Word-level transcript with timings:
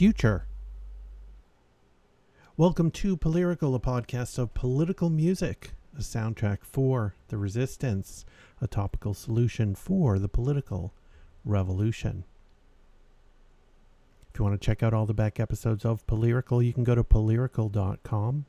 Future. 0.00 0.46
Welcome 2.56 2.90
to 2.92 3.18
Polyrical, 3.18 3.74
a 3.74 3.78
podcast 3.78 4.38
of 4.38 4.54
political 4.54 5.10
music, 5.10 5.72
a 5.94 6.00
soundtrack 6.00 6.60
for 6.62 7.16
the 7.28 7.36
resistance, 7.36 8.24
a 8.62 8.66
topical 8.66 9.12
solution 9.12 9.74
for 9.74 10.18
the 10.18 10.26
political 10.26 10.94
revolution. 11.44 12.24
If 14.32 14.38
you 14.38 14.46
want 14.46 14.58
to 14.58 14.64
check 14.64 14.82
out 14.82 14.94
all 14.94 15.04
the 15.04 15.12
back 15.12 15.38
episodes 15.38 15.84
of 15.84 16.06
Polyrical, 16.06 16.64
you 16.64 16.72
can 16.72 16.82
go 16.82 16.94
to 16.94 17.04
polyrical.com. 17.04 18.46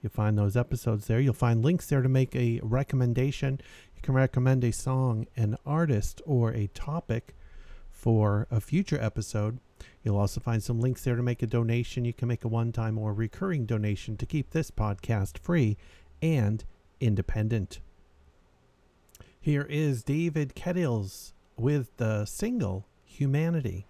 You'll 0.00 0.10
find 0.10 0.38
those 0.38 0.56
episodes 0.56 1.06
there. 1.06 1.20
You'll 1.20 1.34
find 1.34 1.62
links 1.62 1.86
there 1.86 2.00
to 2.00 2.08
make 2.08 2.34
a 2.34 2.60
recommendation. 2.62 3.60
You 3.94 4.00
can 4.00 4.14
recommend 4.14 4.64
a 4.64 4.72
song, 4.72 5.26
an 5.36 5.58
artist, 5.66 6.22
or 6.24 6.54
a 6.54 6.68
topic 6.68 7.34
for 7.92 8.46
a 8.50 8.58
future 8.58 8.98
episode. 8.98 9.58
You'll 10.02 10.18
also 10.18 10.40
find 10.40 10.62
some 10.62 10.80
links 10.80 11.02
there 11.02 11.16
to 11.16 11.22
make 11.22 11.42
a 11.42 11.46
donation. 11.46 12.04
You 12.04 12.12
can 12.12 12.28
make 12.28 12.44
a 12.44 12.48
one 12.48 12.72
time 12.72 12.98
or 12.98 13.14
recurring 13.14 13.64
donation 13.64 14.16
to 14.18 14.26
keep 14.26 14.50
this 14.50 14.70
podcast 14.70 15.38
free 15.38 15.76
and 16.20 16.64
independent. 17.00 17.80
Here 19.40 19.66
is 19.68 20.02
David 20.02 20.54
Kettles 20.54 21.34
with 21.56 21.96
the 21.96 22.24
single 22.24 22.86
Humanity. 23.04 23.86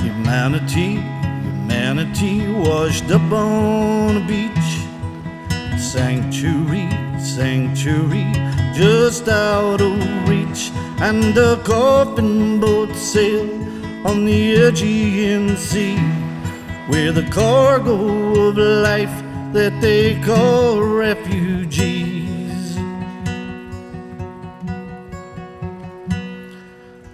Humanity, 0.00 1.15
humanity 1.96 2.46
washed 2.52 3.10
up 3.10 3.32
on 3.32 4.18
a 4.18 4.26
beach. 4.26 4.70
Sanctuary, 5.80 6.88
sanctuary, 7.18 8.30
just 8.74 9.28
out 9.28 9.80
of 9.80 10.28
reach. 10.28 10.70
And 10.98 11.36
a 11.38 11.56
coffin 11.64 12.60
boat 12.60 12.94
sailed 12.94 13.50
on 14.06 14.26
the 14.26 14.56
Aegean 14.66 15.56
Sea 15.56 15.98
with 16.88 17.16
a 17.18 17.28
cargo 17.30 18.48
of 18.48 18.58
life 18.58 19.22
that 19.52 19.80
they 19.80 20.20
call 20.20 20.82
refugees. 20.82 21.95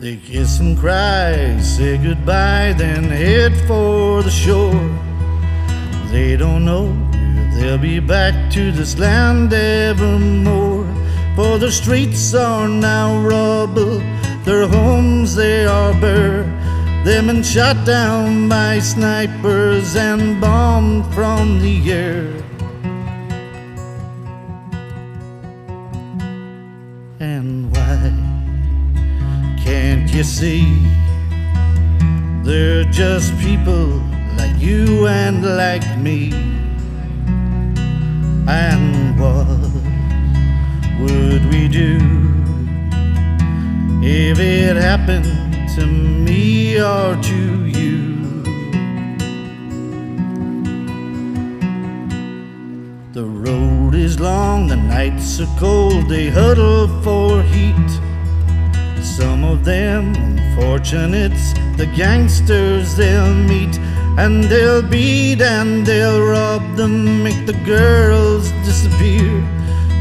They 0.02 0.16
kiss 0.16 0.58
and 0.58 0.76
cry, 0.76 1.60
say 1.60 1.96
goodbye, 1.96 2.74
then 2.76 3.04
head 3.04 3.52
for 3.68 4.24
the 4.24 4.32
shore. 4.32 4.90
They 6.10 6.36
don't 6.36 6.64
know 6.64 6.90
if 7.12 7.54
they'll 7.54 7.78
be 7.78 8.00
back 8.00 8.50
to 8.54 8.72
this 8.72 8.98
land 8.98 9.52
evermore. 9.52 10.88
For 11.36 11.56
the 11.56 11.70
streets 11.70 12.34
are 12.34 12.66
now 12.66 13.16
rubble, 13.20 14.00
their 14.44 14.66
homes 14.66 15.36
they 15.36 15.66
are 15.66 15.92
bare. 16.00 16.42
They've 17.04 17.24
been 17.24 17.44
shot 17.44 17.86
down 17.86 18.48
by 18.48 18.80
snipers 18.80 19.94
and 19.94 20.40
bombed 20.40 21.14
from 21.14 21.60
the 21.60 21.92
air. 21.92 22.41
You 30.14 30.24
see? 30.24 30.78
They're 32.42 32.84
just 32.84 33.36
people 33.38 34.02
like 34.36 34.58
you 34.58 35.06
and 35.06 35.56
like 35.56 35.86
me. 35.98 36.32
And 38.46 39.18
what 39.18 39.46
would 41.00 41.46
we 41.52 41.68
do 41.68 41.98
if 44.02 44.38
it 44.38 44.76
happened 44.76 45.24
to 45.76 45.86
me 45.86 46.78
or 46.78 47.16
to 47.16 47.66
you? 47.66 48.42
The 53.12 53.24
road 53.24 53.94
is 53.94 54.20
long, 54.20 54.66
the 54.66 54.76
nights 54.76 55.40
are 55.40 55.58
cold, 55.58 56.08
they 56.08 56.28
huddle 56.28 56.88
for 57.02 57.42
heat. 57.42 58.01
Some 59.16 59.44
of 59.44 59.62
them 59.62 60.14
unfortunates, 60.14 61.52
the 61.76 61.84
gangsters 61.94 62.96
they'll 62.96 63.34
meet, 63.34 63.76
and 64.16 64.44
they'll 64.44 64.80
beat 64.80 65.42
and 65.42 65.86
they'll 65.86 66.26
rob 66.26 66.62
them, 66.76 67.22
make 67.22 67.44
the 67.44 67.58
girls 67.66 68.50
disappear 68.64 69.28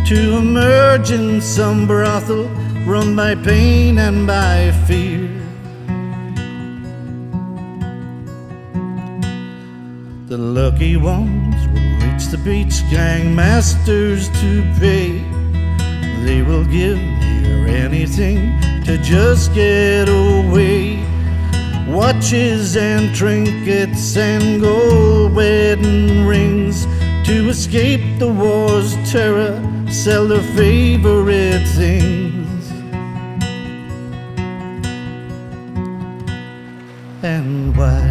to 0.07 0.37
emerge 0.37 1.11
in 1.11 1.41
some 1.41 1.85
brothel 1.87 2.45
run 2.85 3.13
by 3.13 3.35
pain 3.35 3.97
and 3.97 4.25
by 4.25 4.71
fear. 4.87 5.27
The 10.29 10.37
lucky 10.37 10.95
ones 10.95 11.67
will 11.67 12.07
reach 12.07 12.27
the 12.27 12.39
beach, 12.45 12.89
gang 12.89 13.35
masters 13.35 14.29
to 14.39 14.61
pay. 14.79 15.19
They 16.23 16.43
will 16.43 16.63
give 16.63 16.97
near 16.97 17.67
anything 17.67 18.71
to 18.91 18.97
just 18.97 19.53
get 19.53 20.09
away. 20.09 20.99
Watches 21.87 22.75
and 22.75 23.15
trinkets 23.15 24.17
and 24.17 24.59
gold 24.59 25.33
wedding 25.33 26.25
rings 26.25 26.85
to 27.25 27.47
escape 27.47 28.01
the 28.19 28.27
war's 28.27 28.93
terror, 29.09 29.55
sell 29.89 30.27
their 30.27 30.43
favorite 30.57 31.65
things. 31.69 32.69
And 37.23 37.77
why 37.77 38.03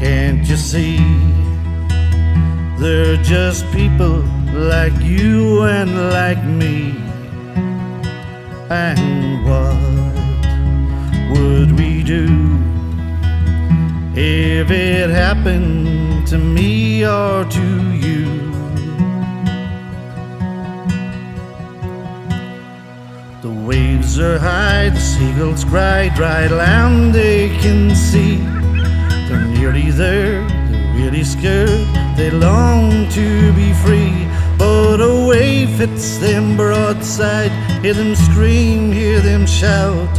can't 0.00 0.44
you 0.44 0.56
see? 0.56 0.98
They're 2.80 3.22
just 3.22 3.64
people 3.70 4.24
like 4.52 4.98
you 5.00 5.62
and 5.62 6.10
like 6.10 6.42
me. 6.42 7.09
And 8.72 9.44
what 9.44 9.74
would 11.32 11.76
we 11.76 12.04
do 12.04 12.56
if 14.14 14.70
it 14.70 15.10
happened 15.10 16.24
to 16.28 16.38
me 16.38 17.04
or 17.04 17.44
to 17.46 17.92
you? 17.96 18.26
The 23.42 23.50
waves 23.50 24.20
are 24.20 24.38
high, 24.38 24.90
the 24.90 25.00
seagulls 25.00 25.64
cry, 25.64 26.08
dry 26.14 26.46
land 26.46 27.12
they 27.12 27.48
can 27.58 27.92
see. 27.96 28.36
They're 29.26 29.46
nearly 29.46 29.90
there, 29.90 30.46
they're 30.46 30.94
really 30.94 31.24
scared, 31.24 31.88
they 32.16 32.30
long 32.30 33.08
to 33.10 33.52
be 33.54 33.72
free. 33.82 34.29
But 34.60 35.00
a 35.00 35.26
wave 35.26 35.70
hits 35.78 36.18
them 36.18 36.54
broadside, 36.54 37.50
hear 37.80 37.94
them 37.94 38.14
scream, 38.14 38.92
hear 38.92 39.18
them 39.20 39.46
shout. 39.46 40.14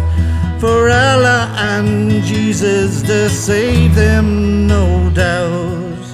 For 0.60 0.90
Allah 0.90 1.54
and 1.56 2.24
Jesus 2.24 3.04
to 3.04 3.30
save 3.30 3.94
them, 3.94 4.66
no 4.66 5.12
doubt. 5.12 6.06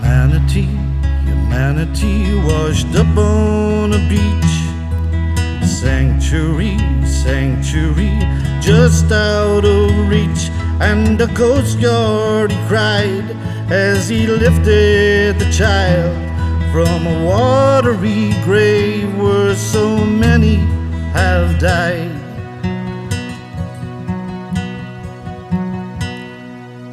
Humanity, 0.00 0.68
humanity 1.28 2.34
washed 2.48 2.94
up 2.96 3.14
on 3.18 3.92
a 3.92 4.02
beach. 4.08 4.54
Sanctuary, 5.68 6.78
sanctuary, 7.04 8.18
just 8.62 9.12
out 9.12 9.66
of 9.66 10.08
reach. 10.08 10.48
And 10.80 11.18
the 11.18 11.28
Coast 11.34 11.80
Guard 11.82 12.50
he 12.50 12.58
cried 12.66 13.41
as 13.72 14.06
he 14.06 14.26
lifted 14.26 15.38
the 15.38 15.50
child 15.50 16.14
from 16.70 17.06
a 17.06 17.24
watery 17.24 18.30
grave 18.44 19.16
where 19.16 19.54
so 19.54 19.96
many 19.96 20.56
have 21.16 21.58
died. 21.58 22.10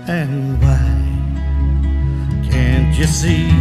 And 0.08 0.62
why 0.62 0.90
can't 2.50 2.98
you 2.98 3.08
see? 3.08 3.52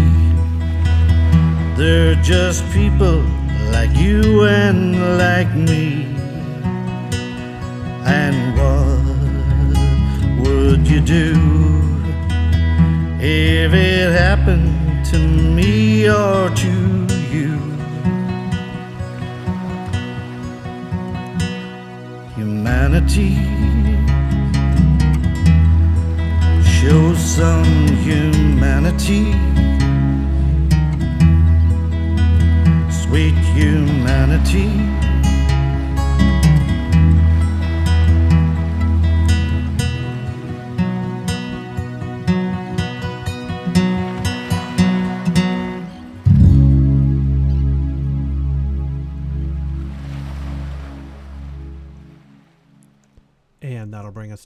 They're 1.76 2.14
just 2.22 2.64
people 2.70 3.18
like 3.72 3.90
you 3.96 4.44
and 4.46 5.18
like 5.18 5.52
me. 5.56 6.06
And 8.06 8.38
what 8.58 9.02
would 10.40 10.86
you 10.86 11.00
do 11.00 11.67
if 13.20 13.72
it 13.72 14.12
happened 14.12 15.04
to 15.06 15.18
me 15.18 16.08
or 16.08 16.50
to 16.50 16.72
you? 17.32 17.58
Humanity 22.36 23.58
show 26.80 27.12
some 27.14 27.88
humanity. 28.06 29.32
Sweet 32.88 33.34
humanity. 33.56 34.97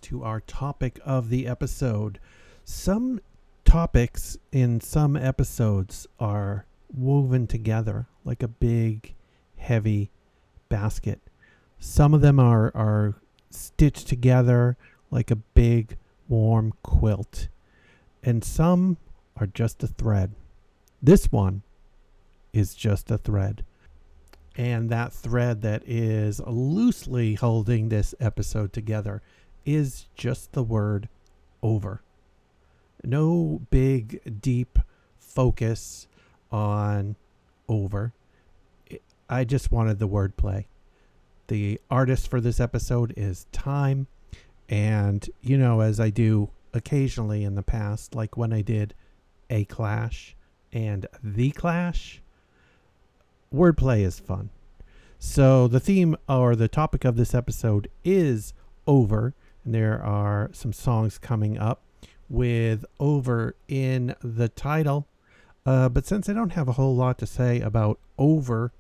To 0.02 0.23
our 0.23 0.40
topic 0.40 1.00
of 1.04 1.28
the 1.28 1.47
episode. 1.47 2.18
Some 2.64 3.21
topics 3.64 4.37
in 4.50 4.80
some 4.80 5.16
episodes 5.16 6.06
are 6.21 6.66
woven 6.94 7.47
together 7.47 8.06
like 8.25 8.42
a 8.42 8.49
big, 8.49 9.14
heavy 9.56 10.11
basket. 10.68 11.21
Some 11.78 12.14
of 12.14 12.21
them 12.21 12.38
are, 12.38 12.71
are 12.75 13.14
stitched 13.50 14.09
together 14.09 14.76
like 15.11 15.30
a 15.30 15.37
big, 15.37 15.97
warm 16.28 16.73
quilt. 16.82 17.49
And 18.23 18.44
some 18.44 18.99
are 19.37 19.47
just 19.47 19.82
a 19.82 19.87
thread. 19.87 20.32
This 21.02 21.32
one 21.32 21.62
is 22.52 22.75
just 22.75 23.11
a 23.11 23.18
thread. 23.18 23.64
And 24.56 24.90
that 24.90 25.12
thread 25.12 25.62
that 25.62 25.82
is 25.87 26.40
loosely 26.47 27.35
holding 27.35 27.88
this 27.88 28.14
episode 28.21 28.73
together 28.73 29.23
is 29.64 30.07
just 30.14 30.52
the 30.52 30.62
word 30.62 31.09
over. 31.62 32.02
No 33.04 33.62
big, 33.71 34.40
deep 34.40 34.78
focus 35.19 36.07
on 36.50 37.16
over. 37.69 38.12
I 39.28 39.45
just 39.45 39.73
wanted 39.73 39.99
the 39.99 40.09
wordplay. 40.09 40.66
The 41.49 41.81
artist 41.90 42.28
for 42.28 42.40
this 42.40 42.61
episode 42.61 43.14
is 43.16 43.47
Time. 43.52 44.07
And, 44.69 45.28
you 45.40 45.59
know, 45.59 45.81
as 45.81 45.99
I 45.99 46.11
do 46.11 46.50
occasionally 46.73 47.45
in 47.45 47.54
the 47.54 47.62
past, 47.62 48.14
like 48.14 48.37
when 48.37 48.52
I 48.52 48.62
did 48.62 48.95
A 49.50 49.64
Clash 49.64 50.37
and 50.73 51.07
The 51.23 51.50
Clash, 51.50 52.23
wordplay 53.54 54.00
is 54.00 54.19
fun. 54.19 54.50
So 55.19 55.69
the 55.69 55.81
theme 55.81 56.16
or 56.28 56.57
the 56.57 56.69
topic 56.69 57.04
of 57.04 57.16
this 57.16 57.35
episode 57.35 57.88
is 58.04 58.54
over, 58.87 59.35
and 59.64 59.75
there 59.75 60.02
are 60.02 60.50
some 60.52 60.73
songs 60.73 61.19
coming 61.19 61.59
up 61.59 61.83
with 62.28 62.85
over 62.99 63.54
in 63.69 64.14
the 64.23 64.49
title. 64.49 65.07
Uh, 65.64 65.88
but 65.88 66.07
since 66.07 66.28
I 66.28 66.33
don't 66.33 66.52
have 66.52 66.69
a 66.69 66.73
whole 66.73 66.97
lot 66.97 67.19
to 67.19 67.26
say 67.26 67.61
about 67.61 67.99
over, 68.19 68.73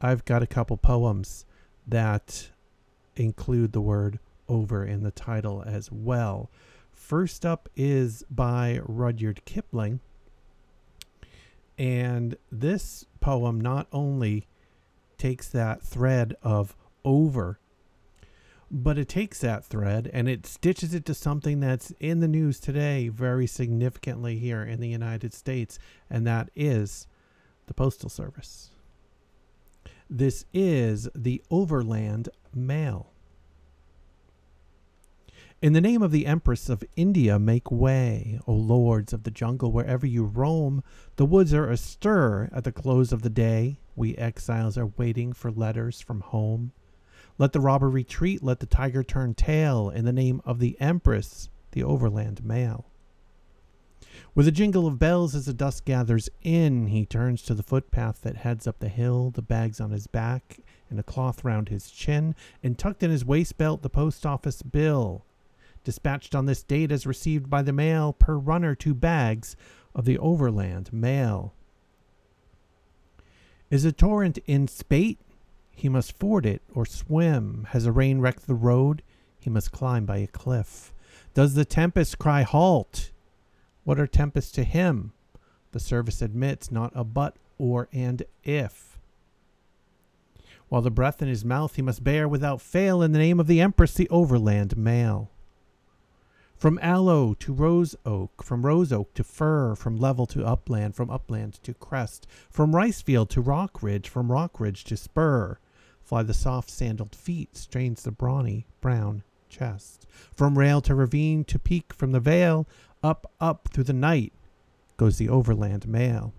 I've 0.00 0.24
got 0.24 0.42
a 0.42 0.46
couple 0.46 0.76
poems 0.76 1.44
that 1.86 2.50
include 3.16 3.72
the 3.72 3.80
word 3.80 4.18
over 4.48 4.84
in 4.84 5.02
the 5.02 5.10
title 5.10 5.62
as 5.66 5.92
well. 5.92 6.50
First 6.92 7.44
up 7.44 7.68
is 7.76 8.24
by 8.30 8.80
Rudyard 8.84 9.44
Kipling. 9.44 10.00
And 11.78 12.36
this 12.50 13.06
poem 13.20 13.60
not 13.60 13.86
only 13.92 14.46
takes 15.18 15.48
that 15.48 15.82
thread 15.82 16.34
of 16.42 16.76
over, 17.04 17.59
but 18.70 18.98
it 18.98 19.08
takes 19.08 19.40
that 19.40 19.64
thread 19.64 20.08
and 20.12 20.28
it 20.28 20.46
stitches 20.46 20.94
it 20.94 21.04
to 21.04 21.14
something 21.14 21.60
that's 21.60 21.92
in 21.98 22.20
the 22.20 22.28
news 22.28 22.60
today 22.60 23.08
very 23.08 23.46
significantly 23.46 24.38
here 24.38 24.62
in 24.62 24.80
the 24.80 24.88
United 24.88 25.34
States, 25.34 25.78
and 26.08 26.26
that 26.26 26.50
is 26.54 27.06
the 27.66 27.74
Postal 27.74 28.08
Service. 28.08 28.70
This 30.08 30.44
is 30.52 31.08
the 31.14 31.42
Overland 31.50 32.28
Mail. 32.54 33.12
In 35.62 35.74
the 35.74 35.80
name 35.80 36.02
of 36.02 36.10
the 36.10 36.24
Empress 36.24 36.70
of 36.70 36.82
India, 36.96 37.38
make 37.38 37.70
way, 37.70 38.40
O 38.46 38.52
lords 38.54 39.12
of 39.12 39.24
the 39.24 39.30
jungle, 39.30 39.70
wherever 39.70 40.06
you 40.06 40.24
roam. 40.24 40.82
The 41.16 41.26
woods 41.26 41.52
are 41.52 41.68
astir 41.68 42.48
at 42.52 42.64
the 42.64 42.72
close 42.72 43.12
of 43.12 43.20
the 43.20 43.28
day. 43.28 43.78
We 43.94 44.16
exiles 44.16 44.78
are 44.78 44.86
waiting 44.86 45.34
for 45.34 45.50
letters 45.50 46.00
from 46.00 46.20
home. 46.20 46.72
Let 47.40 47.54
the 47.54 47.60
robber 47.60 47.88
retreat, 47.88 48.42
let 48.42 48.60
the 48.60 48.66
tiger 48.66 49.02
turn 49.02 49.32
tail, 49.32 49.88
in 49.88 50.04
the 50.04 50.12
name 50.12 50.42
of 50.44 50.58
the 50.58 50.78
Empress, 50.78 51.48
the 51.72 51.82
Overland 51.82 52.44
Mail. 52.44 52.84
With 54.34 54.46
a 54.46 54.52
jingle 54.52 54.86
of 54.86 54.98
bells 54.98 55.34
as 55.34 55.46
the 55.46 55.54
dusk 55.54 55.86
gathers 55.86 56.28
in, 56.42 56.88
he 56.88 57.06
turns 57.06 57.40
to 57.44 57.54
the 57.54 57.62
footpath 57.62 58.20
that 58.20 58.36
heads 58.36 58.66
up 58.66 58.78
the 58.78 58.90
hill, 58.90 59.30
the 59.30 59.40
bags 59.40 59.80
on 59.80 59.90
his 59.90 60.06
back, 60.06 60.58
and 60.90 61.00
a 61.00 61.02
cloth 61.02 61.42
round 61.42 61.70
his 61.70 61.90
chin, 61.90 62.34
and 62.62 62.78
tucked 62.78 63.02
in 63.02 63.10
his 63.10 63.24
waist 63.24 63.56
belt 63.56 63.80
the 63.80 63.88
post 63.88 64.26
office 64.26 64.60
bill. 64.60 65.24
Dispatched 65.82 66.34
on 66.34 66.44
this 66.44 66.62
date 66.62 66.92
as 66.92 67.06
received 67.06 67.48
by 67.48 67.62
the 67.62 67.72
mail, 67.72 68.12
per 68.12 68.36
runner 68.36 68.74
two 68.74 68.92
bags 68.92 69.56
of 69.94 70.04
the 70.04 70.18
Overland 70.18 70.92
Mail. 70.92 71.54
Is 73.70 73.86
a 73.86 73.92
torrent 73.92 74.36
in 74.46 74.68
spate? 74.68 75.18
He 75.80 75.88
must 75.88 76.18
ford 76.18 76.44
it 76.44 76.60
or 76.74 76.84
swim. 76.84 77.66
Has 77.70 77.86
a 77.86 77.92
rain 77.92 78.20
wrecked 78.20 78.46
the 78.46 78.54
road? 78.54 79.02
He 79.38 79.48
must 79.48 79.72
climb 79.72 80.04
by 80.04 80.18
a 80.18 80.26
cliff. 80.26 80.92
Does 81.32 81.54
the 81.54 81.64
tempest 81.64 82.18
cry 82.18 82.42
halt? 82.42 83.12
What 83.84 83.98
are 83.98 84.06
tempests 84.06 84.52
to 84.52 84.64
him? 84.64 85.14
The 85.72 85.80
service 85.80 86.20
admits 86.20 86.70
not 86.70 86.92
a 86.94 87.02
but 87.02 87.36
or 87.56 87.88
and 87.94 88.24
if. 88.44 88.98
While 90.68 90.82
the 90.82 90.90
breath 90.90 91.22
in 91.22 91.28
his 91.28 91.46
mouth 91.46 91.76
he 91.76 91.82
must 91.82 92.04
bear 92.04 92.28
without 92.28 92.60
fail 92.60 93.02
in 93.02 93.12
the 93.12 93.18
name 93.18 93.40
of 93.40 93.46
the 93.46 93.62
Empress 93.62 93.94
the 93.94 94.08
overland 94.10 94.76
mail. 94.76 95.30
From 96.58 96.78
aloe 96.82 97.32
to 97.32 97.54
rose 97.54 97.96
oak, 98.04 98.44
from 98.44 98.66
rose 98.66 98.92
oak 98.92 99.14
to 99.14 99.24
fir, 99.24 99.74
from 99.76 99.96
level 99.96 100.26
to 100.26 100.44
upland, 100.44 100.94
from 100.94 101.08
upland 101.08 101.54
to 101.62 101.72
crest, 101.72 102.26
from 102.50 102.76
rice 102.76 103.00
field 103.00 103.30
to 103.30 103.40
rock 103.40 103.82
ridge, 103.82 104.10
from 104.10 104.30
rock 104.30 104.60
ridge 104.60 104.84
to 104.84 104.94
spur, 104.98 105.58
fly 106.10 106.24
the 106.24 106.34
soft 106.34 106.68
sandaled 106.68 107.14
feet, 107.14 107.56
strains 107.56 108.02
the 108.02 108.10
brawny 108.10 108.66
brown 108.80 109.22
chest. 109.48 110.08
From 110.34 110.58
rail 110.58 110.80
to 110.80 110.92
ravine 110.92 111.44
to 111.44 111.56
peak, 111.56 111.94
from 111.94 112.10
the 112.10 112.18
vale, 112.18 112.66
up, 113.00 113.30
up 113.40 113.68
through 113.72 113.84
the 113.84 113.92
night, 113.92 114.32
goes 114.96 115.18
the 115.18 115.28
overland 115.28 115.86
mail. 115.86 116.34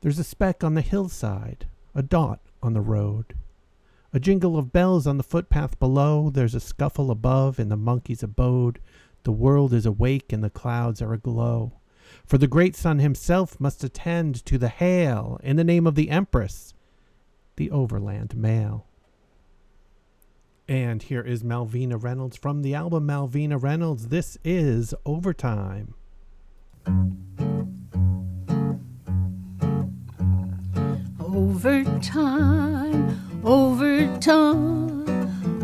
There's 0.00 0.18
a 0.18 0.24
speck 0.24 0.64
on 0.64 0.74
the 0.74 0.80
hillside, 0.80 1.68
a 1.94 2.02
dot 2.02 2.40
on 2.60 2.72
the 2.72 2.80
road. 2.80 3.36
A 4.12 4.18
jingle 4.18 4.58
of 4.58 4.72
bells 4.72 5.06
on 5.06 5.16
the 5.16 5.22
footpath 5.22 5.78
below. 5.78 6.30
There's 6.30 6.56
a 6.56 6.60
scuffle 6.60 7.12
above 7.12 7.60
in 7.60 7.68
the 7.68 7.76
monkey's 7.76 8.24
abode. 8.24 8.80
The 9.22 9.30
world 9.30 9.72
is 9.72 9.86
awake 9.86 10.32
and 10.32 10.42
the 10.42 10.50
clouds 10.50 11.00
are 11.00 11.12
aglow. 11.14 11.74
For 12.26 12.38
the 12.38 12.48
great 12.48 12.74
sun 12.74 12.98
himself 12.98 13.60
must 13.60 13.84
attend 13.84 14.44
to 14.46 14.58
the 14.58 14.68
hail 14.68 15.38
in 15.44 15.54
the 15.54 15.62
name 15.62 15.86
of 15.86 15.94
the 15.94 16.10
Empress, 16.10 16.73
the 17.56 17.70
overland 17.70 18.36
mail. 18.36 18.86
And 20.66 21.02
here 21.02 21.20
is 21.20 21.42
Malvina 21.42 22.02
Reynolds 22.02 22.38
from 22.38 22.62
the 22.62 22.74
album 22.74 23.06
Malvina 23.06 23.62
Reynolds. 23.62 24.08
This 24.08 24.38
is 24.44 24.94
Overtime. 25.04 25.92
Overtime, 31.20 33.20
overtime, 33.44 35.06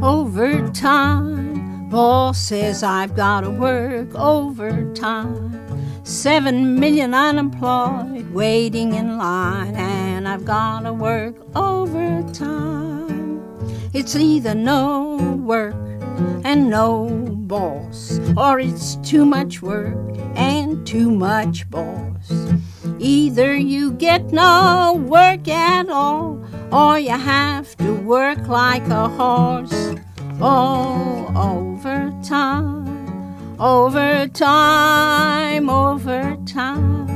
overtime. 0.03 1.89
Boss 1.89 2.39
says 2.39 2.83
I've 2.83 3.17
got 3.17 3.41
to 3.43 3.51
work 3.51 4.15
overtime. 4.15 5.57
Seven 6.05 6.79
million 6.79 7.15
unemployed 7.15 8.31
waiting 8.33 8.95
in 8.95 9.17
line, 9.17 9.75
and 10.21 10.29
I've 10.29 10.45
got 10.45 10.81
to 10.81 10.93
work 10.93 11.35
overtime. 11.57 13.41
It's 13.95 14.15
either 14.15 14.55
no 14.55 15.17
work 15.43 15.75
and 16.45 16.69
no 16.69 17.09
boss, 17.49 18.21
or 18.37 18.61
it's 18.61 18.97
too 18.97 19.25
much 19.25 19.63
work 19.63 19.97
and 20.35 20.87
too 20.87 21.11
much 21.11 21.71
boss. 21.71 22.31
Either 22.99 23.57
you 23.57 23.93
get 23.93 24.31
no 24.31 25.03
work 25.09 25.49
at 25.49 25.89
all, 25.89 26.45
or 26.71 26.99
you 26.99 27.17
have 27.17 27.75
to 27.79 27.95
work 27.95 28.47
like 28.47 28.87
a 28.89 29.09
horse. 29.09 29.95
Oh, 30.39 31.33
overtime, 31.35 32.85
overtime, 33.59 34.91
overtime. 35.71 37.10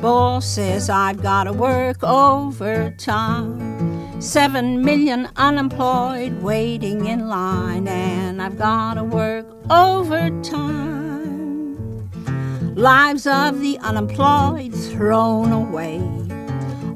Boss 0.00 0.46
says 0.46 0.90
I've 0.90 1.22
got 1.22 1.44
to 1.44 1.52
work 1.52 2.04
overtime. 2.04 3.60
Seven 4.20 4.82
million 4.84 5.28
unemployed 5.36 6.42
waiting 6.42 7.06
in 7.06 7.28
line, 7.28 7.88
and 7.88 8.42
I've 8.42 8.58
got 8.58 8.94
to 8.94 9.04
work 9.04 9.46
overtime. 9.70 10.96
Lives 12.74 13.26
of 13.26 13.60
the 13.60 13.78
unemployed 13.78 14.74
thrown 14.74 15.52
away. 15.52 16.02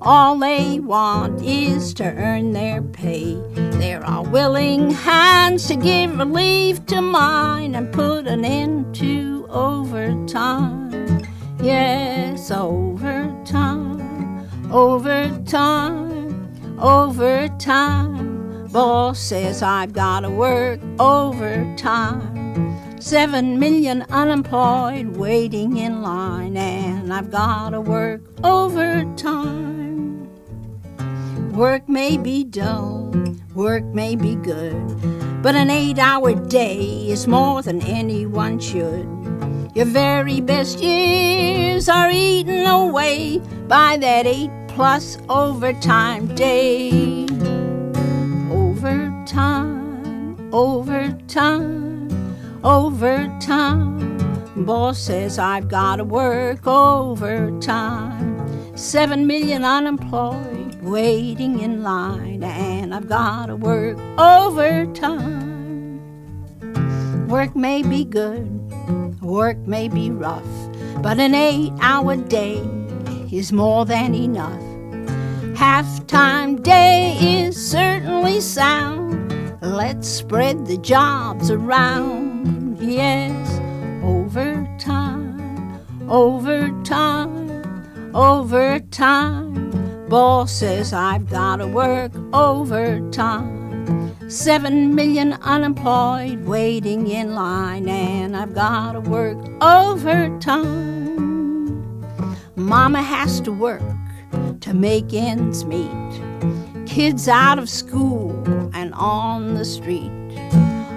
All 0.03 0.39
they 0.39 0.79
want 0.81 1.43
is 1.43 1.95
to 1.95 2.05
earn 2.05 2.53
their 2.53 2.83
pay. 2.83 3.35
There 3.55 4.05
are 4.05 4.25
willing 4.25 4.91
hands 4.91 5.67
to 5.69 5.77
give 5.77 6.19
relief 6.19 6.85
to 6.87 7.01
mine 7.01 7.75
and 7.75 7.93
put 7.93 8.27
an 8.27 8.45
end 8.45 8.95
to 8.97 9.47
overtime. 9.51 11.00
Yes, 11.63 12.51
overtime, 12.51 14.01
overtime, 14.73 16.49
overtime. 16.81 18.67
Boss 18.73 19.19
says 19.19 19.63
I've 19.63 19.93
got 19.93 20.21
to 20.21 20.31
work 20.31 20.81
overtime. 20.99 22.31
Seven 22.99 23.59
million 23.59 24.07
unemployed 24.09 25.17
waiting 25.19 25.77
in 25.77 26.01
line, 26.01 26.57
and 26.57 27.13
I've 27.13 27.31
got 27.31 27.71
to 27.71 27.81
work 27.83 28.23
overtime. 28.43 30.31
Work 31.53 31.91
may 31.91 32.17
be 32.17 32.43
dull, 32.43 33.13
work 33.55 33.85
may 33.85 34.17
be 34.17 34.35
good, 34.37 35.43
but 35.43 35.55
an 35.55 35.69
eight 35.69 35.99
hour 35.99 36.33
day 36.33 37.07
is 37.11 37.27
more 37.27 37.61
than 37.61 37.83
anyone 37.83 38.59
should. 38.59 39.20
Your 39.73 39.87
very 39.87 40.41
best 40.41 40.81
years 40.81 41.89
are 41.89 42.11
eaten 42.11 42.67
away 42.67 43.39
by 43.69 43.99
that 43.99 44.27
eight 44.27 44.51
plus 44.67 45.17
overtime 45.29 46.35
day. 46.35 47.27
Overtime, 48.51 50.37
overtime, 50.53 52.09
overtime. 52.65 54.65
Boss 54.65 54.99
says 54.99 55.39
I've 55.39 55.69
got 55.69 55.97
to 55.97 56.05
work 56.05 56.67
overtime. 56.67 58.77
Seven 58.77 59.29
million 59.29 59.65
unemployed 59.65 60.83
waiting 60.83 61.61
in 61.61 61.85
line, 61.85 62.43
and 62.43 62.93
I've 62.93 63.09
got 63.09 63.47
to 63.47 63.57
work 63.57 63.97
overtime. 64.19 66.01
Work 67.29 67.55
may 67.55 67.83
be 67.83 68.05
good, 68.05 68.49
work 69.31 69.57
may 69.59 69.89
be 69.89 70.11
rough, 70.11 70.43
but 71.03 71.21
an 71.21 71.35
eight 71.35 71.73
hour 71.81 72.17
day 72.17 72.57
is 73.31 73.53
more 73.53 73.87
than 73.87 74.13
enough. 74.13 74.61
Half 75.57 76.09
time 76.09 76.61
day 76.61 77.17
is 77.21 77.57
certainly 77.57 78.41
sound. 78.41 79.33
Let's 79.63 80.09
spread 80.09 80.67
the 80.67 80.79
jobs 80.79 81.49
around. 81.49 82.79
Yes, 82.81 83.61
overtime, 84.03 85.79
overtime, 86.09 87.63
overtime. 88.15 90.09
Boss 90.09 90.51
says 90.51 90.93
I've 90.93 91.31
got 91.31 91.57
to 91.57 91.69
work 91.69 92.11
overtime. 92.33 93.60
Seven 94.31 94.95
million 94.95 95.33
unemployed 95.43 96.47
waiting 96.47 97.09
in 97.09 97.35
line, 97.35 97.89
and 97.89 98.37
I've 98.37 98.55
got 98.55 98.93
to 98.93 99.01
work 99.01 99.37
overtime. 99.61 100.71
Mama 102.55 103.03
has 103.03 103.41
to 103.41 103.51
work 103.51 103.83
to 104.61 104.73
make 104.73 105.13
ends 105.13 105.65
meet. 105.65 105.91
Kids 106.87 107.27
out 107.27 107.59
of 107.59 107.69
school 107.69 108.31
and 108.73 108.95
on 108.95 109.55
the 109.55 109.65
street. 109.65 110.13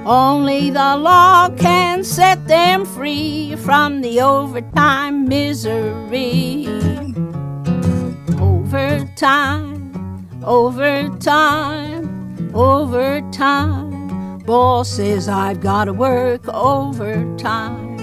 Only 0.06 0.70
the 0.70 0.96
law 0.96 1.50
can 1.50 2.04
set 2.04 2.48
them 2.48 2.86
free 2.86 3.56
from 3.56 4.02
the 4.02 4.22
overtime 4.22 5.28
misery. 5.28 6.68
Overtime, 8.40 9.92
overtime, 10.44 11.92
overtime. 12.53 14.39
Boss 14.39 14.89
says 14.89 15.27
I've 15.29 15.62
got 15.62 15.86
to 15.86 15.93
work 15.93 16.48
overtime. 16.50 17.93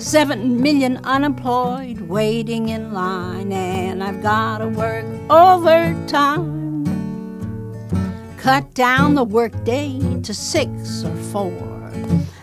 Seven 0.00 0.62
million 0.62 0.98
unemployed 1.04 2.02
waiting 2.02 2.68
in 2.68 2.92
line, 2.92 3.52
and 3.52 4.02
I've 4.02 4.22
got 4.22 4.58
to 4.58 4.68
work 4.68 5.04
overtime. 5.30 6.84
Cut 8.38 8.72
down 8.74 9.14
the 9.14 9.24
workday 9.24 9.98
to 10.22 10.34
six 10.34 11.04
or 11.04 11.14
four. 11.32 11.92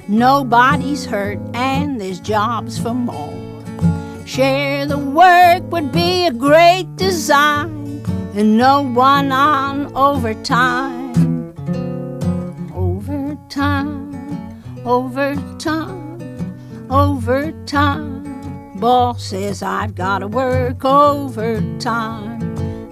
Nobody's 0.07 1.05
hurt, 1.05 1.39
and 1.53 1.99
there's 1.99 2.19
jobs 2.19 2.77
for 2.79 2.93
more. 2.93 3.33
Share 4.25 4.85
the 4.85 4.97
work 4.97 5.63
would 5.71 5.91
be 5.91 6.27
a 6.27 6.31
great 6.31 6.87
design, 6.95 8.03
and 8.35 8.57
no 8.57 8.81
one 8.81 9.31
on 9.31 9.95
overtime. 9.95 11.06
Overtime, 13.57 14.61
overtime, 14.85 16.55
overtime. 16.91 18.79
Boss 18.79 19.23
says 19.23 19.63
I've 19.63 19.95
got 19.95 20.19
to 20.19 20.27
work 20.27 20.85
overtime. 20.85 22.39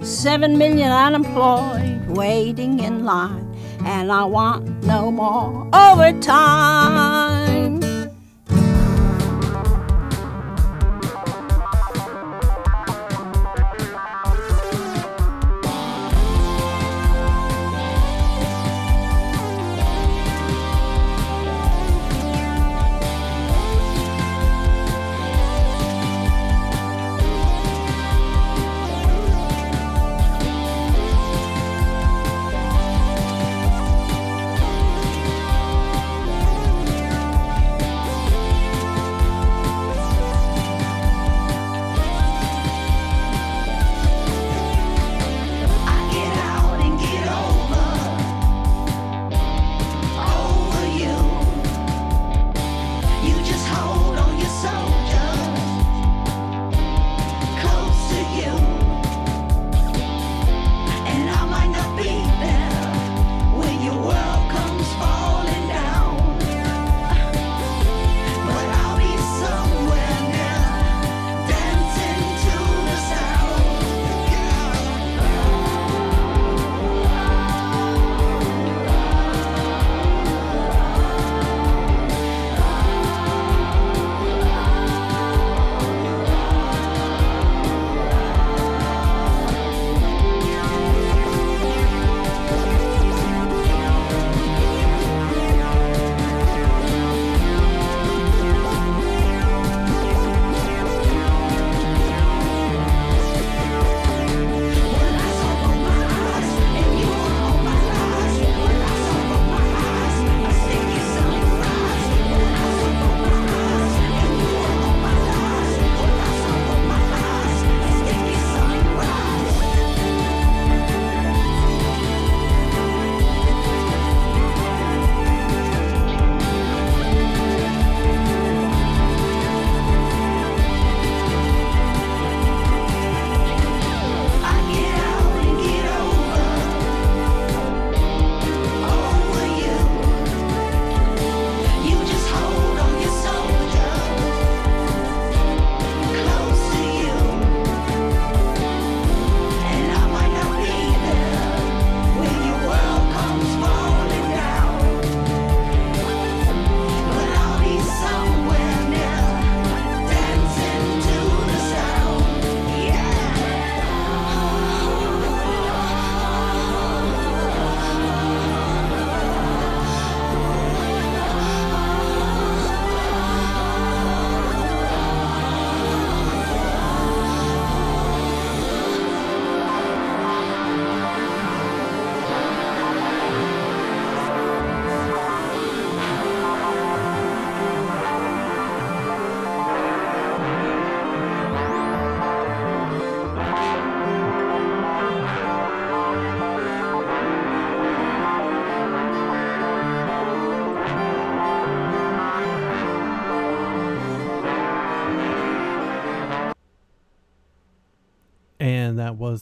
Seven 0.04 0.58
million 0.58 0.90
unemployed 0.90 2.08
waiting 2.08 2.80
in 2.80 3.04
line, 3.04 3.56
and 3.84 4.10
I 4.10 4.24
want 4.24 4.82
no 4.82 5.12
more 5.12 5.68
overtime. 5.72 7.75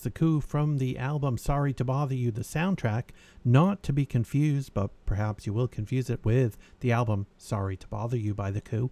The 0.00 0.10
Coup 0.10 0.40
from 0.40 0.78
the 0.78 0.98
album 0.98 1.38
Sorry 1.38 1.72
to 1.74 1.84
Bother 1.84 2.14
You, 2.14 2.30
the 2.30 2.42
soundtrack, 2.42 3.10
not 3.44 3.82
to 3.84 3.92
be 3.92 4.06
confused, 4.06 4.74
but 4.74 4.90
perhaps 5.06 5.46
you 5.46 5.52
will 5.52 5.68
confuse 5.68 6.10
it 6.10 6.24
with 6.24 6.56
the 6.80 6.92
album 6.92 7.26
Sorry 7.36 7.76
to 7.76 7.88
Bother 7.88 8.16
You 8.16 8.34
by 8.34 8.50
The 8.50 8.60
Coup. 8.60 8.90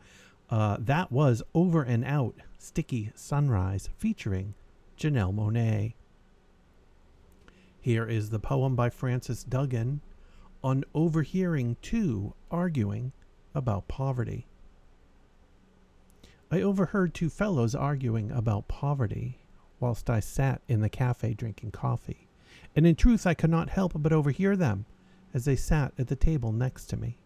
Uh, 0.51 0.77
that 0.81 1.11
was 1.13 1.43
Over 1.55 1.83
and 1.83 2.05
Out, 2.05 2.37
Sticky 2.59 3.11
Sunrise, 3.15 3.89
featuring 3.97 4.55
Janelle 4.99 5.35
Monáe. 5.35 5.95
Here 7.81 8.07
is 8.07 8.31
the 8.31 8.39
poem 8.39 8.77
by 8.77 8.91
Francis 8.91 9.43
Duggan 9.43 10.01
on 10.63 10.85
overhearing 10.95 11.77
two 11.83 12.35
arguing 12.51 13.13
about 13.55 13.89
poverty. 13.89 14.47
I 16.51 16.61
overheard 16.61 17.15
two 17.15 17.31
fellows 17.31 17.75
arguing 17.75 18.31
about 18.31 18.69
poverty 18.69 19.42
whilst 19.83 20.09
I 20.09 20.21
sat 20.21 20.63
in 20.69 20.81
the 20.81 20.89
cafe 20.89 21.35
drinking 21.35 21.73
coffee, 21.73 22.29
and 22.77 22.87
in 22.87 22.95
truth 22.95 23.27
I 23.27 23.35
could 23.35 23.51
not 23.51 23.69
help 23.69 23.93
but 23.97 24.13
overhear 24.13 24.57
them 24.57 24.87
as 25.35 25.45
they 25.45 25.57
sat 25.57 25.93
at 25.99 26.07
the 26.07 26.17
table 26.17 26.53
next 26.53 26.87
to 26.87 26.97
me. 26.97 27.19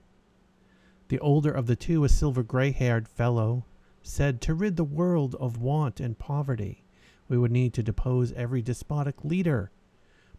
The 1.08 1.20
older 1.20 1.52
of 1.52 1.66
the 1.66 1.76
two, 1.76 2.02
a 2.02 2.08
silver 2.08 2.42
gray 2.42 2.72
haired 2.72 3.08
fellow, 3.08 3.64
said 4.02 4.40
to 4.40 4.54
rid 4.54 4.76
the 4.76 4.84
world 4.84 5.34
of 5.36 5.60
want 5.60 6.00
and 6.00 6.18
poverty, 6.18 6.84
we 7.28 7.36
would 7.36 7.52
need 7.52 7.74
to 7.74 7.82
depose 7.82 8.32
every 8.32 8.62
despotic 8.62 9.24
leader. 9.24 9.70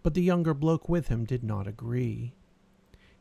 But 0.02 0.14
the 0.14 0.22
younger 0.22 0.54
bloke 0.54 0.90
with 0.90 1.10
him 1.10 1.24
did 1.24 1.44
not 1.44 1.68
agree. 1.68 2.34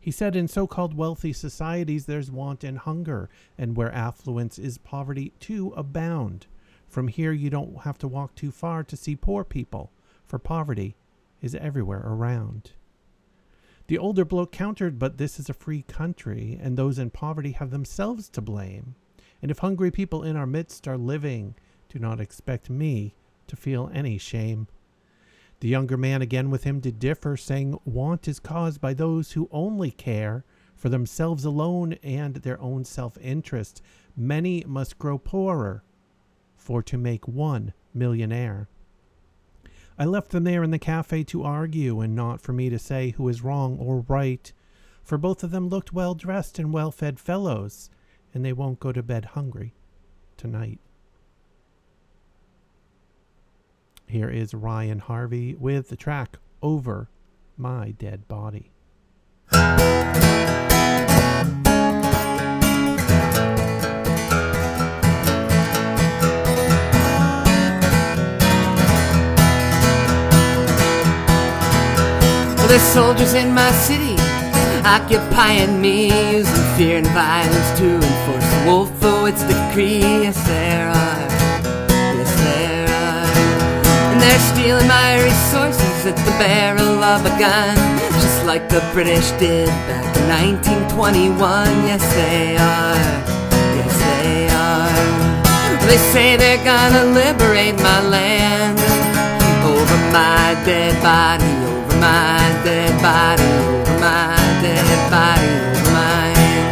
He 0.00 0.10
said 0.10 0.36
in 0.36 0.48
so 0.48 0.66
called 0.66 0.94
wealthy 0.94 1.32
societies 1.32 2.06
there's 2.06 2.30
want 2.30 2.64
and 2.64 2.78
hunger, 2.78 3.28
and 3.58 3.76
where 3.76 3.92
affluence 3.92 4.58
is 4.58 4.78
poverty 4.78 5.32
too 5.40 5.72
abound. 5.76 6.46
From 6.88 7.08
here 7.08 7.32
you 7.32 7.50
don't 7.50 7.82
have 7.82 7.98
to 7.98 8.08
walk 8.08 8.34
too 8.34 8.50
far 8.50 8.84
to 8.84 8.96
see 8.96 9.16
poor 9.16 9.44
people, 9.44 9.92
for 10.24 10.38
poverty 10.38 10.96
is 11.42 11.54
everywhere 11.54 12.02
around. 12.04 12.72
The 13.88 13.98
older 13.98 14.24
bloke 14.24 14.50
countered, 14.50 14.98
but 14.98 15.18
this 15.18 15.38
is 15.38 15.48
a 15.48 15.54
free 15.54 15.82
country, 15.82 16.58
and 16.60 16.76
those 16.76 16.98
in 16.98 17.10
poverty 17.10 17.52
have 17.52 17.70
themselves 17.70 18.28
to 18.30 18.40
blame. 18.40 18.96
And 19.40 19.50
if 19.50 19.58
hungry 19.58 19.90
people 19.90 20.22
in 20.22 20.36
our 20.36 20.46
midst 20.46 20.88
are 20.88 20.98
living, 20.98 21.54
do 21.88 21.98
not 21.98 22.20
expect 22.20 22.68
me 22.68 23.14
to 23.46 23.54
feel 23.54 23.90
any 23.94 24.18
shame. 24.18 24.66
The 25.60 25.68
younger 25.68 25.96
man 25.96 26.20
again 26.20 26.50
with 26.50 26.64
him 26.64 26.80
did 26.80 26.98
differ, 26.98 27.36
saying, 27.36 27.78
Want 27.84 28.26
is 28.26 28.40
caused 28.40 28.80
by 28.80 28.92
those 28.92 29.32
who 29.32 29.48
only 29.52 29.90
care 29.90 30.44
for 30.74 30.88
themselves 30.88 31.44
alone 31.44 31.94
and 32.02 32.36
their 32.36 32.60
own 32.60 32.84
self 32.84 33.16
interest. 33.18 33.80
Many 34.16 34.64
must 34.66 34.98
grow 34.98 35.16
poorer 35.16 35.82
for 36.66 36.82
to 36.82 36.98
make 36.98 37.28
one 37.28 37.72
millionaire. 37.94 38.68
I 39.96 40.04
left 40.04 40.32
them 40.32 40.42
there 40.42 40.64
in 40.64 40.72
the 40.72 40.80
cafe 40.80 41.22
to 41.22 41.44
argue, 41.44 42.00
and 42.00 42.16
not 42.16 42.40
for 42.40 42.52
me 42.52 42.68
to 42.70 42.78
say 42.78 43.10
who 43.10 43.28
is 43.28 43.40
wrong 43.40 43.78
or 43.78 44.04
right, 44.08 44.52
for 45.04 45.16
both 45.16 45.44
of 45.44 45.52
them 45.52 45.68
looked 45.68 45.92
well 45.92 46.16
dressed 46.16 46.58
and 46.58 46.72
well 46.72 46.90
fed 46.90 47.20
fellows, 47.20 47.88
and 48.34 48.44
they 48.44 48.52
won't 48.52 48.80
go 48.80 48.90
to 48.90 49.00
bed 49.00 49.26
hungry 49.26 49.74
tonight. 50.36 50.80
Here 54.08 54.28
is 54.28 54.52
Ryan 54.52 54.98
Harvey 54.98 55.54
with 55.54 55.88
the 55.88 55.96
track 55.96 56.36
Over 56.62 57.08
My 57.56 57.92
Dead 57.92 58.26
Body. 58.26 58.72
There's 72.68 72.82
soldiers 72.82 73.34
in 73.34 73.54
my 73.54 73.70
city 73.72 74.16
occupying 74.84 75.80
me, 75.80 76.06
using 76.36 76.64
fear 76.76 76.98
and 76.98 77.06
violence 77.08 77.78
to 77.78 77.94
enforce 77.94 78.48
the 78.52 78.60
Wolfowitz 78.66 79.42
decree. 79.46 80.00
Yes, 80.00 80.36
there 80.46 80.88
are. 80.88 81.26
Yes, 82.18 82.32
there 82.44 82.88
are. 82.88 83.30
And 84.12 84.20
they're 84.20 84.44
stealing 84.52 84.88
my 84.88 85.22
resources 85.22 86.06
at 86.06 86.16
the 86.26 86.34
barrel 86.42 87.02
of 87.02 87.24
a 87.24 87.34
gun, 87.38 87.76
just 88.20 88.44
like 88.44 88.68
the 88.68 88.82
British 88.92 89.30
did 89.38 89.68
back 89.88 90.16
in 90.16 90.28
1921. 90.28 91.66
Yes, 91.86 92.02
they 92.14 92.56
are. 92.56 92.98
Yes, 93.78 93.94
they 94.20 94.48
are. 94.52 95.86
They 95.86 95.98
say 96.12 96.36
they're 96.36 96.64
gonna 96.64 97.04
liberate 97.14 97.76
my 97.76 98.00
land 98.02 98.78
over 99.64 99.96
my 100.12 100.54
dead 100.64 100.94
body, 101.02 101.75
my 102.00 102.38
dead 102.64 102.92
body, 103.02 103.42
over 103.42 103.98
my 104.00 104.36
dead 104.62 105.10
body, 105.10 105.50
over 105.70 105.90
mine. 105.92 106.66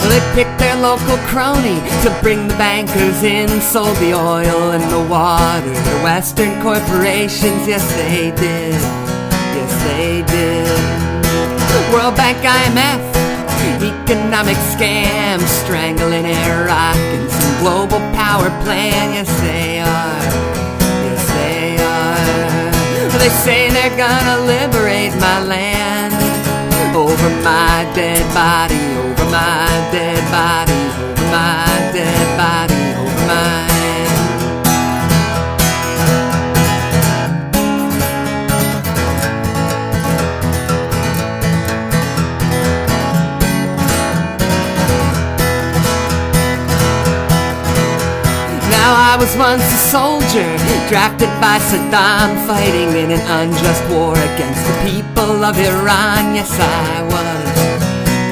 Well, 0.00 0.10
they 0.10 0.22
picked 0.34 0.58
their 0.58 0.76
local 0.76 1.18
crony 1.28 1.80
to 2.02 2.10
bring 2.22 2.48
the 2.48 2.54
bankers 2.54 3.22
in, 3.22 3.48
sold 3.60 3.96
the 3.98 4.14
oil 4.14 4.72
and 4.72 4.84
the 4.90 5.04
water 5.10 5.74
to 5.74 5.94
Western 6.02 6.60
corporations. 6.62 7.66
Yes, 7.66 7.84
they 7.96 8.30
did. 8.30 8.80
Yes, 9.54 9.72
they 9.84 10.22
did. 10.26 11.00
World 11.92 12.14
Bank, 12.14 12.38
IMF, 12.38 13.10
economic 13.82 14.56
scam, 14.56 15.40
strangling 15.40 16.26
Iraq 16.26 16.96
and 16.96 17.30
some 17.30 17.60
global 17.60 17.98
power 18.14 18.48
plan. 18.62 19.14
Yes, 19.14 19.28
they 19.40 19.80
are. 19.80 20.49
They 23.20 23.28
say 23.28 23.68
they're 23.68 23.98
gonna 23.98 24.46
liberate 24.46 25.12
my 25.20 25.44
land 25.44 26.14
over 26.96 27.30
my 27.44 27.84
dead 27.94 28.24
body, 28.32 28.80
over 28.96 29.26
my 29.30 29.68
dead 29.92 30.24
body, 30.32 30.72
over 30.72 31.24
my 31.30 31.66
dead 31.92 32.38
body, 32.38 32.74
over 32.98 33.26
mine. 33.26 33.79
Now 48.90 49.14
I 49.14 49.16
was 49.22 49.30
once 49.36 49.62
a 49.62 49.82
soldier, 49.86 50.50
drafted 50.90 51.30
by 51.38 51.62
Saddam, 51.62 52.34
fighting 52.42 52.90
in 52.98 53.14
an 53.14 53.22
unjust 53.38 53.86
war 53.86 54.18
against 54.18 54.66
the 54.66 54.74
people 54.82 55.46
of 55.46 55.54
Iran. 55.54 56.34
Yes, 56.34 56.50
I 56.58 56.98
was. 57.06 57.54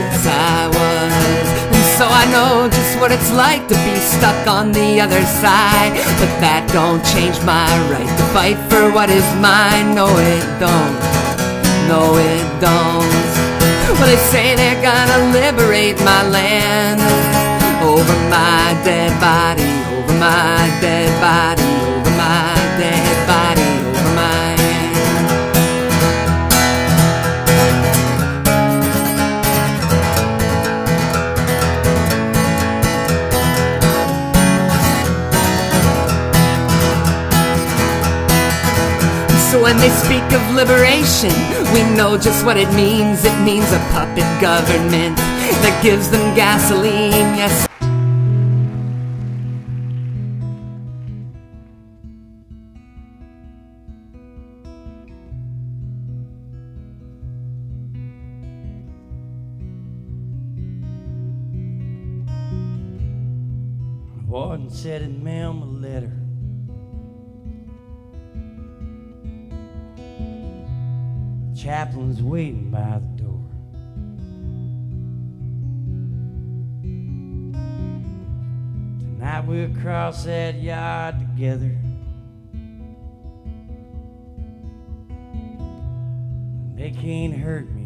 Yes, 0.02 0.26
I 0.26 0.66
was. 0.66 1.46
And 1.70 1.86
so 1.94 2.10
I 2.10 2.26
know 2.34 2.66
just 2.66 2.98
what 2.98 3.12
it's 3.14 3.30
like 3.38 3.70
to 3.70 3.78
be 3.86 3.94
stuck 4.02 4.48
on 4.50 4.72
the 4.72 4.98
other 5.00 5.22
side. 5.38 5.94
But 6.18 6.32
that 6.42 6.66
don't 6.74 7.06
change 7.06 7.38
my 7.46 7.70
right 7.86 8.10
to 8.18 8.24
fight 8.34 8.58
for 8.66 8.90
what 8.90 9.14
is 9.14 9.28
mine. 9.38 9.94
No, 9.94 10.10
it 10.10 10.42
don't. 10.58 10.98
No, 11.86 12.18
it 12.18 12.46
don't. 12.58 13.06
Well, 13.94 14.10
they 14.10 14.18
say 14.34 14.58
they're 14.58 14.82
gonna 14.82 15.30
liberate 15.30 16.02
my 16.02 16.26
land 16.26 16.98
over 17.78 18.18
my 18.26 18.74
dead 18.82 19.14
body, 19.22 19.62
my 20.18 20.66
dead 20.80 21.10
body, 21.20 21.62
over 21.62 22.10
my 22.16 22.54
dead 22.76 23.26
body, 23.26 23.62
over 23.86 24.14
mine. 24.16 24.58
So 39.50 39.62
when 39.62 39.76
they 39.76 39.90
speak 39.90 40.24
of 40.32 40.42
liberation, 40.54 41.30
we 41.72 41.82
know 41.96 42.18
just 42.18 42.44
what 42.44 42.56
it 42.56 42.72
means. 42.74 43.24
It 43.24 43.38
means 43.44 43.70
a 43.72 43.78
puppet 43.92 44.26
government 44.40 45.16
that 45.62 45.80
gives 45.82 46.10
them 46.10 46.34
gasoline. 46.34 47.36
Yes, 47.38 47.67
and 64.44 64.72
said 64.72 65.02
he'd 65.02 65.22
mail 65.22 65.50
him 65.50 65.62
a 65.62 65.66
letter. 65.66 66.12
Chaplain's 71.56 72.22
waiting 72.22 72.70
by 72.70 73.00
the 73.00 73.22
door. 73.22 73.44
Tonight 79.00 79.40
we'll 79.40 79.74
cross 79.82 80.24
that 80.24 80.60
yard 80.60 81.18
together. 81.18 81.76
They 86.76 86.90
can't 86.90 87.34
hurt 87.34 87.70
me. 87.72 87.77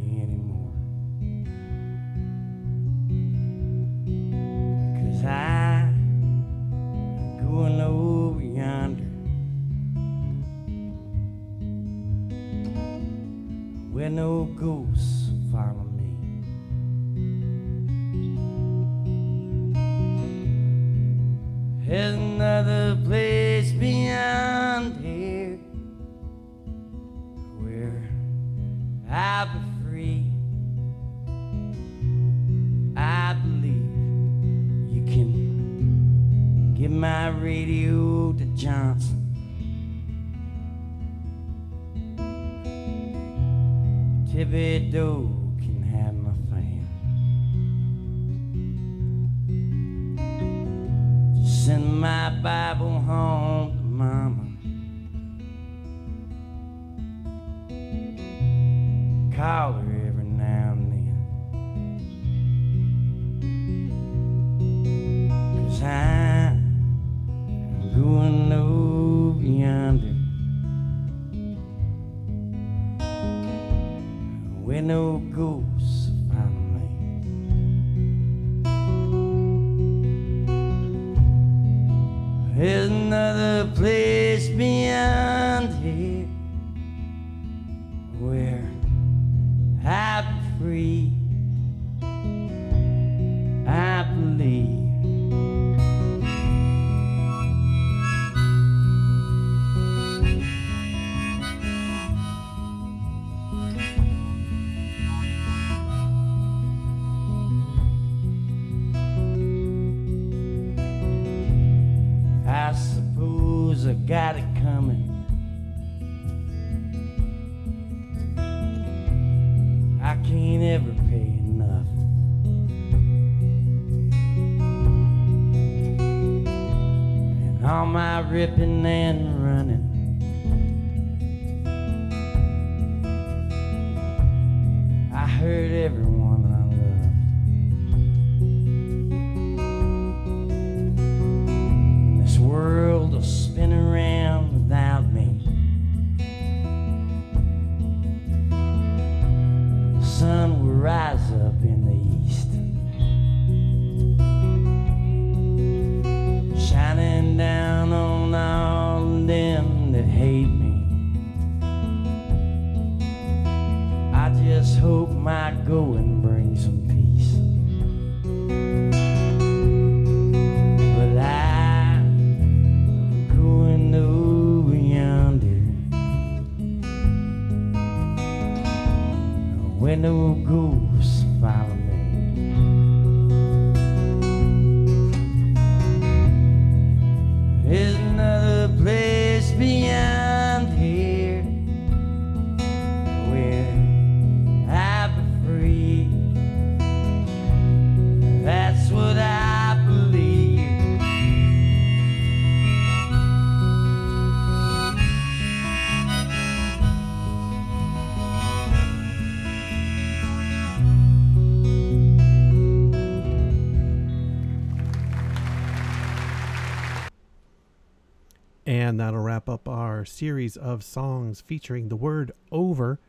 Series 220.23 220.57
of 220.57 220.85
songs 220.85 221.41
featuring 221.41 221.89
the 221.89 221.97
word 221.97 222.31
over. 222.53 223.01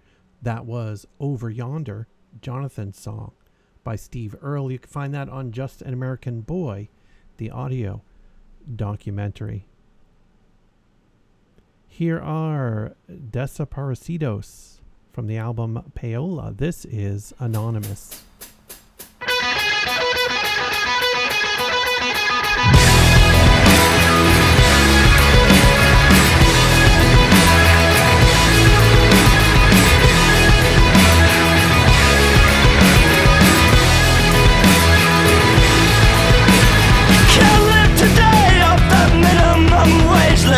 That 0.41 0.65
was 0.65 1.05
Over 1.19 1.47
Yonder, 1.47 2.07
Jonathan's 2.41 2.97
song 2.97 3.33
by 3.83 3.95
Steve 3.95 4.35
Earle. 4.41 4.71
You 4.71 4.79
can 4.79 4.89
find 4.89 5.13
that 5.13 5.29
on 5.29 5.51
Just 5.51 5.83
an 5.83 5.93
American 5.93 6.41
Boy, 6.41 6.89
the 7.37 7.51
audio 7.51 8.01
documentary. 8.75 9.67
Here 11.87 12.19
are 12.19 12.95
Desaparecidos 13.07 14.79
from 15.11 15.27
the 15.27 15.37
album 15.37 15.93
Payola. 15.95 16.57
This 16.57 16.83
is 16.83 17.31
Anonymous. 17.37 18.23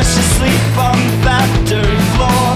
Sleep 0.05 0.77
on 0.77 0.97
the 1.09 1.17
factory 1.25 1.99
floor. 2.13 2.47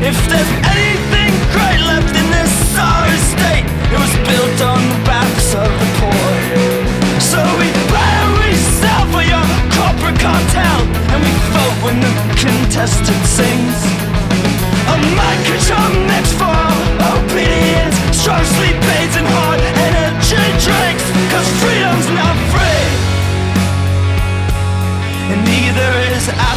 If 0.00 0.16
there's 0.30 0.52
anything 0.72 1.32
great 1.52 1.80
left 1.84 2.14
in 2.16 2.26
this 2.32 2.52
sorry 2.72 3.18
state, 3.32 3.68
it 3.92 3.98
was 4.00 4.14
built 4.24 4.58
on 4.72 4.80
the 4.88 5.00
backs 5.04 5.52
of 5.52 5.68
the 5.68 5.88
poor. 6.00 6.32
So 7.20 7.40
we 7.60 7.68
corporate 9.76 10.18
and 11.12 11.18
we 11.20 11.32
vote 11.52 11.76
when 11.84 11.96
the 12.00 12.12
contestant 12.40 13.22
sings. 13.36 13.78
A 14.88 14.96
for 16.40 16.56
obedience, 17.12 17.96
strong 18.16 18.44
sleep 18.56 18.80
aids 18.96 19.16
and 19.20 19.28
hard 19.28 19.65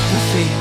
perfeito. 0.09 0.58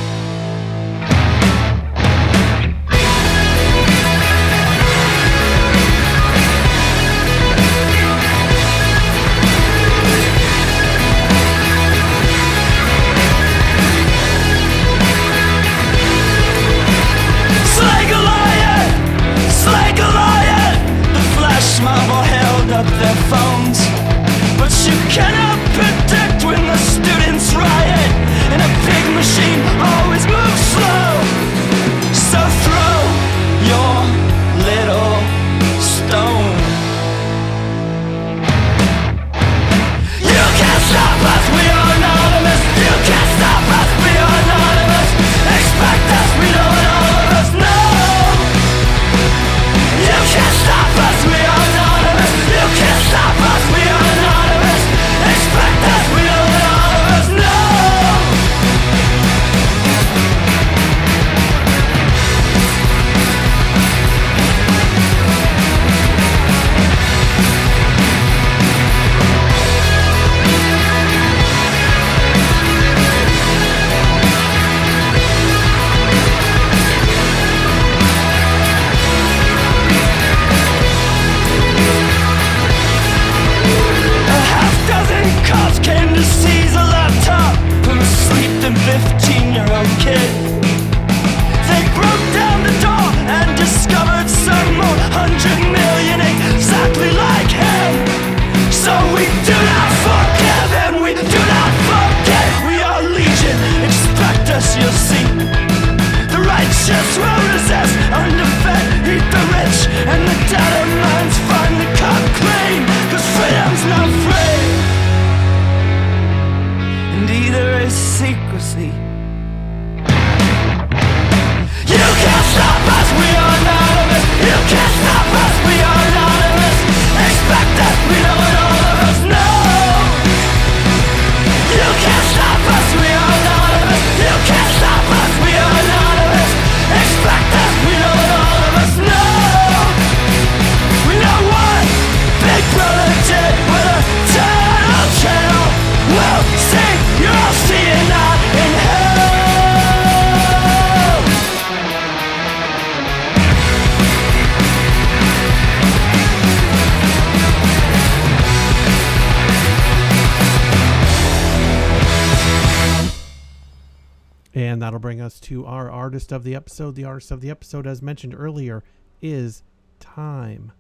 To 165.48 165.64
our 165.64 165.90
artist 165.90 166.30
of 166.30 166.44
the 166.44 166.54
episode. 166.54 166.94
The 166.94 167.06
artist 167.06 167.30
of 167.30 167.40
the 167.40 167.48
episode, 167.48 167.86
as 167.86 168.02
mentioned 168.02 168.34
earlier, 168.36 168.84
is 169.22 169.62
Time. 169.98 170.72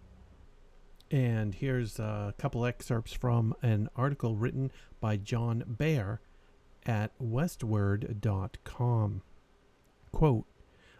And 1.10 1.54
here's 1.54 1.98
a 1.98 2.34
couple 2.36 2.66
excerpts 2.66 3.14
from 3.14 3.54
an 3.62 3.88
article 3.96 4.36
written 4.36 4.70
by 5.00 5.16
John 5.16 5.64
Baer 5.66 6.20
at 6.84 7.18
westword.com. 7.18 9.22
Quote, 10.12 10.44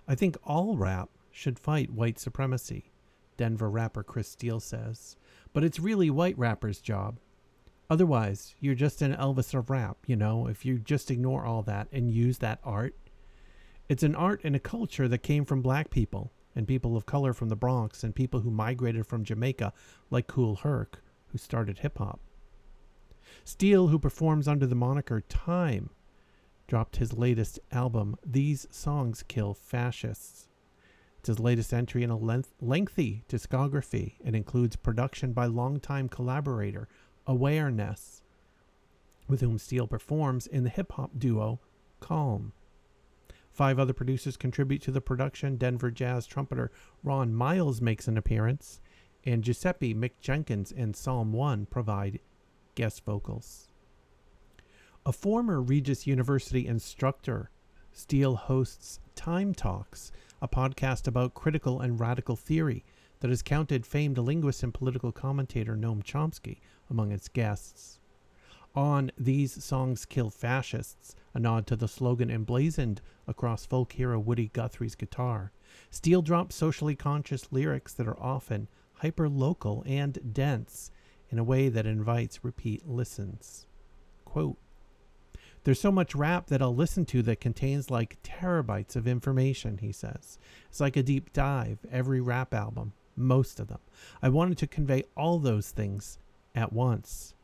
I 0.08 0.14
think 0.14 0.38
all 0.44 0.78
rap 0.78 1.10
should 1.30 1.58
fight 1.58 1.90
white 1.90 2.18
supremacy, 2.18 2.90
Denver 3.36 3.68
rapper 3.68 4.02
Chris 4.02 4.30
Steele 4.30 4.60
says. 4.60 5.14
But 5.52 5.62
it's 5.62 5.78
really 5.78 6.08
white 6.08 6.38
rappers' 6.38 6.80
job. 6.80 7.18
Otherwise, 7.90 8.54
you're 8.60 8.74
just 8.74 9.02
an 9.02 9.14
Elvis 9.14 9.52
of 9.52 9.68
rap, 9.68 9.98
you 10.06 10.16
know, 10.16 10.46
if 10.46 10.64
you 10.64 10.78
just 10.78 11.10
ignore 11.10 11.44
all 11.44 11.60
that 11.64 11.88
and 11.92 12.10
use 12.10 12.38
that 12.38 12.60
art. 12.64 12.94
It's 13.88 14.02
an 14.02 14.14
art 14.14 14.42
and 14.44 14.54
a 14.54 14.60
culture 14.60 15.08
that 15.08 15.22
came 15.22 15.46
from 15.46 15.62
black 15.62 15.88
people 15.88 16.30
and 16.54 16.68
people 16.68 16.96
of 16.96 17.06
color 17.06 17.32
from 17.32 17.48
the 17.48 17.56
Bronx 17.56 18.04
and 18.04 18.14
people 18.14 18.40
who 18.40 18.50
migrated 18.50 19.06
from 19.06 19.24
Jamaica, 19.24 19.72
like 20.10 20.26
Kool 20.26 20.56
Herc, 20.56 21.02
who 21.28 21.38
started 21.38 21.78
hip 21.78 21.96
hop. 21.96 22.20
Steele, 23.44 23.88
who 23.88 23.98
performs 23.98 24.46
under 24.46 24.66
the 24.66 24.74
moniker 24.74 25.22
Time, 25.22 25.88
dropped 26.66 26.96
his 26.96 27.14
latest 27.14 27.58
album, 27.72 28.16
These 28.24 28.66
Songs 28.70 29.22
Kill 29.26 29.54
Fascists. 29.54 30.48
It's 31.18 31.28
his 31.28 31.40
latest 31.40 31.72
entry 31.72 32.02
in 32.02 32.10
a 32.10 32.16
length- 32.16 32.54
lengthy 32.60 33.24
discography. 33.26 34.16
It 34.22 34.34
includes 34.34 34.76
production 34.76 35.32
by 35.32 35.46
longtime 35.46 36.10
collaborator 36.10 36.88
Awareness, 37.26 38.22
with 39.28 39.40
whom 39.40 39.58
Steele 39.58 39.86
performs 39.86 40.46
in 40.46 40.64
the 40.64 40.70
hip 40.70 40.92
hop 40.92 41.12
duo 41.18 41.60
Calm. 42.00 42.52
Five 43.58 43.80
other 43.80 43.92
producers 43.92 44.36
contribute 44.36 44.82
to 44.82 44.92
the 44.92 45.00
production. 45.00 45.56
Denver 45.56 45.90
jazz 45.90 46.28
trumpeter 46.28 46.70
Ron 47.02 47.34
Miles 47.34 47.80
makes 47.80 48.06
an 48.06 48.16
appearance, 48.16 48.80
and 49.24 49.42
Giuseppe 49.42 49.92
Mick 49.96 50.12
Jenkins 50.20 50.70
and 50.70 50.94
Psalm 50.94 51.32
1 51.32 51.66
provide 51.66 52.20
guest 52.76 53.04
vocals. 53.04 53.66
A 55.04 55.12
former 55.12 55.60
Regis 55.60 56.06
University 56.06 56.68
instructor, 56.68 57.50
Steele 57.90 58.36
hosts 58.36 59.00
Time 59.16 59.52
Talks, 59.52 60.12
a 60.40 60.46
podcast 60.46 61.08
about 61.08 61.34
critical 61.34 61.80
and 61.80 61.98
radical 61.98 62.36
theory 62.36 62.84
that 63.18 63.30
has 63.30 63.42
counted 63.42 63.84
famed 63.84 64.18
linguist 64.18 64.62
and 64.62 64.72
political 64.72 65.10
commentator 65.10 65.74
Noam 65.76 66.04
Chomsky 66.04 66.60
among 66.88 67.10
its 67.10 67.26
guests. 67.26 67.97
On 68.74 69.10
These 69.18 69.64
Songs 69.64 70.04
Kill 70.04 70.30
Fascists, 70.30 71.14
a 71.34 71.40
nod 71.40 71.66
to 71.66 71.76
the 71.76 71.88
slogan 71.88 72.30
emblazoned 72.30 73.00
across 73.26 73.66
folk 73.66 73.92
hero 73.92 74.18
Woody 74.18 74.50
Guthrie's 74.52 74.94
guitar, 74.94 75.52
Steele 75.90 76.22
drops 76.22 76.54
socially 76.54 76.94
conscious 76.94 77.50
lyrics 77.50 77.92
that 77.94 78.06
are 78.06 78.20
often 78.20 78.68
hyper 78.94 79.28
local 79.28 79.82
and 79.86 80.32
dense 80.32 80.90
in 81.30 81.38
a 81.38 81.44
way 81.44 81.68
that 81.68 81.86
invites 81.86 82.44
repeat 82.44 82.86
listens. 82.88 83.66
Quote, 84.24 84.58
there's 85.64 85.80
so 85.80 85.92
much 85.92 86.14
rap 86.14 86.46
that 86.46 86.62
I'll 86.62 86.74
listen 86.74 87.04
to 87.06 87.22
that 87.22 87.40
contains 87.40 87.90
like 87.90 88.22
terabytes 88.22 88.96
of 88.96 89.06
information, 89.06 89.78
he 89.78 89.92
says. 89.92 90.38
It's 90.70 90.80
like 90.80 90.96
a 90.96 91.02
deep 91.02 91.32
dive, 91.32 91.78
every 91.90 92.20
rap 92.20 92.54
album, 92.54 92.92
most 93.16 93.60
of 93.60 93.68
them. 93.68 93.80
I 94.22 94.28
wanted 94.28 94.56
to 94.58 94.66
convey 94.66 95.04
all 95.16 95.38
those 95.38 95.70
things 95.70 96.18
at 96.54 96.72
once. 96.72 97.34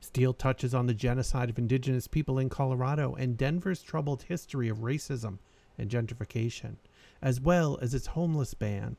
Steele 0.00 0.32
touches 0.32 0.74
on 0.74 0.86
the 0.86 0.94
genocide 0.94 1.50
of 1.50 1.58
indigenous 1.58 2.08
people 2.08 2.38
in 2.38 2.48
Colorado 2.48 3.14
and 3.14 3.36
Denver's 3.36 3.82
troubled 3.82 4.22
history 4.22 4.68
of 4.68 4.78
racism 4.78 5.38
and 5.76 5.90
gentrification, 5.90 6.76
as 7.20 7.40
well 7.40 7.78
as 7.82 7.94
its 7.94 8.08
homeless 8.08 8.54
ban. 8.54 8.96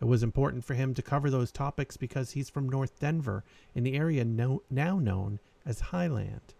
It 0.00 0.06
was 0.06 0.22
important 0.22 0.64
for 0.64 0.74
him 0.74 0.94
to 0.94 1.02
cover 1.02 1.30
those 1.30 1.52
topics 1.52 1.96
because 1.96 2.32
he's 2.32 2.50
from 2.50 2.68
North 2.68 2.98
Denver, 2.98 3.44
in 3.74 3.84
the 3.84 3.94
area 3.94 4.24
no, 4.24 4.62
now 4.68 4.98
known 4.98 5.38
as 5.64 5.80
Highland. 5.80 6.54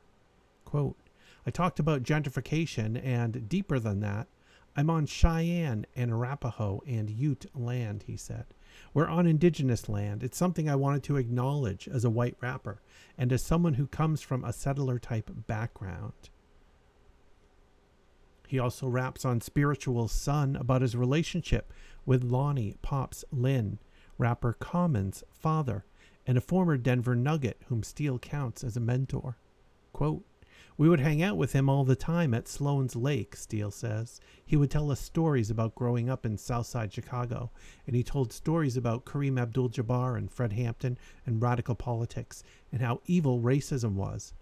Quote, 0.64 0.96
I 1.46 1.50
talked 1.50 1.80
about 1.80 2.04
gentrification, 2.04 3.02
and 3.02 3.48
deeper 3.48 3.78
than 3.78 4.00
that, 4.00 4.28
I'm 4.76 4.90
on 4.90 5.06
Cheyenne 5.06 5.86
and 5.96 6.10
Arapaho 6.10 6.82
and 6.86 7.10
Ute 7.10 7.46
land, 7.54 8.04
he 8.06 8.16
said. 8.16 8.46
We're 8.94 9.08
on 9.08 9.26
indigenous 9.26 9.88
land. 9.88 10.22
It's 10.22 10.36
something 10.36 10.68
I 10.68 10.76
wanted 10.76 11.02
to 11.04 11.16
acknowledge 11.16 11.88
as 11.88 12.04
a 12.04 12.10
white 12.10 12.36
rapper 12.40 12.82
and 13.16 13.32
as 13.32 13.42
someone 13.42 13.74
who 13.74 13.86
comes 13.86 14.20
from 14.20 14.44
a 14.44 14.52
settler 14.52 14.98
type 14.98 15.30
background. 15.46 16.30
He 18.46 18.58
also 18.58 18.86
raps 18.86 19.24
on 19.24 19.40
Spiritual 19.40 20.08
Son 20.08 20.56
about 20.56 20.82
his 20.82 20.94
relationship 20.94 21.72
with 22.04 22.22
Lonnie 22.22 22.76
Pops 22.82 23.24
Lynn, 23.32 23.78
rapper 24.18 24.52
Common's 24.52 25.24
father, 25.32 25.86
and 26.26 26.36
a 26.36 26.42
former 26.42 26.76
Denver 26.76 27.14
Nugget 27.14 27.62
whom 27.68 27.82
Steele 27.82 28.18
counts 28.18 28.62
as 28.62 28.76
a 28.76 28.80
mentor. 28.80 29.38
Quote, 29.94 30.24
we 30.76 30.88
would 30.88 31.00
hang 31.00 31.22
out 31.22 31.36
with 31.36 31.52
him 31.52 31.68
all 31.68 31.84
the 31.84 31.96
time 31.96 32.32
at 32.32 32.48
Sloan's 32.48 32.96
Lake, 32.96 33.36
Steele 33.36 33.70
says. 33.70 34.20
He 34.44 34.56
would 34.56 34.70
tell 34.70 34.90
us 34.90 35.00
stories 35.00 35.50
about 35.50 35.74
growing 35.74 36.08
up 36.08 36.24
in 36.24 36.38
Southside 36.38 36.92
Chicago, 36.92 37.50
and 37.86 37.94
he 37.94 38.02
told 38.02 38.32
stories 38.32 38.76
about 38.76 39.04
Kareem 39.04 39.38
Abdul 39.38 39.68
Jabbar 39.68 40.16
and 40.16 40.30
Fred 40.30 40.52
Hampton 40.52 40.98
and 41.26 41.42
radical 41.42 41.74
politics 41.74 42.42
and 42.72 42.80
how 42.80 43.00
evil 43.06 43.40
racism 43.40 43.94
was. 43.94 44.32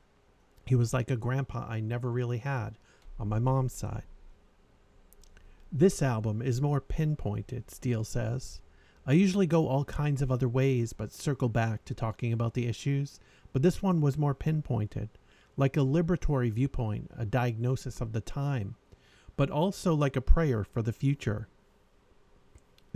He 0.66 0.74
was 0.76 0.94
like 0.94 1.10
a 1.10 1.16
grandpa 1.16 1.66
I 1.68 1.80
never 1.80 2.10
really 2.10 2.38
had 2.38 2.78
on 3.18 3.28
my 3.28 3.38
mom's 3.38 3.72
side. 3.72 4.04
This 5.72 6.02
album 6.02 6.42
is 6.42 6.60
more 6.60 6.80
pinpointed, 6.80 7.70
Steele 7.70 8.04
says. 8.04 8.60
I 9.06 9.12
usually 9.12 9.46
go 9.46 9.66
all 9.66 9.84
kinds 9.84 10.22
of 10.22 10.30
other 10.30 10.48
ways, 10.48 10.92
but 10.92 11.12
circle 11.12 11.48
back 11.48 11.84
to 11.86 11.94
talking 11.94 12.32
about 12.32 12.54
the 12.54 12.66
issues, 12.66 13.18
but 13.52 13.62
this 13.62 13.82
one 13.82 14.00
was 14.00 14.18
more 14.18 14.34
pinpointed 14.34 15.08
like 15.60 15.76
a 15.76 15.80
liberatory 15.80 16.50
viewpoint, 16.50 17.10
a 17.16 17.26
diagnosis 17.26 18.00
of 18.00 18.12
the 18.12 18.20
time, 18.20 18.76
but 19.36 19.50
also 19.50 19.94
like 19.94 20.16
a 20.16 20.22
prayer 20.22 20.64
for 20.64 20.80
the 20.80 20.92
future. 20.92 21.48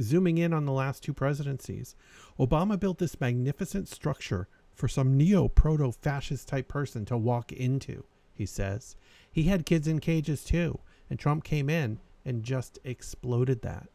Zooming 0.00 0.38
in 0.38 0.54
on 0.54 0.64
the 0.64 0.72
last 0.72 1.02
two 1.02 1.12
presidencies, 1.12 1.94
Obama 2.40 2.80
built 2.80 2.98
this 2.98 3.20
magnificent 3.20 3.86
structure 3.86 4.48
for 4.72 4.88
some 4.88 5.16
neo 5.16 5.46
proto 5.46 5.92
fascist 5.92 6.48
type 6.48 6.66
person 6.66 7.04
to 7.04 7.18
walk 7.18 7.52
into, 7.52 8.04
he 8.32 8.46
says. 8.46 8.96
He 9.30 9.44
had 9.44 9.66
kids 9.66 9.86
in 9.86 10.00
cages 10.00 10.42
too, 10.42 10.80
and 11.10 11.18
Trump 11.18 11.44
came 11.44 11.68
in 11.68 12.00
and 12.24 12.42
just 12.42 12.78
exploded 12.82 13.60
that. 13.60 13.88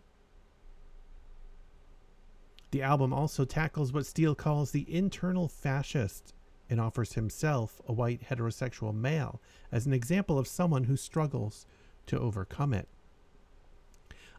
The 2.69 2.83
album 2.83 3.13
also 3.13 3.45
tackles 3.45 3.91
what 3.91 4.05
Steele 4.05 4.35
calls 4.35 4.69
the 4.69 4.85
internal 4.93 5.47
fascist 5.47 6.35
and 6.69 6.79
offers 6.79 7.13
himself, 7.13 7.81
a 7.87 7.93
white 7.93 8.29
heterosexual 8.29 8.93
male, 8.93 9.41
as 9.71 9.85
an 9.85 9.93
example 9.93 10.37
of 10.37 10.47
someone 10.47 10.85
who 10.85 10.95
struggles 10.95 11.65
to 12.05 12.19
overcome 12.19 12.73
it. 12.73 12.87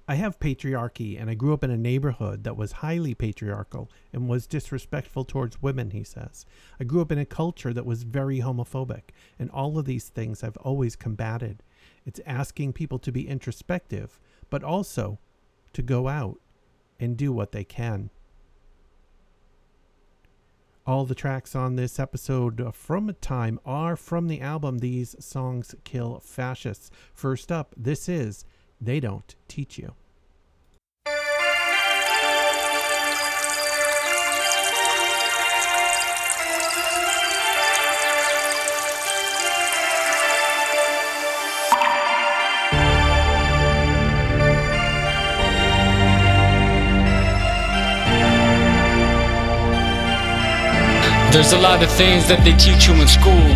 I 0.08 0.14
have 0.14 0.40
patriarchy, 0.40 1.20
and 1.20 1.30
I 1.30 1.34
grew 1.34 1.54
up 1.54 1.62
in 1.62 1.70
a 1.70 1.76
neighborhood 1.76 2.42
that 2.42 2.56
was 2.56 2.72
highly 2.72 3.14
patriarchal 3.14 3.88
and 4.12 4.28
was 4.28 4.48
disrespectful 4.48 5.24
towards 5.24 5.62
women, 5.62 5.90
he 5.90 6.02
says. 6.02 6.46
I 6.80 6.84
grew 6.84 7.00
up 7.00 7.12
in 7.12 7.18
a 7.18 7.24
culture 7.24 7.72
that 7.72 7.86
was 7.86 8.02
very 8.02 8.40
homophobic, 8.40 9.10
and 9.38 9.50
all 9.50 9.78
of 9.78 9.84
these 9.84 10.08
things 10.08 10.42
I've 10.42 10.56
always 10.56 10.96
combated. 10.96 11.62
It's 12.04 12.20
asking 12.26 12.72
people 12.72 12.98
to 12.98 13.12
be 13.12 13.28
introspective, 13.28 14.18
but 14.48 14.64
also 14.64 15.18
to 15.74 15.82
go 15.82 16.08
out 16.08 16.40
and 16.98 17.16
do 17.16 17.32
what 17.32 17.52
they 17.52 17.62
can. 17.62 18.10
All 20.86 21.04
the 21.04 21.14
tracks 21.14 21.54
on 21.54 21.76
this 21.76 22.00
episode 22.00 22.74
from 22.74 23.14
Time 23.20 23.60
are 23.66 23.96
from 23.96 24.28
the 24.28 24.40
album 24.40 24.78
These 24.78 25.14
Songs 25.22 25.74
Kill 25.84 26.20
Fascists. 26.20 26.90
First 27.12 27.52
up, 27.52 27.74
this 27.76 28.08
is 28.08 28.46
They 28.80 28.98
Don't 28.98 29.34
Teach 29.46 29.78
You. 29.78 29.92
There's 51.32 51.52
a 51.52 51.58
lot 51.58 51.80
of 51.80 51.90
things 51.92 52.26
that 52.26 52.42
they 52.44 52.54
teach 52.56 52.88
you 52.88 52.94
in 53.00 53.06
school, 53.06 53.46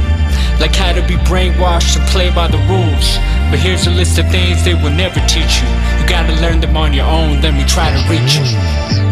like 0.62 0.74
how 0.74 0.92
to 0.92 1.02
be 1.02 1.16
brainwashed 1.26 1.98
and 1.98 2.06
play 2.08 2.30
by 2.30 2.46
the 2.46 2.58
rules. 2.70 3.18
But 3.50 3.58
here's 3.58 3.88
a 3.88 3.90
list 3.90 4.16
of 4.18 4.30
things 4.30 4.64
they 4.64 4.74
will 4.74 4.94
never 4.94 5.18
teach 5.26 5.60
you. 5.60 5.68
You 5.98 6.06
gotta 6.08 6.34
learn 6.40 6.60
them 6.60 6.76
on 6.76 6.92
your 6.92 7.06
own, 7.06 7.40
then 7.40 7.56
we 7.58 7.64
try 7.64 7.90
to 7.90 8.00
reach 8.08 8.36
you. 8.36 9.03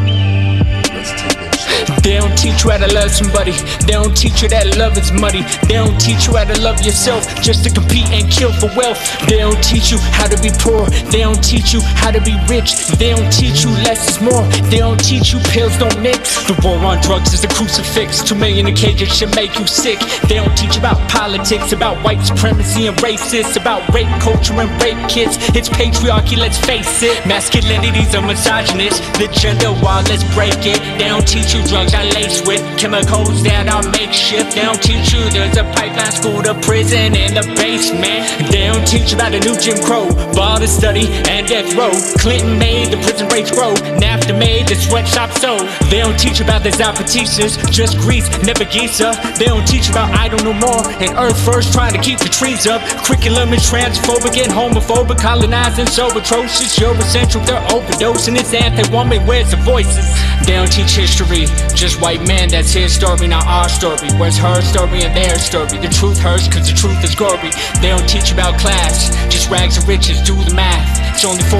They 2.03 2.19
don't 2.19 2.35
teach 2.37 2.65
you 2.65 2.71
how 2.71 2.79
to 2.79 2.91
love 2.93 3.11
somebody. 3.11 3.53
They 3.87 3.95
don't 3.95 4.17
teach 4.17 4.43
you 4.43 4.49
that 4.51 4.77
love 4.77 4.99
is 4.99 5.13
muddy. 5.15 5.47
They 5.71 5.79
don't 5.79 5.95
teach 6.03 6.27
you 6.27 6.35
how 6.35 6.45
to 6.45 6.59
love 6.61 6.83
yourself 6.83 7.23
just 7.39 7.63
to 7.63 7.71
compete 7.71 8.11
and 8.11 8.27
kill 8.27 8.51
for 8.59 8.67
wealth. 8.75 8.99
They 9.31 9.39
don't 9.39 9.63
teach 9.63 9.95
you 9.95 9.99
how 10.19 10.27
to 10.27 10.35
be 10.43 10.51
poor. 10.59 10.91
They 11.15 11.23
don't 11.23 11.39
teach 11.39 11.73
you 11.73 11.81
how 11.95 12.11
to 12.11 12.21
be 12.21 12.35
rich. 12.51 12.75
They 12.99 13.15
don't 13.15 13.31
teach 13.31 13.63
you 13.63 13.71
less 13.87 14.03
is 14.11 14.19
more. 14.19 14.43
They 14.67 14.83
don't 14.83 14.99
teach 14.99 15.33
you 15.33 15.39
pills 15.55 15.79
don't 15.79 15.95
mix. 16.03 16.43
The 16.51 16.59
war 16.67 16.77
on 16.83 16.99
drugs 17.03 17.33
is 17.33 17.45
a 17.45 17.49
crucifix. 17.49 18.23
Two 18.23 18.35
million 18.35 18.67
in 18.67 18.75
cages 18.75 19.15
should 19.15 19.35
make 19.39 19.55
you 19.59 19.67
sick. 19.67 20.03
They 20.27 20.43
don't 20.43 20.55
teach 20.59 20.77
about 20.77 20.99
politics, 21.07 21.71
about 21.71 22.03
white 22.03 22.21
supremacy 22.27 22.87
and 22.91 22.97
racists, 22.99 23.55
about 23.55 23.87
rape 23.95 24.11
culture 24.19 24.59
and 24.59 24.71
rape 24.83 24.99
kids. 25.09 25.39
It's 25.55 25.69
patriarchy, 25.69 26.37
let's 26.37 26.59
face 26.59 27.03
it. 27.03 27.15
Masculinity's 27.27 28.15
a 28.15 28.23
misogynist. 28.23 28.99
The 29.23 29.31
gender 29.31 29.71
war, 29.79 30.03
let's 30.11 30.27
break 30.35 30.59
it. 30.67 30.83
They 30.99 31.07
don't 31.07 31.27
teach 31.27 31.55
you 31.55 31.63
drugs 31.71 31.92
are 31.95 32.05
laced 32.15 32.47
with 32.47 32.63
chemicals 32.79 33.43
that 33.43 33.67
are 33.67 33.83
makeshift. 33.91 34.55
They 34.55 34.63
don't 34.63 34.81
teach 34.81 35.13
you 35.13 35.21
there's 35.35 35.57
a 35.57 35.65
pipeline 35.75 36.13
school 36.13 36.43
to 36.43 36.55
prison 36.63 37.17
in 37.17 37.35
the 37.35 37.43
basement. 37.59 38.23
They 38.55 38.71
don't 38.71 38.87
teach 38.87 39.13
about 39.13 39.33
the 39.33 39.41
new 39.41 39.59
Jim 39.59 39.83
Crow, 39.83 40.07
ball 40.33 40.59
to 40.59 40.69
study 40.69 41.11
and 41.27 41.47
death 41.47 41.75
row. 41.75 41.93
Clinton 42.23 42.59
made 42.59 42.93
the 42.95 42.99
prison 43.03 43.29
rates 43.29 43.51
grow, 43.51 43.75
NAFTA 43.99 44.39
made 44.39 44.69
the 44.69 44.77
sweatshop 44.77 45.35
so. 45.43 45.59
They 45.91 45.99
don't 45.99 46.19
teach 46.19 46.41
about 46.41 46.63
the 46.63 46.71
Zapatistas, 46.71 47.59
just 47.71 47.99
Greece, 47.99 48.31
never 48.47 48.65
Giza. 48.65 49.13
They 49.39 49.47
don't 49.47 49.67
teach 49.67 49.91
about 49.91 50.15
I 50.15 50.29
don't 50.29 50.45
know 50.45 50.55
more 50.55 50.87
and 51.03 51.19
Earth 51.19 51.39
first 51.45 51.73
trying 51.73 51.93
to 51.93 52.01
keep 52.01 52.19
the 52.19 52.31
trees 52.31 52.67
up. 52.67 52.81
Curriculum 53.05 53.53
is 53.53 53.67
transphobic 53.67 54.39
and 54.39 54.53
homophobic, 54.53 55.19
colonizing 55.19 55.87
so 55.87 56.07
atrocious. 56.17 56.79
You're 56.79 56.93
Eurocentric, 56.93 57.47
they're 57.47 57.67
overdosing. 57.69 58.39
It's 58.39 58.53
anti-woman, 58.53 59.27
where's 59.27 59.51
the 59.51 59.57
voices? 59.57 60.05
They 60.47 60.55
don't 60.55 60.71
teach 60.71 60.93
history, 60.93 61.47
just 61.83 62.01
white 62.01 62.25
men, 62.25 62.49
that's 62.49 62.73
his 62.73 62.95
story, 62.95 63.27
not 63.27 63.45
our 63.49 63.69
story. 63.69 64.09
Where's 64.15 64.39
her 64.39 64.61
story 64.63 65.03
and 65.03 65.17
their 65.17 65.37
story? 65.37 65.79
The 65.83 65.89
truth 65.89 66.17
hurts 66.17 66.47
cause 66.47 66.71
the 66.71 66.77
truth 66.77 67.03
is 67.03 67.13
gory. 67.17 67.51
They 67.83 67.89
don't 67.89 68.09
teach 68.09 68.31
about 68.31 68.57
class, 68.61 69.11
just 69.27 69.51
rags 69.51 69.77
and 69.77 69.89
riches, 69.89 70.23
do 70.23 70.37
the 70.45 70.55
math. 70.55 70.87
It's 71.13 71.25
only 71.25 71.43
4% 71.43 71.59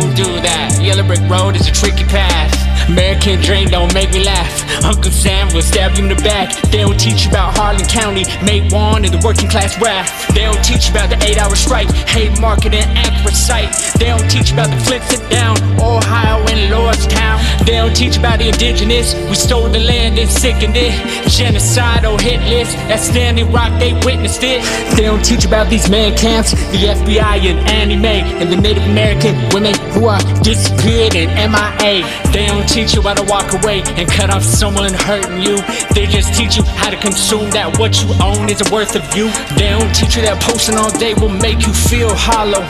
who 0.00 0.14
do 0.14 0.30
that. 0.42 0.78
Yellow 0.80 1.02
brick 1.02 1.28
road 1.28 1.56
is 1.56 1.66
a 1.66 1.72
tricky 1.72 2.04
path. 2.04 2.63
American 2.88 3.40
dream 3.40 3.68
don't 3.68 3.92
make 3.94 4.12
me 4.12 4.24
laugh. 4.24 4.84
Uncle 4.84 5.10
Sam 5.10 5.48
will 5.54 5.62
stab 5.62 5.96
you 5.96 6.04
in 6.04 6.08
the 6.08 6.20
back. 6.22 6.52
They 6.70 6.78
don't 6.78 6.98
teach 6.98 7.24
you 7.24 7.30
about 7.30 7.56
Harlan 7.56 7.86
County, 7.86 8.24
Matewan, 8.44 9.04
and 9.04 9.12
the 9.12 9.20
working 9.24 9.48
class 9.48 9.80
wrath. 9.80 10.10
They 10.34 10.42
don't 10.42 10.62
teach 10.64 10.86
you 10.86 10.92
about 10.92 11.10
the 11.10 11.18
eight 11.24 11.38
hour 11.38 11.54
strike, 11.56 11.88
Haymarket 12.08 12.74
and 12.74 12.98
accurate 12.98 13.34
sight. 13.34 13.70
They 13.98 14.06
don't 14.06 14.28
teach 14.30 14.50
you 14.50 14.56
about 14.56 14.70
the 14.70 14.80
flint 14.84 15.04
sit 15.04 15.30
down, 15.30 15.56
Ohio 15.80 16.44
and 16.48 16.72
Lordstown. 16.72 17.38
They 17.64 17.76
don't 17.76 17.94
teach 17.94 18.16
about 18.16 18.38
the 18.38 18.48
indigenous. 18.48 19.14
We 19.28 19.34
stole 19.34 19.68
the 19.68 19.80
land 19.80 20.18
and 20.18 20.28
sickened 20.28 20.76
it. 20.76 20.92
Genocidal 21.24 22.20
hit 22.20 22.40
list. 22.48 22.76
That 22.88 23.00
Standing 23.00 23.50
Rock, 23.52 23.78
they 23.80 23.92
witnessed 24.04 24.42
it. 24.42 24.62
They 24.96 25.04
don't 25.04 25.24
teach 25.24 25.44
about 25.44 25.70
these 25.70 25.88
man 25.88 26.16
camps, 26.16 26.50
the 26.52 26.92
FBI 26.92 27.36
and 27.50 27.58
Annie 27.70 27.96
Mae, 27.96 28.20
and 28.40 28.52
the 28.52 28.56
Native 28.56 28.84
American 28.84 29.34
women 29.54 29.74
who 29.92 30.06
are 30.06 30.20
disappeared 30.42 31.14
in 31.14 31.28
MIA. 31.50 32.04
They 32.32 32.46
don't 32.46 32.68
teach 32.74 32.92
you 32.92 33.02
how 33.02 33.14
to 33.14 33.22
walk 33.30 33.46
away 33.62 33.82
and 33.94 34.10
cut 34.10 34.30
off 34.30 34.42
someone 34.42 34.92
hurting 34.92 35.40
you. 35.40 35.62
They 35.94 36.06
just 36.10 36.34
teach 36.34 36.56
you 36.56 36.64
how 36.74 36.90
to 36.90 36.96
consume 36.96 37.48
that 37.54 37.78
what 37.78 38.02
you 38.02 38.10
own 38.18 38.50
isn't 38.50 38.66
worth 38.74 38.98
of 38.98 39.06
you. 39.14 39.30
They 39.54 39.70
don't 39.70 39.94
teach 39.94 40.18
you 40.18 40.22
that 40.26 40.42
posting 40.42 40.74
all 40.74 40.90
day 40.98 41.14
will 41.14 41.30
make 41.30 41.62
you 41.62 41.72
feel 41.72 42.10
hollow. 42.10 42.66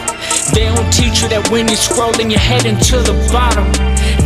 They 0.53 0.69
don't 0.69 0.93
teach 0.93 1.25
you 1.25 1.29
that 1.33 1.49
when 1.49 1.73
you're 1.73 1.81
scrolling, 1.81 2.29
you're 2.29 2.39
heading 2.53 2.77
to 2.93 3.01
the 3.01 3.17
bottom. 3.33 3.65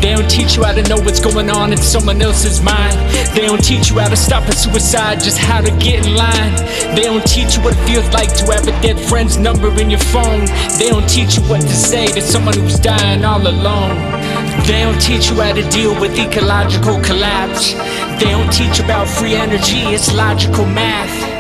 They 0.03 0.19
don't 0.19 0.27
teach 0.27 0.59
you 0.59 0.67
how 0.67 0.75
to 0.75 0.83
know 0.91 0.99
what's 0.99 1.23
going 1.23 1.47
on 1.47 1.71
in 1.71 1.79
someone 1.79 2.19
else's 2.21 2.59
mind. 2.59 2.99
They 3.39 3.47
don't 3.47 3.63
teach 3.63 3.87
you 3.87 4.03
how 4.03 4.11
to 4.11 4.19
stop 4.19 4.51
a 4.51 4.53
suicide, 4.59 5.23
just 5.23 5.39
how 5.39 5.63
to 5.63 5.71
get 5.79 6.03
in 6.03 6.19
line. 6.19 6.59
They 6.99 7.07
don't 7.07 7.23
teach 7.23 7.55
you 7.55 7.63
what 7.63 7.79
it 7.79 7.83
feels 7.87 8.11
like 8.11 8.35
to 8.43 8.51
have 8.51 8.67
a 8.67 8.75
dead 8.83 8.99
friend's 9.07 9.39
number 9.39 9.71
in 9.79 9.95
your 9.95 10.03
phone. 10.11 10.51
They 10.75 10.91
don't 10.91 11.07
teach 11.07 11.39
you 11.39 11.43
what 11.47 11.63
to 11.63 11.71
say 11.71 12.11
to 12.19 12.21
someone 12.21 12.59
who's 12.59 12.83
dying 12.83 13.23
all 13.25 13.47
alone. 13.47 14.18
They 14.67 14.83
don't 14.83 15.01
teach 15.01 15.31
you 15.31 15.37
how 15.41 15.53
to 15.53 15.63
deal 15.71 15.99
with 16.01 16.19
ecological 16.19 17.01
collapse. 17.01 17.73
They 18.21 18.31
don't 18.31 18.53
teach 18.53 18.81
about 18.81 19.09
free 19.09 19.35
energy, 19.35 19.81
it's 19.95 20.13
logical 20.15 20.67
math. 20.67 21.39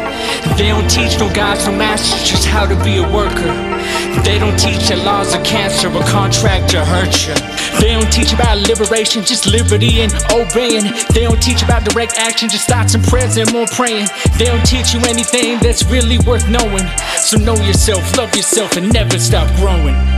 They 0.56 0.68
don't 0.68 0.88
teach 0.90 1.18
no 1.18 1.32
gods, 1.32 1.66
no 1.66 1.72
masters, 1.72 2.28
just 2.28 2.46
how 2.46 2.66
to 2.66 2.74
be 2.84 2.96
a 2.98 3.02
worker. 3.02 3.52
They 4.24 4.38
don't 4.38 4.58
teach 4.58 4.88
that 4.88 5.04
laws 5.04 5.34
of 5.34 5.44
cancer 5.44 5.88
or 5.88 6.02
contract 6.04 6.70
to 6.70 6.84
hurt 6.84 7.14
you. 7.26 7.34
They 7.80 7.94
don't 7.94 8.10
teach 8.12 8.32
about 8.32 8.58
liberation, 8.58 9.22
just 9.22 9.46
liberty 9.46 10.00
and 10.00 10.12
obeying. 10.32 10.84
They 11.14 11.22
don't 11.22 11.40
teach 11.40 11.62
about 11.62 11.84
direct 11.84 12.16
action, 12.16 12.48
just 12.48 12.68
thoughts 12.68 12.94
and 12.94 13.04
prayers 13.04 13.36
and 13.36 13.52
more 13.52 13.66
praying. 13.66 14.08
They 14.38 14.46
don't 14.46 14.64
teach 14.66 14.92
you 14.94 15.00
anything 15.06 15.58
that's 15.60 15.84
really 15.84 16.18
worth 16.18 16.48
knowing. 16.48 16.86
So 17.16 17.38
know 17.38 17.56
yourself, 17.56 18.16
love 18.16 18.34
yourself, 18.34 18.76
and 18.76 18.92
never 18.92 19.18
stop 19.18 19.46
growing. 19.56 20.17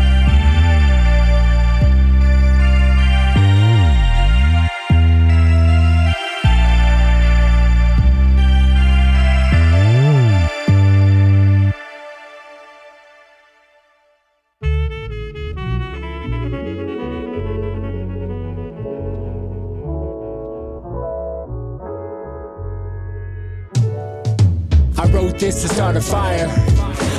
To 25.60 25.68
start 25.68 25.94
a 25.96 26.00
fire. 26.00 26.46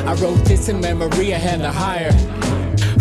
I 0.07 0.15
wrote 0.15 0.43
this 0.45 0.67
in 0.67 0.81
memory 0.81 1.31
of 1.31 1.41
Heather 1.41 1.69
Heyer. 1.69 2.11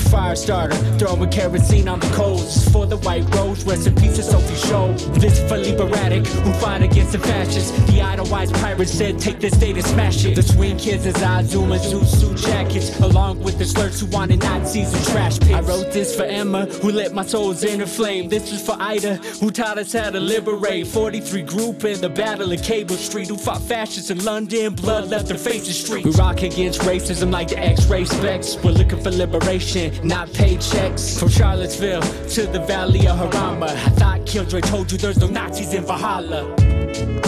Fire 0.09 0.34
starter, 0.34 0.74
throwing 0.98 1.30
kerosene 1.30 1.88
on 1.88 2.01
the 2.01 2.09
coals 2.09 2.68
for 2.70 2.86
the 2.86 2.96
white 2.98 3.24
rose. 3.34 3.64
Rest 3.64 3.86
in 3.86 3.94
peace 3.94 4.16
to 4.16 4.22
Sophie 4.22 4.55
Scholl. 4.55 4.96
This 5.20 5.38
for 5.48 5.57
Liberatic, 5.57 6.26
who 6.26 6.53
fight 6.55 6.82
against 6.82 7.12
the 7.12 7.18
fascists. 7.18 7.70
The 7.86 8.01
Edelweiss 8.01 8.51
pirates 8.53 8.92
said, 8.92 9.18
take 9.18 9.38
this 9.38 9.55
state 9.55 9.76
and 9.76 9.86
smash 9.86 10.24
it. 10.24 10.34
The 10.34 10.42
swing 10.42 10.76
kids 10.78 11.07
as 11.07 11.22
I 11.22 11.42
zoom 11.42 11.72
and 11.72 11.80
zoot 11.80 12.07
suit 12.07 12.38
jackets, 12.38 12.98
along 13.01 13.40
with 13.42 13.59
the 13.59 13.64
slurs 13.64 14.01
who 14.01 14.07
wanted 14.07 14.40
Nazis 14.40 14.92
and 14.92 15.05
trash 15.07 15.38
pits. 15.38 15.53
I 15.53 15.61
wrote 15.61 15.92
this 15.92 16.16
for 16.16 16.24
Emma, 16.24 16.66
who 16.66 16.90
lit 16.90 17.12
my 17.12 17.24
soul's 17.24 17.62
inner 17.64 17.86
flame. 17.86 18.28
This 18.28 18.51
was 18.51 18.64
for 18.64 18.76
Ida, 18.80 19.16
who 19.40 19.51
taught 19.51 19.78
us 19.78 19.92
how 19.92 20.11
to 20.11 20.20
liberate. 20.20 20.86
43 20.86 21.42
group 21.42 21.84
in 21.84 22.01
the 22.01 22.09
battle 22.09 22.53
of 22.53 22.62
Cable 22.62 22.96
Street, 22.96 23.28
who 23.28 23.36
fought 23.36 23.62
fascists 23.62 24.11
in 24.11 24.24
London. 24.24 24.74
Blood 24.74 25.09
left 25.09 25.28
their 25.28 25.38
faces 25.38 25.84
street. 25.84 26.05
We 26.05 26.11
rock 26.12 26.42
against 26.42 26.80
racism 26.80 27.30
like 27.30 27.48
the 27.48 27.59
X-Ray 27.59 28.05
Spex. 28.05 28.62
We're 28.64 28.72
looking 28.72 29.03
for 29.03 29.11
liberation, 29.11 29.89
not 30.05 30.28
paychecks. 30.28 31.18
From 31.18 31.28
Charlottesville 31.28 32.03
to 32.03 32.47
the 32.47 32.61
Valley 32.61 33.07
of 33.07 33.18
Harama. 33.18 33.68
I 33.68 33.88
thought 33.91 34.26
Killjoy 34.26 34.61
told 34.61 34.91
you 34.91 34.99
there's 34.99 35.18
no 35.18 35.26
Nazis 35.26 35.74
in 35.74 35.84
Valhalla. 35.84 36.55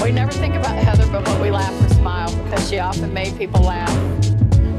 We 0.02 0.12
never 0.12 0.32
think 0.32 0.54
about 0.54 0.76
Heather 0.76 1.06
but 1.10 1.26
when 1.26 1.40
we 1.40 1.50
laugh 1.50 1.72
or 1.84 1.94
smile 1.94 2.34
because 2.44 2.68
she 2.68 2.78
often 2.78 3.12
made 3.12 3.36
people 3.36 3.60
laugh. 3.60 3.90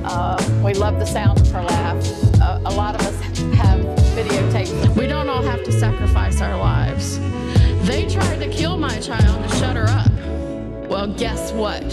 Uh, 0.06 0.62
we 0.64 0.74
love 0.74 1.00
the 1.00 1.06
sound 1.06 1.40
of 1.40 1.50
her 1.52 1.64
laugh. 1.64 2.42
Uh, 2.42 2.60
a 2.66 2.74
lot 2.74 2.96
of 2.96 3.02
us 3.08 3.22
have 3.56 3.80
videotapes. 4.16 4.96
We 4.98 5.08
don't 5.08 5.30
all 5.30 5.44
have 5.44 5.64
to 5.64 5.72
sacrifice 5.72 6.42
our 6.42 6.58
lives. 6.58 7.20
They 7.88 8.08
tried 8.08 8.40
to 8.40 8.50
kill 8.50 8.78
my 8.78 9.00
child 9.00 9.50
to 9.50 9.56
shut 9.56 9.76
her 9.76 9.88
up. 9.88 10.12
Well, 10.90 11.08
guess 11.08 11.52
what? 11.54 11.84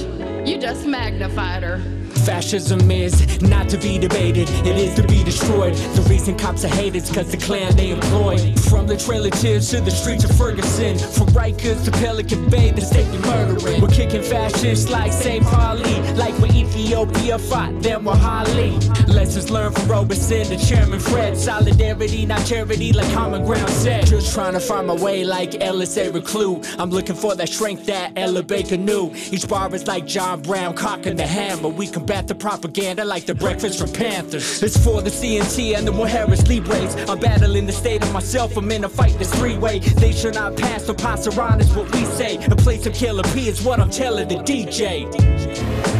You 0.46 0.58
just 0.58 0.86
magnified 0.86 1.62
her. 1.62 1.80
Fascism 2.24 2.90
is 2.90 3.40
not 3.40 3.68
to 3.70 3.78
be 3.78 3.98
debated, 3.98 4.48
it 4.66 4.76
is 4.76 4.94
to 4.94 5.02
be 5.02 5.24
destroyed. 5.24 5.74
The 5.74 6.02
reason 6.08 6.36
cops 6.36 6.64
are 6.64 6.68
hated 6.68 7.02
is 7.02 7.10
cause 7.10 7.30
the 7.30 7.36
Klan 7.36 7.74
they 7.76 7.90
employ. 7.90 8.54
From 8.68 8.86
the 8.86 8.96
trailer 8.96 9.30
tears 9.30 9.70
to 9.70 9.80
the 9.80 9.90
streets 9.90 10.24
of 10.24 10.36
Ferguson, 10.36 10.98
from 10.98 11.28
Rikers 11.28 11.84
to 11.84 11.90
Pelican 11.90 12.48
Bay, 12.50 12.70
the 12.70 12.82
state 12.82 13.06
you're 13.12 13.22
murdering. 13.26 13.80
We're 13.80 13.88
kicking 13.88 14.22
fascists 14.22 14.90
like 14.90 15.12
St. 15.12 15.44
Pauli, 15.44 16.00
like 16.14 16.38
when 16.40 16.54
Ethiopia 16.54 17.38
fought 17.38 17.82
them 17.82 18.04
with 18.04 18.18
Holly. 18.18 18.78
Lessons 19.10 19.50
learned 19.50 19.74
from 19.74 19.88
Robeson 19.88 20.44
to 20.46 20.56
Chairman 20.66 21.00
Fred. 21.00 21.36
Solidarity, 21.36 22.26
not 22.26 22.44
charity, 22.46 22.92
like 22.92 23.12
Common 23.12 23.44
Ground 23.44 23.68
said. 23.70 24.06
Just 24.06 24.32
trying 24.32 24.54
to 24.54 24.60
find 24.60 24.86
my 24.86 24.94
way 24.94 25.24
like 25.24 25.52
Élisée 25.52 26.12
Reclus. 26.12 26.64
I'm 26.78 26.90
looking 26.90 27.16
for 27.16 27.34
that 27.34 27.48
strength 27.48 27.86
that 27.86 28.12
Ella 28.16 28.42
Baker 28.42 28.76
knew. 28.76 29.12
Each 29.30 29.46
bar 29.48 29.74
is 29.74 29.86
like 29.86 30.06
John 30.06 30.42
Brown 30.42 30.74
cocking 30.74 31.16
the 31.16 31.26
hammer. 31.26 31.68
We 31.68 31.86
combat 31.86 32.28
the 32.28 32.34
propaganda 32.34 33.04
like 33.04 33.26
the 33.26 33.34
breakfast 33.34 33.78
from 33.80 33.92
Panthers. 33.92 34.62
It's 34.62 34.82
for 34.82 35.02
the 35.02 35.10
CNT 35.10 35.76
and 35.76 35.86
the 35.86 35.92
Mujeres 35.92 36.46
Libres. 36.48 36.94
I'm 37.08 37.18
battling 37.18 37.66
the 37.66 37.72
state 37.72 38.02
of 38.02 38.12
myself. 38.12 38.56
I'm 38.56 38.70
in 38.70 38.84
a 38.84 38.88
fight 38.88 39.18
this 39.18 39.34
three 39.34 39.58
way. 39.58 39.80
They 39.80 40.12
should 40.12 40.34
not 40.34 40.56
pass 40.56 40.88
or 40.88 40.94
pass 40.94 41.26
is 41.26 41.36
what 41.36 41.94
we 41.94 42.04
say. 42.04 42.36
A 42.46 42.56
place 42.56 42.86
of 42.86 42.94
killer 42.94 43.24
P 43.34 43.48
is 43.48 43.62
what 43.62 43.80
I'm 43.80 43.90
telling 43.90 44.28
the 44.28 44.36
DJ. 44.36 45.06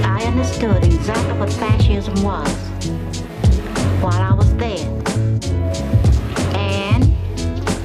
I 0.04 0.22
understood 0.24 0.84
exactly 0.84 1.38
what 1.38 1.52
fascism 1.52 2.22
was 2.22 2.70
while 4.00 4.20
I 4.20 4.34
was 4.34 4.54
there. 4.56 4.86
And 6.54 7.12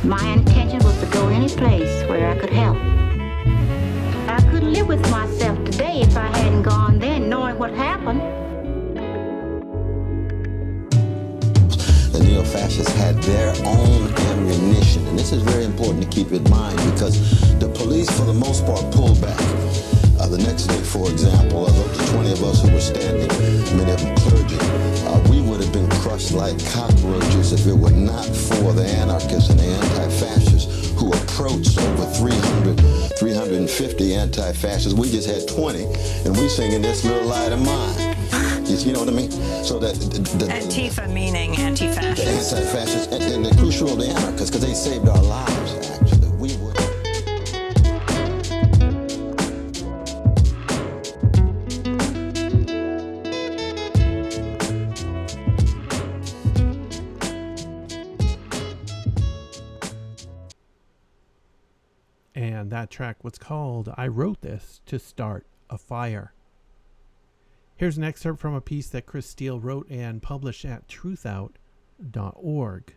my 0.03 0.25
intention 0.33 0.79
was 0.83 0.97
to 1.01 1.07
go 1.07 1.27
any 1.27 1.49
place 1.49 2.03
where 2.09 2.29
I 2.29 2.39
could 2.39 2.49
help. 2.49 2.77
I 4.27 4.39
couldn't 4.49 4.73
live 4.73 4.87
with 4.87 5.01
myself 5.11 5.63
today 5.65 6.01
if 6.01 6.15
I 6.15 6.27
hadn't 6.37 6.63
gone 6.63 6.99
then 6.99 7.29
knowing 7.29 7.59
what 7.59 7.73
happened. 7.73 8.21
the 12.17 12.23
neo-fascists 12.23 12.93
had 12.93 13.15
their 13.23 13.49
own 13.65 14.13
ammunition. 14.29 15.05
And 15.07 15.19
this 15.19 15.33
is 15.33 15.41
very 15.41 15.65
important 15.65 16.03
to 16.03 16.09
keep 16.09 16.31
in 16.31 16.43
mind 16.49 16.77
because 16.93 17.15
the 17.59 17.67
police, 17.67 18.09
for 18.17 18.25
the 18.25 18.33
most 18.33 18.65
part, 18.65 18.89
pulled 18.93 19.21
back. 19.21 19.94
Uh, 20.25 20.27
the 20.27 20.37
next 20.39 20.63
day, 20.65 20.81
for 20.81 21.07
example, 21.11 21.67
of 21.67 21.75
the 21.75 22.11
20 22.11 22.31
of 22.31 22.43
us 22.43 22.63
who 22.63 22.73
were 22.73 22.81
standing, 22.81 23.29
many 23.77 23.91
of 23.91 24.01
them 24.01 24.15
clergy, 24.17 24.57
uh, 25.05 25.21
we 25.29 25.39
would 25.39 25.61
have 25.61 25.71
been 25.71 25.87
crushed 26.01 26.31
like 26.31 26.57
cockroaches 26.73 27.53
if 27.53 27.67
it 27.67 27.77
were 27.77 27.91
not 27.91 28.25
for 28.25 28.73
the 28.73 28.83
anarchists 28.97 29.51
and 29.51 29.59
the 29.59 29.65
anti-fascists 29.65 30.89
who 30.97 31.13
approached 31.13 31.77
over 31.77 32.05
300, 32.17 33.19
350 33.19 34.15
anti-fascists. 34.15 34.97
We 34.97 35.11
just 35.11 35.29
had 35.29 35.47
20, 35.47 35.83
and 36.25 36.35
we 36.35 36.49
singing 36.49 36.81
this 36.81 37.05
little 37.05 37.27
light 37.27 37.51
of 37.51 37.61
mine. 37.61 38.17
You, 38.65 38.77
you 38.77 38.93
know 38.93 39.01
what 39.01 39.09
I 39.09 39.13
mean? 39.13 39.29
So 39.63 39.77
that 39.77 39.93
the, 39.93 40.21
the, 40.43 40.51
Antifa 40.51 41.07
meaning 41.07 41.55
anti-fascist. 41.55 42.49
The 42.49 42.57
anti-fascists 42.57 43.13
and, 43.13 43.23
and 43.31 43.45
the 43.45 43.55
crucial 43.61 43.91
of 43.91 43.99
the 43.99 44.07
anarchists 44.07 44.49
because 44.49 44.65
they 44.65 44.73
saved 44.73 45.07
our 45.07 45.21
lives. 45.21 45.84
That 62.75 62.89
track 62.89 63.23
was 63.23 63.37
called 63.37 63.87
I 63.95 64.07
Wrote 64.07 64.41
This 64.41 64.81
to 64.87 64.99
Start 64.99 65.47
a 65.69 65.77
Fire. 65.77 66.33
Here's 67.77 67.97
an 67.97 68.03
excerpt 68.03 68.41
from 68.41 68.53
a 68.53 68.59
piece 68.59 68.89
that 68.89 69.05
Chris 69.05 69.27
Steele 69.27 69.61
wrote 69.61 69.89
and 69.89 70.21
published 70.21 70.65
at 70.65 70.85
truthout.org. 70.89 72.93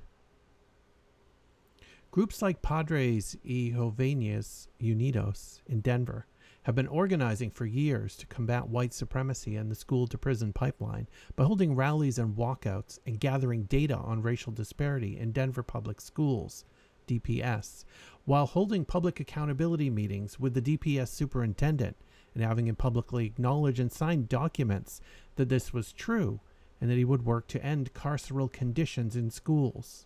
Groups 2.11 2.43
like 2.43 2.61
Padres 2.61 3.37
y 3.45 3.73
Jóvenes 3.73 4.67
Unidos 4.83 5.61
in 5.69 5.81
Denver 5.81 6.27
have 6.63 6.75
been 6.75 6.89
organizing 6.89 7.53
for 7.53 7.65
years 7.65 8.17
to 8.17 8.27
combat 8.27 8.69
white 8.69 8.93
supremacy 8.93 9.55
and 9.55 9.71
the 9.71 9.77
school 9.77 10.09
to 10.09 10.19
prison 10.19 10.53
pipeline 10.53 11.07
by 11.37 11.45
holding 11.45 11.77
rallies 11.77 12.19
and 12.19 12.37
walkouts 12.37 12.99
and 13.07 13.21
gathering 13.21 13.63
data 13.67 13.95
on 13.95 14.23
racial 14.23 14.51
disparity 14.51 15.17
in 15.17 15.31
Denver 15.31 15.63
public 15.63 16.01
schools, 16.01 16.65
DPS, 17.07 17.85
while 18.29 18.45
holding 18.45 18.85
public 18.85 19.19
accountability 19.21 19.89
meetings 19.89 20.39
with 20.39 20.53
the 20.53 20.61
DPS 20.61 21.09
superintendent 21.09 21.97
and 22.35 22.45
having 22.45 22.69
him 22.69 22.77
publicly 22.77 23.25
acknowledge 23.25 23.81
and 23.81 23.91
sign 23.91 24.27
documents 24.27 25.01
that 25.37 25.49
this 25.49 25.73
was 25.73 25.95
true 25.95 26.39
and 26.79 26.91
that 26.91 26.99
he 26.99 27.07
would 27.07 27.25
work 27.25 27.49
to 27.49 27.65
end 27.65 27.95
carceral 27.95 28.53
conditions 28.53 29.17
in 29.17 29.31
schools. 29.31 30.05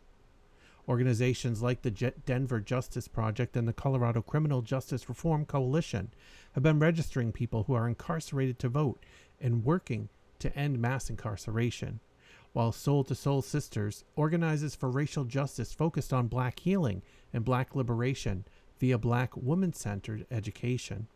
Organizations 0.88 1.62
like 1.62 1.82
the 1.82 1.90
Denver 1.90 2.60
Justice 2.60 3.08
Project 3.08 3.56
and 3.56 3.66
the 3.66 3.72
Colorado 3.72 4.22
Criminal 4.22 4.62
Justice 4.62 5.08
Reform 5.08 5.44
Coalition 5.44 6.12
have 6.52 6.62
been 6.62 6.78
registering 6.78 7.32
people 7.32 7.64
who 7.64 7.74
are 7.74 7.88
incarcerated 7.88 8.56
to 8.60 8.68
vote 8.68 9.04
and 9.40 9.64
working 9.64 10.08
to 10.38 10.56
end 10.56 10.78
mass 10.78 11.10
incarceration, 11.10 11.98
while 12.52 12.72
Soul 12.72 13.04
to 13.04 13.14
Soul 13.14 13.42
Sisters 13.42 14.04
organizes 14.16 14.74
for 14.74 14.90
racial 14.90 15.24
justice 15.24 15.72
focused 15.72 16.12
on 16.12 16.28
black 16.28 16.60
healing 16.60 17.02
and 17.32 17.44
black 17.44 17.74
liberation 17.74 18.44
via 18.78 18.98
black 18.98 19.36
woman 19.36 19.72
centered 19.72 20.26
education. 20.30 21.08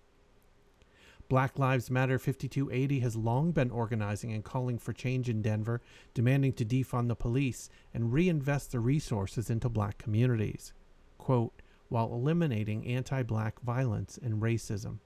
Black 1.28 1.59
Lives 1.59 1.91
Matter 1.91 2.20
5280 2.20 3.01
has 3.01 3.16
long 3.16 3.51
been 3.51 3.70
organizing 3.70 4.32
and 4.32 4.45
calling 4.45 4.78
for 4.78 4.93
change 4.93 5.28
in 5.28 5.43
Denver, 5.43 5.82
demanding 6.14 6.53
to 6.53 6.64
defund 6.64 7.09
the 7.09 7.16
police 7.16 7.68
and 7.93 8.12
reinvest 8.12 8.70
the 8.70 8.78
resources 8.78 9.51
into 9.51 9.68
black 9.68 9.99
communities, 9.99 10.72
quote, 11.18 11.62
while 11.89 12.12
eliminating 12.12 12.87
anti 12.87 13.24
black 13.24 13.61
violence 13.61 14.18
and 14.22 14.41
racism. 14.41 14.99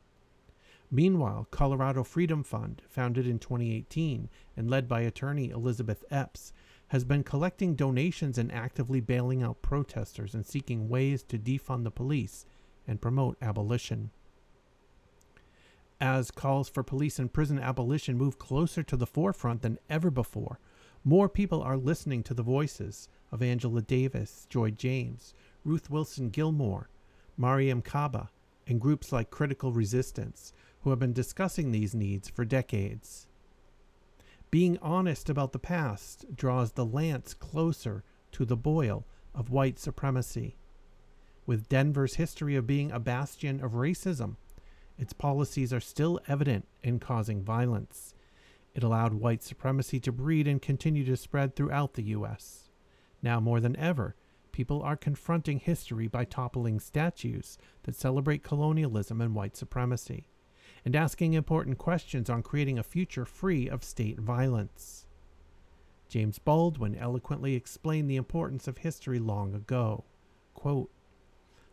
Meanwhile, 0.91 1.49
Colorado 1.51 2.03
Freedom 2.03 2.43
Fund, 2.43 2.83
founded 2.89 3.27
in 3.27 3.39
2018 3.39 4.29
and 4.57 4.71
led 4.71 4.89
by 4.89 5.03
attorney 5.03 5.51
Elizabeth 5.51 6.05
Epps, 6.11 6.53
has 6.89 7.05
been 7.05 7.23
collecting 7.23 7.77
donations 7.77 8.37
and 8.39 8.51
actively 8.51 9.01
bailing 9.01 9.43
out 9.43 9.63
protesters 9.63 10.35
and 10.35 10.45
seeking 10.45 10.89
ways 10.89 11.23
to 11.23 11.39
defund 11.39 11.85
the 11.85 11.91
police 11.91 12.45
and 12.89 13.01
promote 13.01 13.37
abolition 13.41 14.11
as 16.01 16.31
calls 16.31 16.69
for 16.69 16.83
police 16.83 17.19
and 17.19 17.33
prison 17.33 17.59
abolition 17.59 18.17
move 18.17 18.39
closer 18.39 18.83
to 18.83 18.97
the 18.97 19.07
forefront 19.07 19.61
than 19.63 19.79
ever 19.91 20.11
before. 20.11 20.59
More 21.05 21.29
people 21.29 21.63
are 21.63 21.77
listening 21.77 22.23
to 22.25 22.35
the 22.35 22.43
voices 22.43 23.09
of 23.31 23.43
Angela 23.43 23.83
Davis, 23.83 24.47
Joy 24.49 24.71
James, 24.71 25.35
Ruth 25.65 25.91
Wilson 25.91 26.31
Gilmore, 26.31 26.89
Mariame 27.39 27.85
Kaba, 27.85 28.31
and 28.67 28.81
groups 28.81 29.13
like 29.13 29.31
Critical 29.31 29.73
Resistance, 29.73 30.53
who 30.83 30.91
have 30.91 30.99
been 30.99 31.13
discussing 31.13 31.71
these 31.71 31.95
needs 31.95 32.29
for 32.29 32.45
decades. 32.45 33.27
Being 34.51 34.79
honest 34.79 35.31
about 35.31 35.53
the 35.53 35.59
past 35.59 36.35
draws 36.35 36.73
the 36.73 36.85
lance 36.85 37.35
closer 37.35 38.03
to 38.33 38.45
the 38.45 38.57
boil 38.57 39.07
of 39.35 39.51
white 39.51 39.79
supremacy. 39.79 40.57
With 41.47 41.69
Denver's 41.69 42.17
history 42.17 42.57
of 42.57 42.67
being 42.67 42.91
a 42.91 42.99
bastion 42.99 43.63
of 43.63 43.73
racism, 43.73 44.37
its 44.99 45.13
policies 45.13 45.73
are 45.73 45.81
still 45.81 46.21
evident 46.29 46.67
in 46.83 46.99
causing 46.99 47.43
violence. 47.43 48.15
It 48.75 48.83
allowed 48.83 49.15
white 49.15 49.43
supremacy 49.43 50.01
to 50.01 50.13
breed 50.13 50.47
and 50.47 50.61
continue 50.61 51.05
to 51.05 51.17
spread 51.17 51.55
throughout 51.57 51.95
the 51.95 52.03
U.S. 52.05 52.69
Now 53.23 53.41
more 53.41 53.61
than 53.61 53.77
ever, 53.77 54.15
people 54.53 54.83
are 54.83 54.97
confronting 54.97 55.59
history 55.59 56.07
by 56.07 56.25
toppling 56.25 56.81
statues 56.81 57.57
that 57.85 57.95
celebrate 57.95 58.43
colonialism 58.43 59.21
and 59.21 59.35
white 59.35 59.57
supremacy, 59.57 60.27
and 60.85 60.97
asking 60.97 61.35
important 61.35 61.79
questions 61.79 62.31
on 62.31 62.43
creating 62.43 62.79
a 62.79 62.83
future 62.83 63.25
free 63.25 63.69
of 63.69 63.85
state 63.85 64.19
violence. 64.19 65.07
James 66.09 66.39
Baldwin 66.39 66.97
eloquently 66.97 67.55
explained 67.55 68.11
the 68.11 68.17
importance 68.17 68.67
of 68.67 68.79
history 68.79 69.19
long 69.19 69.55
ago. 69.55 70.05
Quote, 70.55 70.91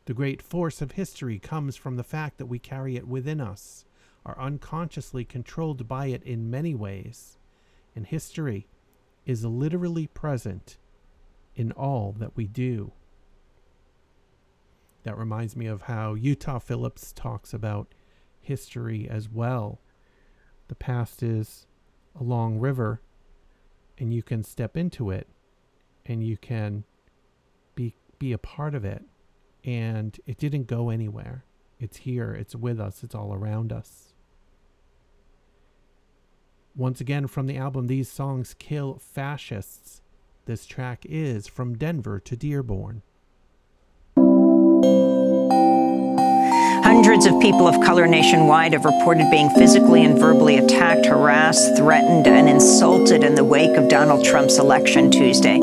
the 0.06 0.14
great 0.14 0.42
force 0.42 0.82
of 0.82 0.94
history 0.94 1.38
comes 1.38 1.76
from 1.76 1.98
the 1.98 2.04
fact 2.04 2.38
that 2.38 2.46
we 2.46 2.60
carry 2.60 2.96
it 2.96 3.08
within 3.08 3.42
us, 3.42 3.84
are 4.26 4.40
unconsciously 4.40 5.26
controlled 5.26 5.88
by 5.88 6.08
it 6.08 6.24
in 6.24 6.50
many 6.50 6.74
ways, 6.74 7.38
and 7.96 8.06
history 8.06 8.68
is 9.26 9.44
literally 9.44 10.08
present 10.08 10.78
in 11.56 11.72
all 11.74 12.14
that 12.20 12.38
we 12.38 12.48
do. 12.48 12.94
That 15.04 15.18
reminds 15.18 15.56
me 15.56 15.66
of 15.66 15.84
how 15.84 16.14
Utah 16.14 16.60
Phillips 16.60 17.12
talks 17.12 17.54
about 17.54 17.94
history 18.48 19.08
as 19.10 19.30
well. 19.30 19.80
The 20.68 20.76
past 20.76 21.22
is 21.22 21.68
a 22.20 22.24
long 22.24 22.60
river, 22.60 23.02
and 23.98 24.14
you 24.14 24.24
can 24.24 24.44
step 24.44 24.76
into 24.76 25.12
it, 25.12 25.28
and 26.06 26.24
you 26.24 26.38
can 26.38 26.84
be 27.76 27.96
be 28.20 28.34
a 28.34 28.38
part 28.38 28.74
of 28.74 28.84
it 28.84 29.04
and 29.68 30.20
it 30.26 30.38
didn't 30.38 30.66
go 30.66 30.90
anywhere. 30.90 31.44
It's 31.80 31.98
here, 31.98 32.34
it's 32.34 32.56
with 32.56 32.80
us, 32.80 33.04
it's 33.04 33.14
all 33.14 33.34
around 33.34 33.74
us. 33.74 34.14
Once 36.76 37.02
again, 37.02 37.28
from 37.28 37.48
the 37.48 37.58
album 37.58 37.88
These 37.88 38.10
Songs 38.10 38.56
Kill 38.58 38.98
Fascists, 39.00 40.02
this 40.46 40.66
track 40.66 41.06
is 41.08 41.48
From 41.48 41.78
Denver 41.78 42.20
to 42.22 42.36
Dearborn. 42.38 43.02
Hundreds 47.18 47.36
of 47.36 47.42
people 47.42 47.68
of 47.68 47.84
color 47.84 48.06
nationwide 48.06 48.74
have 48.74 48.86
reported 48.86 49.32
being 49.32 49.50
physically 49.50 50.06
and 50.06 50.20
verbally 50.20 50.58
attacked, 50.58 51.08
harassed, 51.08 51.76
threatened, 51.76 52.28
and 52.28 52.48
insulted 52.48 53.24
in 53.24 53.34
the 53.34 53.44
wake 53.44 53.76
of 53.76 53.90
Donald 53.90 54.24
Trump's 54.24 54.60
election 54.60 55.10
Tuesday. 55.10 55.58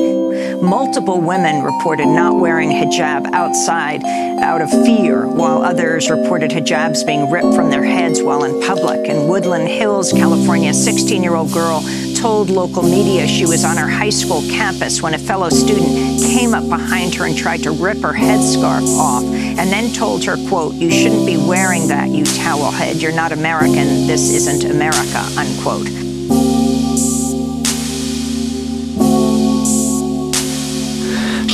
Multiple 0.61 1.21
women 1.21 1.63
reported 1.63 2.07
not 2.07 2.41
wearing 2.41 2.71
hijab 2.71 3.31
outside 3.31 4.03
out 4.43 4.59
of 4.59 4.69
fear, 4.69 5.27
while 5.27 5.63
others 5.63 6.09
reported 6.09 6.51
hijabs 6.51 7.05
being 7.05 7.31
ripped 7.31 7.55
from 7.55 7.69
their 7.69 7.85
heads 7.85 8.21
while 8.21 8.43
in 8.43 8.61
public. 8.61 9.07
In 9.07 9.29
Woodland 9.29 9.69
Hills, 9.69 10.11
California, 10.11 10.71
a 10.71 10.73
16 10.73 11.23
year 11.23 11.35
old 11.35 11.53
girl 11.53 11.79
told 12.25 12.49
local 12.49 12.81
media 12.81 13.27
she 13.27 13.45
was 13.45 13.63
on 13.63 13.77
her 13.77 13.87
high 13.87 14.09
school 14.09 14.41
campus 14.49 14.99
when 14.99 15.13
a 15.13 15.17
fellow 15.17 15.47
student 15.47 16.19
came 16.23 16.55
up 16.55 16.67
behind 16.67 17.13
her 17.13 17.27
and 17.27 17.37
tried 17.37 17.61
to 17.61 17.69
rip 17.69 17.99
her 17.99 18.13
headscarf 18.13 18.97
off 18.97 19.23
and 19.23 19.69
then 19.71 19.93
told 19.93 20.23
her, 20.23 20.35
quote, 20.49 20.73
you 20.73 20.89
shouldn't 20.89 21.27
be 21.27 21.37
wearing 21.37 21.87
that, 21.87 22.09
you 22.09 22.23
towel 22.25 22.71
head. 22.71 22.95
You're 22.95 23.11
not 23.11 23.31
American. 23.31 24.07
This 24.07 24.33
isn't 24.33 24.71
America, 24.71 25.23
unquote. 25.37 26.04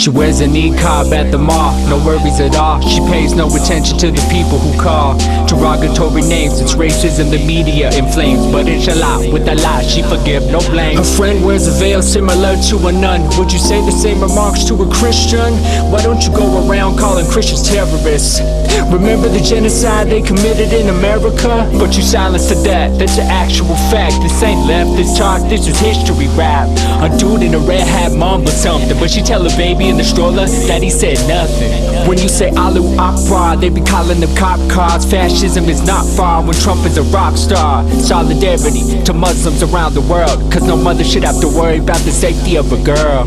She 0.01 0.09
wears 0.09 0.41
a 0.41 0.47
niqab 0.47 1.11
at 1.13 1.29
the 1.29 1.37
mall, 1.37 1.77
no 1.87 2.03
worries 2.03 2.39
at 2.39 2.55
all. 2.55 2.81
She 2.81 2.99
pays 3.01 3.35
no 3.35 3.45
attention 3.53 3.99
to 3.99 4.09
the 4.09 4.27
people 4.33 4.57
who 4.57 4.73
call 4.81 5.15
derogatory 5.45 6.23
names. 6.23 6.59
It's 6.59 6.73
racism 6.73 7.29
the 7.29 7.37
media 7.45 7.93
inflames, 7.93 8.51
but 8.51 8.67
inshallah, 8.67 9.31
with 9.31 9.47
a 9.47 9.53
lie, 9.61 9.83
she 9.83 10.01
forgive, 10.01 10.49
no 10.49 10.57
blame. 10.73 10.97
Her 10.97 11.03
friend 11.03 11.45
wears 11.45 11.67
a 11.67 11.71
veil 11.77 12.01
similar 12.01 12.57
to 12.69 12.87
a 12.87 12.91
nun. 12.91 13.29
Would 13.37 13.53
you 13.53 13.59
say 13.59 13.79
the 13.85 13.91
same 13.91 14.21
remarks 14.21 14.63
to 14.69 14.81
a 14.81 14.89
Christian? 14.89 15.53
Why 15.93 16.01
don't 16.01 16.25
you 16.25 16.33
go 16.33 16.49
around 16.67 16.97
calling 16.97 17.29
Christians 17.29 17.69
terrorists? 17.69 18.41
Remember 18.89 19.29
the 19.29 19.39
genocide 19.39 20.09
they 20.09 20.23
committed 20.23 20.73
in 20.73 20.89
America? 20.89 21.69
But 21.77 21.95
you 21.95 22.01
silenced 22.01 22.49
to 22.49 22.55
that, 22.65 22.97
that's 22.97 23.19
an 23.19 23.29
actual 23.29 23.77
fact. 23.93 24.17
This 24.23 24.41
ain't 24.41 24.65
left, 24.65 24.97
this 24.97 25.15
talk, 25.15 25.47
this 25.47 25.67
is 25.67 25.77
history 25.79 26.27
rap. 26.33 26.67
A 27.05 27.15
dude 27.19 27.43
in 27.43 27.53
a 27.53 27.59
red 27.59 27.85
hat 27.85 28.13
mumbled 28.13 28.49
something, 28.49 28.97
but 28.97 29.11
she 29.11 29.21
tell 29.21 29.45
a 29.45 29.55
baby 29.55 29.90
in 29.91 29.97
the 29.97 30.03
stroller 30.03 30.47
Daddy 30.67 30.89
said 30.89 31.19
nothing. 31.27 32.07
When 32.07 32.17
you 32.17 32.29
say 32.29 32.49
Allahu 32.51 32.95
Akbar, 32.95 33.57
they 33.57 33.69
be 33.69 33.81
calling 33.81 34.21
them 34.21 34.33
cop 34.35 34.59
cars. 34.71 35.03
Fascism 35.03 35.65
is 35.65 35.85
not 35.85 36.05
far 36.15 36.41
when 36.41 36.55
Trump 36.55 36.85
is 36.85 36.97
a 36.97 37.03
rock 37.11 37.35
star. 37.35 37.83
Solidarity 37.99 39.03
to 39.03 39.13
Muslims 39.13 39.61
around 39.61 39.93
the 39.93 40.01
world, 40.01 40.39
cause 40.51 40.63
no 40.63 40.77
mother 40.77 41.03
should 41.03 41.23
have 41.23 41.39
to 41.41 41.47
worry 41.47 41.77
about 41.77 41.99
the 42.07 42.11
safety 42.11 42.55
of 42.55 42.71
a 42.71 42.81
girl. 42.83 43.25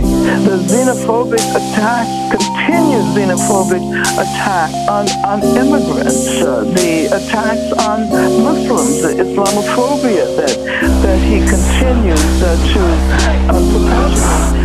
The 0.48 0.56
xenophobic 0.64 1.44
attack, 1.52 2.08
continues, 2.32 3.04
xenophobic 3.12 3.84
attack 4.16 4.72
on, 4.88 5.04
on 5.28 5.38
immigrants, 5.60 6.40
uh, 6.40 6.64
the 6.64 7.06
attacks 7.12 7.68
on 7.84 8.08
Muslims, 8.42 9.02
the 9.02 9.12
Islamophobia 9.22 10.24
that, 10.36 10.56
that 11.04 11.20
he 11.20 11.38
continues 11.44 12.42
uh, 12.42 12.56
to 12.72 12.80
uh, 13.52 13.60
perpetuate. 13.70 14.63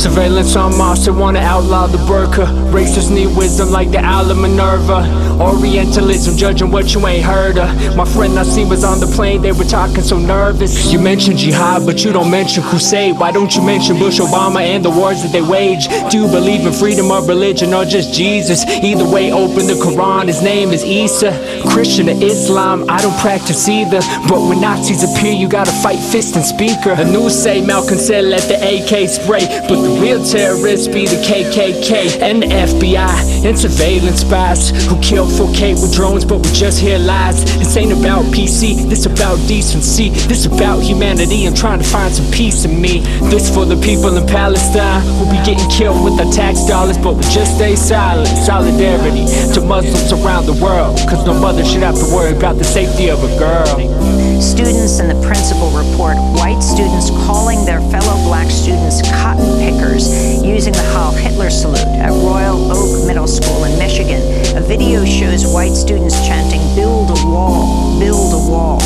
Surveillance 0.00 0.56
on 0.56 0.78
Mars, 0.78 1.04
they 1.04 1.12
wanna 1.12 1.40
outlaw 1.40 1.86
the 1.86 1.98
burqa. 1.98 2.46
Racists 2.72 3.10
need 3.10 3.36
wisdom 3.36 3.70
like 3.70 3.90
the 3.90 3.98
Owl 3.98 4.30
of 4.30 4.38
Minerva. 4.38 5.04
Orientalism, 5.38 6.38
judging 6.38 6.70
what 6.70 6.94
you 6.94 7.06
ain't 7.06 7.22
heard 7.22 7.58
of. 7.58 7.96
My 7.96 8.06
friend 8.06 8.32
Nassim 8.32 8.70
was 8.70 8.82
on 8.82 8.98
the 8.98 9.06
plane, 9.06 9.42
they 9.42 9.52
were 9.52 9.64
talking 9.64 10.02
so 10.02 10.18
nervous. 10.18 10.90
You 10.90 11.00
mention 11.00 11.36
jihad, 11.36 11.84
but 11.84 12.02
you 12.02 12.12
don't 12.12 12.30
mention 12.30 12.62
crusade. 12.62 13.18
Why 13.18 13.30
don't 13.30 13.54
you 13.54 13.60
mention 13.60 13.98
Bush 13.98 14.20
Obama 14.20 14.60
and 14.60 14.82
the 14.82 14.88
wars 14.88 15.22
that 15.22 15.32
they 15.32 15.42
wage? 15.42 15.88
Do 16.10 16.16
you 16.16 16.28
believe 16.28 16.66
in 16.66 16.72
freedom 16.72 17.10
of 17.10 17.28
religion 17.28 17.74
or 17.74 17.84
just 17.84 18.14
Jesus? 18.14 18.64
Either 18.82 19.04
way, 19.04 19.30
open 19.32 19.66
the 19.66 19.74
Quran, 19.74 20.28
his 20.28 20.40
name 20.40 20.70
is 20.70 20.82
Isa. 20.82 21.32
Christian 21.68 22.08
or 22.08 22.16
Islam, 22.24 22.88
I 22.88 23.02
don't 23.02 23.18
practice 23.18 23.68
either. 23.68 24.00
But 24.28 24.40
when 24.48 24.62
Nazis 24.62 25.04
appear, 25.04 25.32
you 25.32 25.46
gotta 25.46 25.72
fight 25.72 25.98
fist 25.98 26.36
and 26.36 26.44
speaker. 26.44 26.96
The 26.96 27.04
news 27.04 27.34
say 27.36 27.60
Malcolm 27.60 27.98
said 27.98 28.24
let 28.24 28.48
the 28.48 28.56
AK 28.56 29.06
spray, 29.06 29.44
but 29.68 29.89
real 29.98 30.22
terrorists 30.24 30.86
be 30.86 31.06
the 31.06 31.16
KKK 31.24 32.20
and 32.20 32.42
the 32.42 32.46
FBI 32.46 33.44
and 33.44 33.58
surveillance 33.58 34.20
spies 34.20 34.70
who 34.86 35.00
kill 35.00 35.26
4K 35.26 35.80
with 35.80 35.94
drones, 35.94 36.24
but 36.24 36.38
we 36.38 36.52
just 36.52 36.78
hear 36.78 36.98
lies. 36.98 37.44
This 37.58 37.76
ain't 37.76 37.92
about 37.92 38.24
PC, 38.26 38.88
this 38.88 39.06
about 39.06 39.36
decency. 39.48 40.10
This 40.28 40.46
about 40.46 40.80
humanity. 40.80 41.46
I'm 41.46 41.54
trying 41.54 41.78
to 41.78 41.84
find 41.84 42.12
some 42.14 42.30
peace 42.30 42.64
in 42.64 42.80
me. 42.80 43.00
This 43.30 43.52
for 43.52 43.64
the 43.64 43.76
people 43.80 44.16
in 44.16 44.26
Palestine 44.26 45.02
who 45.18 45.24
be 45.30 45.38
getting 45.44 45.68
killed 45.70 46.04
with 46.04 46.20
our 46.20 46.32
tax 46.32 46.64
dollars, 46.66 46.98
but 46.98 47.14
we 47.14 47.22
just 47.22 47.56
stay 47.56 47.76
silent. 47.76 48.28
Solidarity 48.28 49.26
to 49.54 49.60
Muslims 49.60 50.12
around 50.12 50.46
the 50.46 50.58
world, 50.62 50.98
cause 51.08 51.24
no 51.24 51.34
mother 51.34 51.64
should 51.64 51.82
have 51.82 51.96
to 51.96 52.14
worry 52.14 52.36
about 52.36 52.58
the 52.58 52.64
safety 52.64 53.08
of 53.08 53.22
a 53.24 53.38
girl. 53.38 54.19
Students 54.40 55.00
and 55.00 55.10
the 55.10 55.20
principal 55.26 55.68
report 55.68 56.16
white 56.40 56.60
students 56.60 57.10
calling 57.28 57.62
their 57.66 57.80
fellow 57.90 58.16
black 58.24 58.50
students 58.50 59.02
cotton 59.02 59.60
pickers 59.60 60.08
using 60.42 60.72
the 60.72 60.82
Heil 60.94 61.12
Hitler 61.12 61.50
salute 61.50 61.86
at 62.00 62.08
Royal 62.08 62.72
Oak 62.72 63.06
Middle 63.06 63.26
School 63.26 63.64
in 63.64 63.78
Michigan. 63.78 64.22
A 64.56 64.60
video 64.62 65.04
shows 65.04 65.46
white 65.52 65.74
students 65.74 66.26
chanting, 66.26 66.60
Build 66.74 67.10
a 67.10 67.26
wall, 67.26 68.00
build 68.00 68.32
a 68.32 68.50
wall. 68.50 68.80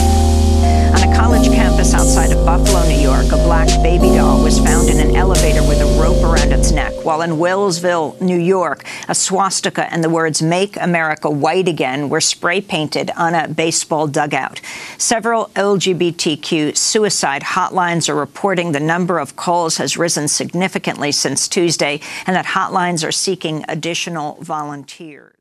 College 1.25 1.47
campus 1.47 1.95
outside 1.95 2.33
of 2.33 2.45
Buffalo, 2.45 2.87
New 2.87 3.01
York, 3.01 3.25
a 3.33 3.37
black 3.47 3.67
baby 3.83 4.09
doll 4.09 4.45
was 4.45 4.59
found 4.59 4.91
in 4.91 5.01
an 5.01 5.17
elevator 5.17 5.63
with 5.63 5.81
a 5.81 5.99
rope 5.99 6.23
around 6.23 6.53
its 6.53 6.71
neck, 6.71 6.93
while 7.03 7.23
in 7.23 7.39
Wellsville, 7.39 8.21
New 8.21 8.37
York, 8.37 8.85
a 9.09 9.15
swastika 9.15 9.91
and 9.91 10.05
the 10.05 10.11
words 10.11 10.43
Make 10.43 10.77
America 10.77 11.31
White 11.31 11.67
Again 11.67 12.11
were 12.11 12.21
spray 12.21 12.61
painted 12.61 13.11
on 13.17 13.35
a 13.35 13.49
baseball 13.49 14.07
dugout. 14.07 14.61
Several 14.99 15.47
LGBTQ 15.57 16.77
suicide 16.77 17.43
hotlines 17.43 18.11
are 18.11 18.15
reporting 18.15 18.73
the 18.73 18.79
number 18.79 19.19
of 19.19 19.35
calls 19.35 19.79
has 19.79 19.97
risen 19.97 20.29
significantly 20.29 21.11
since 21.11 21.49
Tuesday 21.49 22.01
and 22.27 22.37
that 22.37 22.45
hotlines 22.45 23.03
are 23.03 23.11
seeking 23.11 23.65
additional 23.67 24.37
volunteers. 24.43 25.33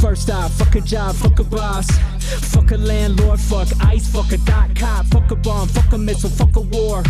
First 0.00 0.30
off, 0.30 0.52
fuck 0.54 0.74
a 0.76 0.80
job, 0.80 1.14
fuck 1.16 1.38
a 1.40 1.44
boss. 1.44 1.86
Fuck 2.52 2.70
a 2.70 2.76
landlord, 2.76 3.40
fuck 3.40 3.68
ice, 3.84 4.08
fuck 4.08 4.32
a 4.32 4.38
dot 4.38 4.74
cop, 4.76 5.06
fuck 5.06 5.30
a 5.30 5.36
bomb, 5.36 5.68
fuck 5.68 5.92
a 5.92 5.98
missile, 5.98 6.30
fuck 6.30 6.56
a 6.56 6.60
war. 6.60 7.02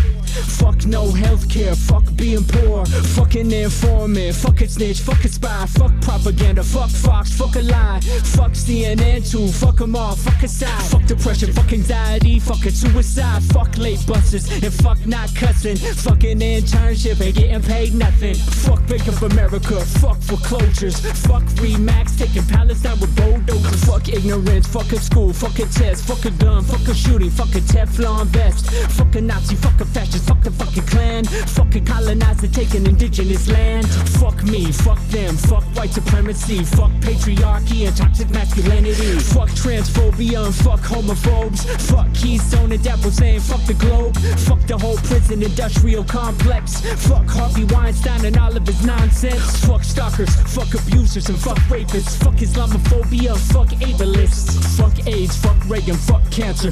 Fuck 0.60 0.86
no 0.86 1.06
healthcare, 1.08 1.76
fuck 1.76 2.04
being 2.16 2.44
poor. 2.44 2.86
Fucking 2.86 3.50
informant, 3.50 4.34
fuck 4.34 4.60
a 4.60 4.68
snitch, 4.68 5.00
fuck 5.00 5.24
a 5.24 5.28
spy, 5.28 5.66
fuck 5.66 5.92
propaganda, 6.00 6.62
fuck 6.62 6.90
Fox, 6.90 7.32
fuck 7.32 7.56
a 7.56 7.60
lie. 7.60 8.00
Fuck 8.36 8.52
CNN 8.52 9.28
too, 9.30 9.48
fuck 9.48 9.80
'em 9.80 9.96
all, 9.96 10.14
fuck 10.16 10.42
a 10.42 10.48
side. 10.48 10.82
Fuck 10.90 11.06
depression, 11.06 11.52
fuck 11.52 11.72
anxiety, 11.72 12.38
fuck 12.38 12.64
a 12.66 12.70
suicide, 12.70 13.42
fuck 13.44 13.76
late 13.78 14.04
buses, 14.06 14.50
and 14.62 14.72
fuck 14.72 14.98
not 15.06 15.34
cussing. 15.34 15.76
Fucking 15.76 16.38
internship 16.40 17.20
and 17.20 17.34
getting 17.34 17.62
paid 17.62 17.94
nothing. 17.94 18.34
Fuck 18.34 18.86
Bank 18.86 19.06
of 19.08 19.22
America, 19.22 19.80
fuck 20.00 20.20
foreclosures, 20.22 21.00
fuck 21.26 21.42
Remax, 21.62 22.18
taking 22.18 22.44
Palestine 22.44 22.98
with 23.00 23.14
bulldozers. 23.16 23.84
Fuck 23.84 24.08
ignorance, 24.08 24.66
fuck 24.66 24.92
a 24.92 24.98
school, 25.10 25.32
fuck 25.32 25.58
a 25.58 25.66
test, 25.66 26.06
fuck 26.06 26.24
a 26.24 26.30
gun, 26.42 26.62
fuck 26.62 26.86
a 26.88 26.94
shooting, 26.94 27.30
fuck 27.30 27.54
a 27.54 27.60
Teflon 27.60 28.26
vest. 28.26 28.70
Fuck 28.92 29.14
a 29.16 29.20
Nazi, 29.20 29.56
fuck 29.56 29.80
a 29.80 29.84
fascist, 29.84 30.26
fuck 30.26 30.42
the 30.42 30.50
fucking 30.50 30.86
Klan. 30.86 31.24
Fuck 31.24 31.74
a 31.74 31.80
colonizer 31.80 32.48
taking 32.48 32.86
indigenous 32.86 33.48
land. 33.48 33.88
Fuck 34.20 34.42
me, 34.44 34.72
fuck 34.72 35.00
them, 35.08 35.36
fuck 35.36 35.64
white 35.76 35.90
supremacy, 35.90 36.64
fuck 36.64 36.92
patriarchy 37.00 37.86
and 37.86 37.96
toxic 37.96 38.30
masculinity. 38.30 39.18
Fuck 39.34 39.50
transphobia 39.50 40.46
and 40.46 40.54
fuck 40.54 40.80
homophobes. 40.80 41.60
Fuck 41.90 42.12
Keystone 42.14 42.72
and 42.72 42.82
DAPL 42.82 43.10
saying 43.10 43.40
fuck 43.40 43.64
the 43.66 43.74
globe. 43.74 44.16
Fuck 44.48 44.60
the 44.66 44.78
whole 44.78 44.96
prison 44.98 45.42
industrial 45.42 46.04
complex. 46.04 46.80
Fuck 47.08 47.26
Harvey 47.26 47.64
Weinstein 47.64 48.24
and 48.24 48.36
all 48.36 48.56
of 48.56 48.66
his 48.66 48.84
nonsense. 48.84 49.64
Fuck 49.66 49.84
stalkers, 49.84 50.34
fuck 50.54 50.72
abusers 50.74 51.28
and 51.28 51.38
fuck 51.38 51.58
rapists. 51.68 52.16
Fuck 52.22 52.36
Islamophobia, 52.36 53.36
fuck 53.52 53.68
ableists. 53.80 54.50
Fuck 54.76 54.99
AIDS, 55.06 55.36
fuck 55.36 55.56
Reagan, 55.68 55.96
fuck 55.96 56.28
cancer. 56.30 56.70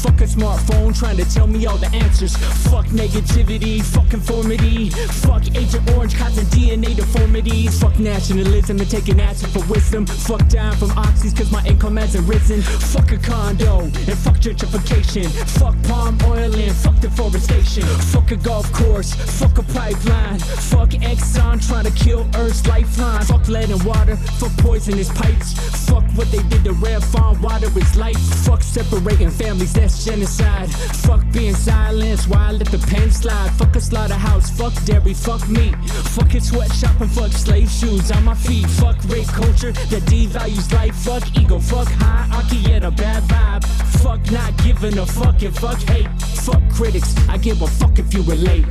Fuck 0.00 0.20
a 0.20 0.24
smartphone 0.24 0.98
trying 0.98 1.18
to 1.18 1.24
tell 1.30 1.46
me 1.46 1.66
all 1.66 1.76
the 1.76 1.88
answers. 1.94 2.36
Fuck 2.70 2.86
negativity, 2.86 3.82
fuck 3.82 4.08
conformity. 4.08 4.90
Fuck 4.90 5.42
Agent 5.54 5.90
Orange 5.92 6.16
causing 6.16 6.46
DNA 6.46 6.96
deformities. 6.96 7.78
Fuck 7.78 7.98
nationalism 7.98 8.78
and 8.78 8.90
taking 8.90 9.20
acid 9.20 9.50
for 9.50 9.64
wisdom. 9.70 10.06
Fuck 10.06 10.48
dying 10.48 10.76
from 10.76 10.88
oxys 10.90 11.36
cause 11.36 11.52
my 11.52 11.62
income 11.66 11.96
hasn't 11.96 12.26
risen. 12.26 12.62
Fuck 12.62 13.12
a 13.12 13.18
condo 13.18 13.80
and 13.80 14.18
fuck 14.18 14.36
gentrification. 14.36 15.26
Fuck 15.58 15.76
palm 15.84 16.18
oil 16.24 16.54
and 16.54 16.74
fuck 16.76 16.98
deforestation. 17.00 17.82
Fuck 18.12 18.30
a 18.30 18.36
golf 18.36 18.72
course, 18.72 19.14
fuck 19.14 19.58
a 19.58 19.62
pipeline. 19.62 20.38
Fuck 20.38 20.90
Exxon 20.90 21.66
trying 21.66 21.84
to 21.84 21.92
kill 21.92 22.26
Earth's 22.36 22.66
lifeline. 22.66 23.22
Fuck 23.24 23.48
lead 23.48 23.70
and 23.70 23.82
water, 23.82 24.16
fuck 24.16 24.52
poisonous 24.58 25.10
pipes. 25.12 25.52
Fuck 25.86 26.04
what 26.14 26.30
they 26.30 26.42
did 26.44 26.64
to 26.64 26.72
Red 26.72 27.02
Farm 27.04 27.40
water 27.50 27.78
is 27.78 27.96
life. 27.96 28.18
Fuck 28.46 28.62
separating 28.62 29.30
families, 29.30 29.72
that's 29.72 30.04
genocide. 30.04 30.70
Fuck 31.06 31.22
being 31.32 31.54
silenced 31.54 32.28
while 32.28 32.48
I 32.48 32.52
let 32.52 32.68
the 32.68 32.78
pen 32.78 33.10
slide. 33.10 33.50
Fuck 33.58 33.76
a 33.76 33.80
slaughterhouse, 33.80 34.50
fuck 34.50 34.72
dairy, 34.84 35.14
fuck 35.14 35.48
meat. 35.48 35.74
Fuck 36.14 36.34
a 36.34 36.40
sweatshop 36.40 37.00
and 37.00 37.10
fuck 37.10 37.32
slave 37.32 37.70
shoes 37.70 38.10
on 38.10 38.24
my 38.24 38.34
feet. 38.34 38.66
Fuck 38.66 38.96
rape 39.08 39.26
culture 39.28 39.72
that 39.72 40.02
devalues 40.12 40.72
life. 40.72 40.94
Fuck 40.96 41.24
ego, 41.36 41.58
fuck 41.58 41.88
hierarchy 41.88 42.72
and 42.72 42.84
a 42.84 42.90
bad 42.90 43.22
vibe. 43.24 43.64
Fuck 44.02 44.30
not 44.30 44.56
giving 44.64 44.98
a 44.98 45.06
fuck 45.06 45.42
and 45.42 45.56
fuck 45.56 45.80
hate. 45.90 46.10
Fuck 46.46 46.62
critics, 46.72 47.14
I 47.28 47.36
give 47.38 47.62
a 47.62 47.66
fuck 47.66 47.98
if 47.98 48.14
you 48.14 48.22
relate. 48.22 48.66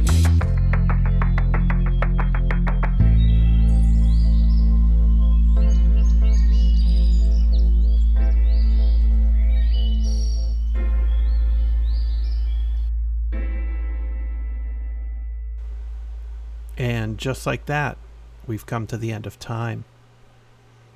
And 16.80 17.17
just 17.17 17.45
like 17.45 17.65
that, 17.65 17.97
we've 18.47 18.65
come 18.65 18.88
to 18.88 18.97
the 18.97 19.11
end 19.11 19.27
of 19.27 19.38
time. 19.38 19.84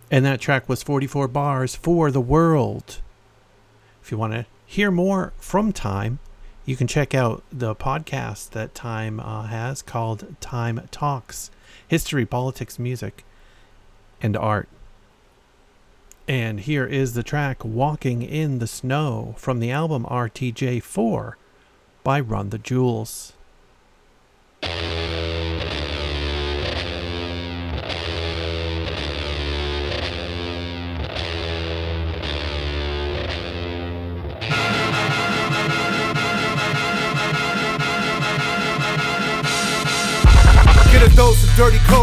And 0.09 0.25
that 0.25 0.39
track 0.39 0.69
was 0.69 0.81
44 0.81 1.27
bars 1.27 1.75
for 1.75 2.09
the 2.09 2.21
world. 2.21 3.01
If 4.01 4.09
you 4.09 4.17
want 4.17 4.33
to 4.33 4.45
hear 4.65 4.91
more 4.91 5.33
from 5.37 5.73
Time, 5.73 6.19
you 6.65 6.77
can 6.77 6.87
check 6.87 7.13
out 7.13 7.43
the 7.51 7.75
podcast 7.75 8.51
that 8.51 8.73
Time 8.73 9.19
uh, 9.19 9.47
has 9.47 9.81
called 9.81 10.35
Time 10.39 10.87
Talks 10.89 11.51
History, 11.85 12.25
Politics, 12.25 12.79
Music, 12.79 13.25
and 14.21 14.37
Art. 14.37 14.69
And 16.27 16.61
here 16.61 16.85
is 16.85 17.13
the 17.13 17.23
track 17.23 17.65
Walking 17.65 18.21
in 18.21 18.59
the 18.59 18.67
Snow 18.67 19.35
from 19.37 19.59
the 19.59 19.71
album 19.71 20.05
RTJ4 20.05 21.33
by 22.05 22.19
Run 22.21 22.49
the 22.49 22.57
Jewels. 22.57 23.33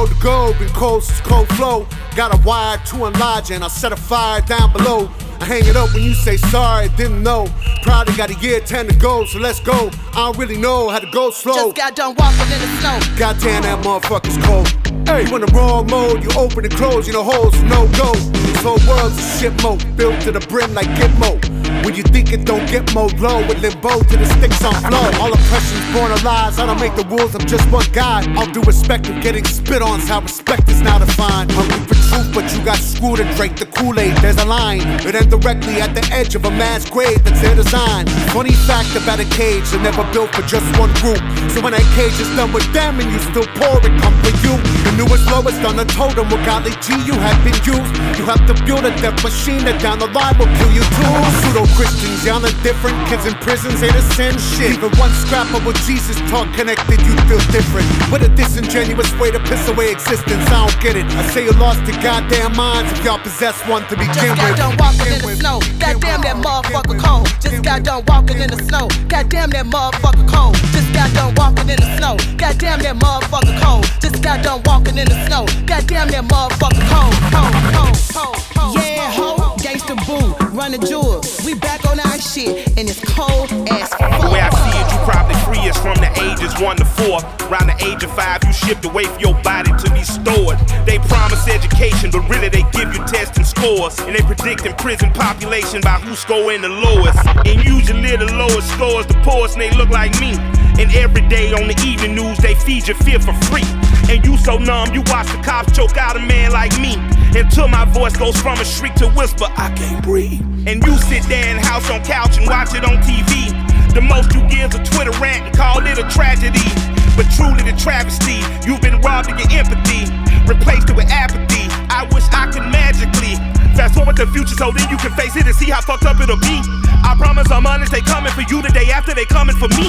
Cold 0.01 0.11
to 0.11 0.23
go, 0.23 0.59
been 0.59 0.69
cold 0.71 1.03
since 1.03 1.21
cold 1.21 1.49
flow. 1.49 1.87
Got 2.17 2.35
a 2.35 2.41
wire 2.47 2.79
to 2.87 3.07
enlarge 3.07 3.51
and 3.51 3.63
I'll 3.63 3.69
set 3.71 3.93
a 3.93 3.97
fire 3.97 4.41
down 4.43 4.73
below. 4.73 5.11
I 5.41 5.45
hang 5.45 5.67
it 5.67 5.77
up 5.77 5.93
when 5.93 6.03
you 6.03 6.15
say 6.15 6.37
sorry, 6.37 6.89
didn't 6.97 7.23
know. 7.23 7.49
Probably 7.83 8.15
got 8.17 8.31
a 8.31 8.35
year 8.41 8.61
10 8.61 8.89
to 8.89 8.97
go, 8.97 9.25
so 9.25 9.39
let's 9.39 9.61
go. 9.61 9.91
I 10.13 10.27
don't 10.27 10.39
really 10.39 10.57
know 10.57 10.89
how 10.89 11.01
to 11.01 11.11
go 11.11 11.31
slow. 11.31 11.55
Just 11.55 11.77
got 11.77 11.97
done 11.97 12.15
walking 12.19 12.53
in 12.53 12.61
the 12.61 12.81
snow. 12.81 13.17
Goddamn, 13.19 13.63
that 13.63 13.85
motherfucker's 13.85 14.39
cold. 14.47 14.69
Hey, 15.07 15.31
when 15.31 15.43
the 15.43 15.53
wrong 15.53 15.87
mode, 15.87 16.23
you 16.23 16.31
open 16.39 16.65
and 16.65 16.75
close, 16.75 17.07
you 17.07 17.13
know 17.13 17.25
holes, 17.25 17.61
no 17.65 17.87
go. 17.99 18.13
This 18.15 18.63
whole 18.63 18.81
world's 18.89 19.19
a 19.19 19.39
shit 19.39 19.63
mode, 19.63 19.85
built 19.97 20.21
to 20.23 20.33
the 20.33 20.41
brim 20.41 20.73
like 20.73 20.89
Gitmo. 20.97 21.50
When 21.85 21.95
you 21.95 22.03
think 22.03 22.33
it 22.33 22.45
don't 22.45 22.67
get 22.71 22.95
mowed 22.95 23.19
low, 23.19 23.41
with 23.49 23.61
limbo 23.63 24.03
to 24.03 24.17
the 24.17 24.27
sticks 24.37 24.63
on 24.65 24.75
flow. 24.75 25.11
All 25.21 25.33
oppression's 25.33 25.87
born 25.97 26.13
of 26.13 26.23
lies, 26.23 26.59
I 26.59 26.67
don't 26.67 26.81
make 26.81 26.95
the 26.95 27.05
rules, 27.09 27.35
I'm 27.35 27.47
just 27.47 27.69
one 27.71 27.87
guy. 27.93 28.23
All 28.37 28.47
due 28.47 28.63
respect 28.63 29.09
of 29.09 29.21
getting 29.23 29.45
spit 29.45 29.83
on's 29.83 30.07
how 30.09 30.21
respect 30.21 30.69
is 30.69 30.81
now 30.83 30.99
defined. 30.99 31.51
Hungry 31.53 31.81
for 31.89 31.99
truth, 32.09 32.35
but 32.35 32.47
you 32.53 32.63
got 32.65 32.79
screwed 32.79 33.21
and 33.21 33.35
drank 33.37 33.59
the 33.59 33.67
Kool-Aid. 33.67 34.17
There's 34.19 34.37
a 34.37 34.45
line, 34.45 34.83
it 35.09 35.15
ends 35.15 35.33
directly 35.35 35.81
at 35.81 35.95
the 35.95 36.05
edge 36.13 36.35
of 36.35 36.45
a 36.45 36.51
mass 36.51 36.89
grave 36.89 37.25
that's 37.25 37.41
their 37.41 37.57
design. 37.57 38.07
Funny 38.37 38.53
fact 38.69 38.95
about 38.95 39.19
a 39.19 39.29
cage, 39.33 39.65
they're 39.71 39.81
never 39.83 40.05
built 40.13 40.35
for 40.35 40.43
just 40.43 40.67
one 40.79 40.93
group. 41.01 41.23
So 41.51 41.63
when 41.65 41.73
that 41.73 41.87
cage 41.97 42.19
is 42.21 42.29
done 42.37 42.53
with 42.53 42.67
them 42.73 43.01
and 43.01 43.09
you 43.11 43.19
still 43.33 43.49
pour 43.57 43.81
it, 43.81 43.95
come 44.05 44.15
for 44.21 44.35
you. 44.45 44.55
The 44.85 44.93
newest 45.01 45.25
lowest 45.33 45.65
on 45.65 45.77
the 45.81 45.89
totem 45.97 46.29
with 46.29 46.45
golly 46.45 46.77
G 46.85 46.93
you 47.09 47.15
have 47.15 47.41
been 47.41 47.57
used. 47.65 47.93
You 48.21 48.29
have 48.29 48.45
to 48.47 48.55
build 48.69 48.85
a 48.85 48.93
death 49.01 49.17
machine 49.25 49.65
that 49.65 49.81
down 49.81 49.99
the 49.99 50.11
line 50.13 50.37
will 50.37 50.51
kill 50.61 50.73
you 50.75 50.85
too. 50.85 51.15
Pseudo 51.41 51.65
Christians, 51.77 52.25
y'all 52.25 52.45
are 52.45 52.57
different. 52.63 52.97
Kids 53.09 53.27
in 53.27 53.35
prisons, 53.41 53.83
ain't 53.83 53.95
the 53.95 54.03
same 54.15 54.37
shit. 54.39 54.77
Even 54.79 54.91
one 54.99 55.11
scrap 55.25 55.49
of 55.55 55.65
what 55.65 55.77
Jesus 55.87 56.17
taught 56.31 56.49
connected, 56.55 57.01
you 57.03 57.15
feel 57.29 57.41
different. 57.51 57.87
With 58.13 58.23
a 58.23 58.31
disingenuous 58.37 59.11
way 59.19 59.31
to 59.31 59.41
piss 59.41 59.67
away 59.69 59.91
existence, 59.93 60.45
I 60.49 60.67
don't 60.67 60.81
get 60.81 60.97
it. 60.97 61.07
I 61.07 61.23
say 61.33 61.45
you 61.45 61.53
lost 61.53 61.81
your 61.87 61.97
goddamn 62.03 62.57
minds 62.57 62.93
if 62.93 63.05
y'all 63.05 63.19
possess 63.19 63.57
one 63.67 63.83
to 63.89 63.97
begin 63.97 64.15
Just 64.15 64.37
got 64.37 64.51
with. 64.51 64.59
done 64.59 64.77
walking 64.79 65.13
in 65.13 65.21
the 65.23 65.37
snow. 65.37 65.59
Goddamn 65.79 66.21
that 66.23 66.37
motherfucker 66.37 66.99
cold. 67.01 67.27
Just 67.41 67.63
got 67.63 67.83
done 67.83 68.05
walking 68.07 68.39
in 68.41 68.51
the 68.51 68.61
snow. 68.65 68.89
Goddamn 69.09 69.51
that 69.51 69.67
motherfucker 69.67 70.27
cold. 70.29 70.55
Just 70.75 70.93
got 70.93 71.13
done 71.15 71.35
walking 71.37 71.69
in 71.69 71.77
the 71.81 71.89
snow. 71.97 72.17
Goddamn 72.37 72.81
that 72.81 72.97
motherfucker 72.97 73.57
cold. 73.63 73.85
Just 74.01 74.23
got 74.23 74.43
done 74.43 74.61
walking 74.65 74.99
in 74.99 75.09
the 75.09 75.19
snow. 75.27 75.47
Goddamn 75.67 76.09
that 76.09 76.25
motherfucker 76.25 76.85
cold. 76.93 77.15
Cold, 77.33 77.55
cold, 77.75 77.97
cold, 78.13 78.37
cold. 78.55 78.77
Yeah, 78.77 79.11
ho, 79.13 79.50
gangsta 79.71 79.95
boo, 80.07 80.35
run 80.57 80.73
the 80.73 80.79
jewel. 80.79 81.23
We 81.45 81.55
back 81.55 81.85
on 81.87 82.01
our 82.01 82.19
shit, 82.19 82.67
and 82.79 82.89
it's 82.89 83.01
cold 83.15 83.51
as 83.71 83.91
The 83.91 84.29
way 84.31 84.43
I 84.43 84.51
see 84.51 84.75
it, 84.75 84.87
you 84.91 84.99
probably 85.07 85.39
free 85.47 85.63
us 85.69 85.79
from 85.79 85.95
the 86.03 86.11
ages 86.27 86.53
one 86.61 86.77
to 86.77 86.85
four. 86.85 87.23
Around 87.47 87.71
the 87.71 87.79
age 87.87 88.03
of 88.03 88.11
five, 88.15 88.43
you 88.45 88.53
shipped 88.53 88.85
away 88.85 89.05
for 89.05 89.21
your 89.21 89.35
body 89.43 89.71
to 89.71 89.91
be 89.95 90.03
stored. 90.03 90.59
They 90.87 90.99
promise 91.07 91.47
education, 91.47 92.11
but 92.11 92.27
really 92.29 92.49
they 92.49 92.65
give 92.73 92.93
you 92.95 93.03
testing 93.07 93.45
scores. 93.45 93.99
And 94.01 94.15
they 94.15 94.23
predict 94.23 94.67
in 94.67 94.75
prison 94.75 95.13
population 95.13 95.81
by 95.81 95.99
who's 96.03 96.19
scoring 96.19 96.63
the 96.63 96.69
lowest. 96.69 97.19
And 97.47 97.63
usually 97.63 98.17
the 98.17 98.31
lowest 98.35 98.71
scores 98.75 99.07
the 99.07 99.19
poorest, 99.23 99.55
and 99.55 99.63
they 99.63 99.73
look 99.77 99.91
like 99.91 100.19
me. 100.21 100.35
And 100.83 100.91
every 100.95 101.23
day 101.29 101.53
on 101.53 101.69
the 101.69 101.79
evening 101.87 102.15
news, 102.15 102.39
they 102.39 102.55
feed 102.55 102.89
your 102.89 102.97
fear 102.99 103.21
for 103.21 103.35
free. 103.47 103.67
And 104.11 104.25
you 104.25 104.37
so 104.39 104.59
numb, 104.59 104.95
you 104.95 105.03
watch 105.07 105.29
the 105.31 105.41
cops 105.43 105.77
choke 105.77 105.97
out 105.97 106.17
a 106.17 106.21
man 106.21 106.53
like 106.53 106.75
me. 106.81 106.97
Until 107.35 107.69
my 107.69 107.85
voice 107.85 108.17
goes 108.17 108.37
from 108.41 108.59
a 108.59 108.65
shriek 108.65 108.95
to 108.95 109.09
whisper, 109.15 109.47
I 109.57 109.71
can't 109.77 110.03
breathe. 110.03 110.43
And 110.67 110.83
you 110.83 110.99
sit 110.99 111.23
there 111.31 111.47
in 111.47 111.63
house 111.63 111.89
on 111.91 112.03
couch 112.03 112.37
and 112.39 112.47
watch 112.47 112.75
it 112.75 112.83
on 112.83 112.99
TV. 113.07 113.55
The 113.95 114.03
most 114.03 114.35
you 114.35 114.43
give 114.51 114.75
is 114.75 114.79
a 114.79 114.83
Twitter 114.83 115.15
rant 115.23 115.47
and 115.47 115.55
call 115.57 115.79
it 115.87 115.99
a 115.99 116.07
tragedy. 116.11 116.67
But 117.15 117.31
truly 117.39 117.63
the 117.63 117.75
travesty, 117.79 118.43
you've 118.67 118.83
been 118.83 119.01
robbed 119.01 119.31
of 119.31 119.39
your 119.39 119.51
empathy, 119.55 120.11
replaced 120.47 120.91
it 120.91 120.97
with 120.97 121.07
apathy. 121.07 121.71
I 121.87 122.07
wish 122.11 122.27
I 122.35 122.51
could 122.51 122.67
magically 122.67 123.39
fast 123.79 123.95
forward 123.95 124.17
the 124.17 124.27
future 124.35 124.59
so 124.59 124.71
then 124.75 124.91
you 124.91 124.99
can 124.99 125.15
face 125.15 125.37
it 125.37 125.47
and 125.47 125.55
see 125.55 125.71
how 125.71 125.81
fucked 125.81 126.05
up 126.07 126.19
it'll 126.21 126.37
be. 126.37 126.59
I 127.07 127.15
promise 127.17 127.51
I'm 127.51 127.67
honest, 127.67 127.93
they 127.93 128.03
coming 128.03 128.33
for 128.35 128.43
you 128.43 128.61
the 128.61 128.75
day 128.75 128.91
after 128.91 129.15
they 129.15 129.25
coming 129.25 129.57
for 129.57 129.69
me. 129.79 129.87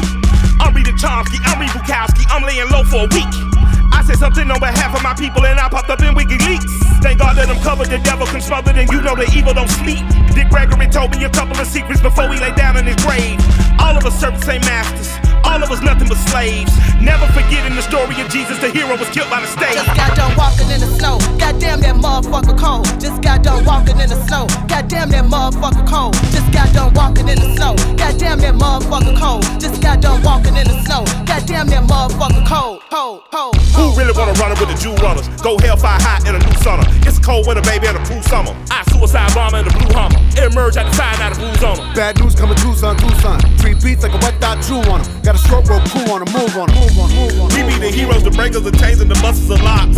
I'm 0.61 0.73
reading 0.73 0.95
Chomsky, 0.95 1.41
I'm 1.49 1.57
reading 1.57 1.73
Bukowski, 1.73 2.21
I'm 2.29 2.45
laying 2.45 2.69
low 2.69 2.85
for 2.85 3.05
a 3.05 3.09
week. 3.09 3.50
I 3.91 4.03
said 4.03 4.17
something 4.17 4.49
on 4.49 4.59
behalf 4.59 4.95
of 4.95 5.03
my 5.03 5.13
people 5.13 5.45
and 5.45 5.59
I 5.59 5.69
popped 5.69 5.89
up 5.89 6.01
in 6.01 6.15
WikiLeaks. 6.15 7.01
Thank 7.01 7.19
God 7.19 7.37
that 7.37 7.49
I'm 7.49 7.61
covered, 7.61 7.89
the 7.89 7.97
devil 7.99 8.25
can 8.27 8.41
smother, 8.41 8.71
and 8.71 8.89
you 8.89 9.01
know 9.01 9.15
the 9.15 9.29
evil 9.35 9.53
don't 9.53 9.69
sleep. 9.69 10.05
Dick 10.33 10.49
Gregory 10.49 10.87
told 10.87 11.11
me 11.11 11.23
a 11.25 11.29
couple 11.29 11.57
of 11.59 11.67
secrets 11.67 12.01
before 12.01 12.31
he 12.31 12.39
lay 12.39 12.53
down 12.53 12.77
in 12.77 12.85
his 12.85 12.95
grave. 13.03 13.41
All 13.79 13.97
of 13.97 14.05
us 14.05 14.21
the 14.21 14.41
same 14.41 14.61
masters, 14.61 15.09
all 15.43 15.61
of 15.61 15.71
us 15.71 15.81
nothing 15.81 16.07
but 16.07 16.17
slaves. 16.29 16.71
Never 17.01 17.25
forgetting 17.33 17.75
the 17.75 17.81
story 17.81 18.19
of 18.21 18.29
Jesus, 18.29 18.57
the 18.59 18.69
hero 18.69 18.97
was 18.97 19.09
killed 19.09 19.29
by 19.29 19.39
the 19.41 19.47
state. 19.47 19.73
Just 19.73 19.95
got 19.95 20.15
done 20.15 20.33
walking 20.35 20.69
in 20.69 20.79
the 20.81 20.89
snow. 20.97 21.19
Goddamn 21.37 21.79
that 21.81 21.95
motherfucker 21.95 22.57
cold. 22.57 22.85
Just 22.99 23.21
got 23.21 23.43
done 23.43 23.63
walking 23.63 23.99
in 23.99 24.09
the 24.09 24.19
snow. 24.25 24.47
Goddamn 24.67 25.09
that 25.11 25.25
motherfucker 25.25 25.85
cold. 25.87 26.13
Just 26.33 26.51
got 26.51 26.73
done 26.73 26.93
walking 26.93 27.27
in 27.29 27.37
the 27.37 27.53
snow. 27.55 27.75
Goddamn 27.95 28.39
that 28.39 28.55
motherfucker 28.55 29.15
cold. 29.17 29.43
Just 29.61 29.81
got 29.81 30.01
done 30.01 30.21
walking 30.23 30.55
in 30.57 30.67
the 30.67 30.77
snow. 30.83 31.05
Goddamn 31.29 31.67
that 31.69 31.83
motherfucker 31.85 32.43
cold. 32.47 32.81
Cold, 32.89 33.21
cold. 33.31 33.55
Who 33.77 33.93
really 33.93 34.13
wanna 34.17 34.33
run 34.41 34.51
it 34.51 34.59
with 34.59 34.69
the 34.69 34.77
Jew 34.81 34.95
runners? 35.05 35.27
Go 35.41 35.57
hellfire 35.59 36.01
hot 36.01 36.27
in 36.27 36.35
a 36.35 36.39
new 36.39 36.57
summer. 36.65 36.83
It's 37.07 37.17
a 37.17 37.21
cold 37.21 37.47
winter, 37.47 37.61
baby, 37.61 37.87
and 37.87 37.97
a 37.97 38.03
cool 38.05 38.21
summer. 38.23 38.55
I 38.69 38.83
suicide 38.91 39.33
bomber 39.33 39.59
in 39.59 39.65
the 39.65 39.73
blue 39.77 39.93
hummer. 39.93 40.19
Emerge 40.41 40.77
at 40.77 40.85
the 40.89 40.93
side, 40.93 41.21
out 41.21 41.31
of 41.31 41.39
blues 41.39 41.63
on 41.63 41.79
'em. 41.79 41.93
Bad 41.93 42.19
news 42.19 42.35
coming 42.35 42.57
Tucson, 42.57 42.97
Tucson. 42.97 43.39
Three 43.57 43.73
beats 43.75 44.03
like 44.03 44.13
a 44.13 44.17
wet 44.17 44.39
dot 44.39 44.57
Jew 44.61 44.71
chew 44.71 44.91
on 44.91 45.01
'em. 45.01 45.21
Got 45.31 45.39
a 45.39 45.47
stroke 45.47 45.69
rope 45.69 45.87
crew 45.87 46.11
on 46.11 46.27
'em, 46.27 46.33
move 46.33 46.57
on 46.57 46.69
'em, 46.69 46.75
move 46.75 46.99
on 46.99 47.09
move 47.15 47.39
on. 47.39 47.47
We 47.55 47.63
be 47.63 47.79
the 47.79 47.87
heroes, 47.87 48.21
the 48.21 48.31
breakers, 48.31 48.63
the 48.63 48.71
chains, 48.75 48.99
and 48.99 49.09
the 49.09 49.15
muscles 49.23 49.49
of 49.49 49.61
locks. 49.63 49.95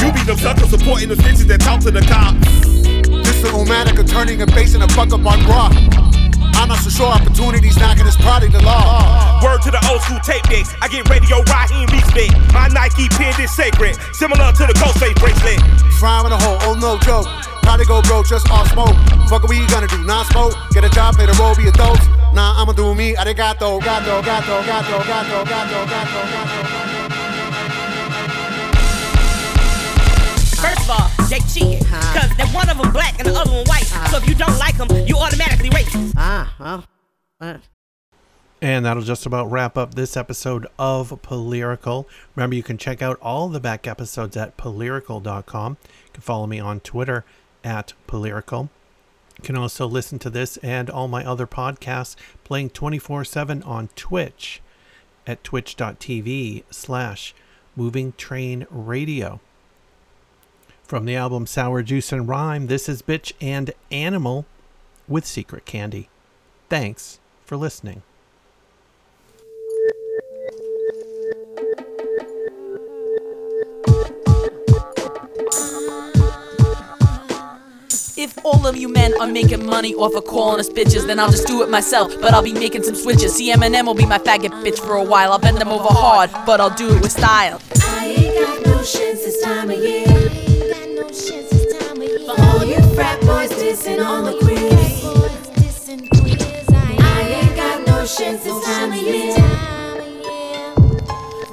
You 0.00 0.08
be 0.10 0.24
the 0.24 0.38
suckers 0.40 0.70
supporting 0.70 1.10
the 1.10 1.16
snitches 1.16 1.46
that 1.48 1.60
talk 1.60 1.80
to 1.80 1.90
the 1.90 2.00
cops. 2.00 2.48
This 3.28 3.42
the 3.44 3.52
Omanica 3.52 4.08
turning 4.08 4.40
and 4.40 4.50
basing 4.54 4.80
a 4.80 4.88
fuck 4.88 5.12
up 5.12 5.26
on 5.26 5.44
rock. 5.44 5.76
I'm 6.56 6.68
not 6.68 6.78
so 6.80 6.88
sure 6.88 7.08
opportunities 7.12 7.76
knocking 7.76 8.06
is 8.06 8.16
probably 8.16 8.48
the 8.48 8.62
law. 8.62 9.38
Word 9.44 9.60
to 9.68 9.70
the 9.70 9.84
old 9.86 10.00
school 10.00 10.20
tape 10.24 10.48
decks. 10.48 10.72
I 10.80 10.88
get 10.88 11.06
radio 11.10 11.44
Raheem 11.44 11.86
respect. 11.92 12.32
My 12.54 12.68
Nike 12.68 13.10
pin 13.20 13.36
is 13.38 13.50
sacred, 13.52 13.98
similar 14.14 14.50
to 14.52 14.64
the 14.64 14.72
Ghostface 14.80 15.20
bracelet. 15.20 15.60
Frying 16.00 16.24
in 16.24 16.32
a 16.32 16.40
hole, 16.40 16.56
oh 16.62 16.72
no 16.72 16.96
joke. 17.04 17.28
Probably 17.68 17.84
go 17.84 18.00
broke 18.00 18.26
just 18.26 18.50
off 18.50 18.72
smoke. 18.72 18.96
Fuck 19.28 19.42
what 19.44 19.50
we 19.50 19.66
gonna 19.66 19.86
do, 19.86 20.02
non 20.02 20.24
smoke. 20.32 20.54
Get 20.70 20.84
a 20.84 20.88
job, 20.88 21.16
play 21.16 21.26
the 21.26 21.34
role, 21.34 21.54
be 21.54 21.68
a 21.68 21.72
dose. 21.72 22.00
Nah, 22.32 22.54
I'ma 22.56 22.72
do 22.72 22.94
me. 22.94 23.14
Arigato, 23.14 23.78
gato, 23.84 24.22
gato, 24.22 24.62
gato, 24.64 24.64
gato, 24.64 25.04
gato, 25.04 25.44
gato, 25.44 25.84
gato. 25.84 26.20
First 30.56 30.80
of 30.80 30.90
all, 30.90 31.10
they 31.28 31.40
cheating. 31.40 31.84
Cause 32.16 32.34
that 32.38 32.50
one 32.54 32.70
of 32.70 32.78
them 32.78 32.90
black 32.90 33.18
and 33.18 33.28
the 33.28 33.34
other 33.38 33.50
one 33.50 33.66
white. 33.66 33.84
So 34.10 34.16
if 34.16 34.26
you 34.26 34.34
don't 34.34 34.58
like 34.58 34.78
them, 34.78 34.88
you 35.06 35.18
automatically 35.18 35.68
racist. 35.68 36.14
Ah, 36.16 36.56
well. 36.58 36.84
Uh, 37.38 37.58
And 38.62 38.86
that'll 38.86 39.02
just 39.02 39.26
about 39.26 39.50
wrap 39.50 39.76
up 39.76 39.92
this 39.94 40.16
episode 40.16 40.66
of 40.78 41.10
Polyrical. 41.20 42.06
Remember, 42.34 42.56
you 42.56 42.62
can 42.62 42.78
check 42.78 43.02
out 43.02 43.18
all 43.20 43.50
the 43.50 43.60
back 43.60 43.86
episodes 43.86 44.38
at 44.38 44.56
polyrical.com. 44.56 45.76
You 45.84 46.12
can 46.14 46.22
follow 46.22 46.46
me 46.46 46.58
on 46.58 46.80
Twitter 46.80 47.26
at 47.64 47.92
Polyrical. 48.06 48.68
You 49.38 49.44
can 49.44 49.56
also 49.56 49.86
listen 49.86 50.18
to 50.20 50.30
this 50.30 50.56
and 50.58 50.90
all 50.90 51.08
my 51.08 51.24
other 51.24 51.46
podcasts 51.46 52.16
playing 52.44 52.70
24 52.70 53.24
7 53.24 53.62
on 53.62 53.88
Twitch 53.94 54.60
at 55.26 55.44
twitch.tv 55.44 56.64
slash 56.70 57.34
moving 57.76 58.12
train 58.16 58.66
radio. 58.70 59.40
From 60.82 61.04
the 61.04 61.16
album 61.16 61.46
Sour 61.46 61.82
Juice 61.82 62.12
and 62.12 62.26
Rhyme, 62.26 62.66
this 62.66 62.88
is 62.88 63.02
Bitch 63.02 63.32
and 63.40 63.72
Animal 63.92 64.46
with 65.06 65.26
Secret 65.26 65.66
Candy. 65.66 66.08
Thanks 66.68 67.20
for 67.44 67.56
listening. 67.56 68.02
If 78.18 78.36
all 78.44 78.66
of 78.66 78.76
you 78.76 78.88
men 78.88 79.14
are 79.20 79.28
making 79.28 79.64
money 79.64 79.94
off 79.94 80.12
of 80.16 80.26
calling 80.26 80.58
us 80.58 80.68
bitches, 80.68 81.06
then 81.06 81.20
I'll 81.20 81.30
just 81.30 81.46
do 81.46 81.62
it 81.62 81.70
myself. 81.70 82.12
But 82.20 82.34
I'll 82.34 82.42
be 82.42 82.52
making 82.52 82.82
some 82.82 82.96
switches. 82.96 83.36
See, 83.36 83.52
Eminem 83.52 83.86
will 83.86 83.94
be 83.94 84.06
my 84.06 84.18
faggot 84.18 84.50
bitch 84.64 84.80
for 84.80 84.94
a 84.94 85.04
while. 85.04 85.30
I'll 85.30 85.38
bend 85.38 85.58
them 85.58 85.68
over 85.68 85.86
hard, 85.88 86.28
but 86.44 86.60
I'll 86.60 86.74
do 86.74 86.88
it 86.96 87.00
with 87.00 87.12
style. 87.12 87.60
I 87.80 88.06
ain't 88.06 88.34
got 88.34 88.66
no 88.66 88.82
shins 88.82 89.20
this 89.20 89.40
time 89.40 89.70
of 89.70 89.78
year. 89.78 90.04
For 92.26 92.40
all 92.42 92.64
you 92.64 92.82
frat 92.96 93.20
boys 93.20 93.52
dissing 93.52 94.04
on 94.04 94.24
the 94.24 94.36
quiz. 94.42 95.04
I 96.74 97.20
ain't 97.22 97.54
got 97.54 97.86
no 97.86 98.04
shins 98.04 98.42
this 98.42 98.64
time 98.64 98.94
of 98.94 98.98
year. 99.00 99.36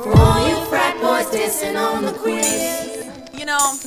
For 0.02 0.18
all 0.18 0.50
you 0.50 0.66
frat 0.66 1.00
boys 1.00 1.28
dissing 1.28 1.78
on 1.80 2.06
the 2.06 2.14
quiz. 2.14 3.06
You 3.38 3.46
know, 3.46 3.78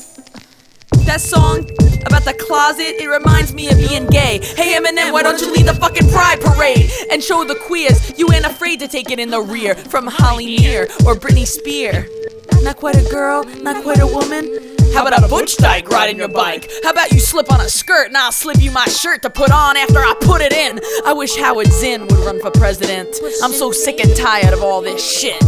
that 1.09 1.23
song 1.23 1.61
about 2.05 2.23
the 2.27 2.35
closet, 2.39 3.01
it 3.01 3.09
reminds 3.09 3.55
me 3.55 3.71
of 3.71 3.79
being 3.79 4.07
gay. 4.09 4.41
Hey 4.43 4.77
Eminem, 4.77 5.11
why 5.11 5.23
don't 5.23 5.41
you 5.41 5.51
lead 5.51 5.67
the 5.67 5.73
fucking 5.73 6.07
pride 6.11 6.39
parade 6.39 6.91
and 7.11 7.25
show 7.25 7.45
the 7.45 7.55
queers 7.55 8.13
you 8.19 8.31
ain't 8.31 8.45
afraid 8.45 8.79
to 8.81 8.89
take 8.89 9.11
it 9.11 9.19
in 9.19 9.31
the 9.31 9.41
rear 9.41 9.75
from 9.75 10.07
Holly 10.07 10.59
Near 10.59 10.83
or 11.07 11.15
Britney 11.15 11.47
Spear. 11.47 12.07
Not 12.63 12.77
quite 12.77 12.97
a 12.97 13.09
girl, 13.11 13.43
not 13.63 13.83
quite 13.83 14.01
a 14.01 14.07
woman. 14.07 14.77
How 14.93 15.07
about 15.07 15.25
a 15.25 15.29
butch 15.29 15.57
dyke 15.57 15.89
riding 15.89 16.19
your 16.19 16.29
bike? 16.29 16.71
How 16.85 16.91
about 16.91 17.11
you 17.11 17.21
slip 17.21 17.51
on 17.51 17.63
a 17.63 17.71
skirt 17.71 18.09
and 18.09 18.17
I'll 18.17 18.31
slip 18.31 18.61
you 18.61 18.71
my 18.71 18.85
shirt 18.85 19.23
to 19.23 19.31
put 19.31 19.51
on 19.51 19.79
after 19.79 20.01
I 20.01 20.15
put 20.21 20.43
it 20.43 20.53
in? 20.53 20.79
I 21.07 21.15
wish 21.15 21.37
Howard 21.37 21.69
Zinn 21.69 22.03
would 22.03 22.19
run 22.27 22.39
for 22.39 22.51
president. 22.51 23.09
I'm 23.43 23.53
so 23.53 23.73
sick 23.73 23.99
and 24.01 24.15
tired 24.15 24.53
of 24.53 24.63
all 24.63 24.83
this 24.83 25.03
shit. 25.03 25.43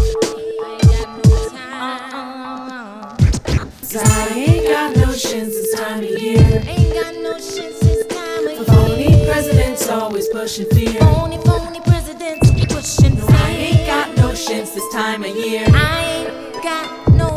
Shins 5.20 5.52
this 5.52 5.74
time 5.74 5.98
of 5.98 6.10
year. 6.10 6.62
Ain't 6.66 6.94
got 6.94 7.14
no 7.16 7.34
shins 7.34 7.78
this 7.80 8.06
time 8.06 8.46
of 8.46 8.54
year. 8.54 8.64
Phony 8.64 9.26
presidents 9.26 9.88
always 9.88 10.28
pushing 10.28 10.66
fear. 10.70 10.98
Phony, 11.00 11.36
phony 11.44 11.80
presidents 11.80 12.50
pushing 12.72 13.16
fear. 13.16 13.26
I 13.28 13.50
ain't 13.50 13.86
got 13.86 14.16
no 14.16 14.34
shins 14.34 14.72
this 14.72 14.92
time 14.92 15.22
of 15.22 15.36
year. 15.36 15.66
I 15.74 16.24
ain't 16.24 16.62
got 16.62 17.12
no. 17.12 17.28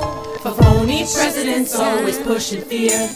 For 0.41 0.51
phony 0.51 0.99
presidents 0.99 1.75
always 1.75 2.17
pushing 2.19 2.61
fear. 2.61 3.09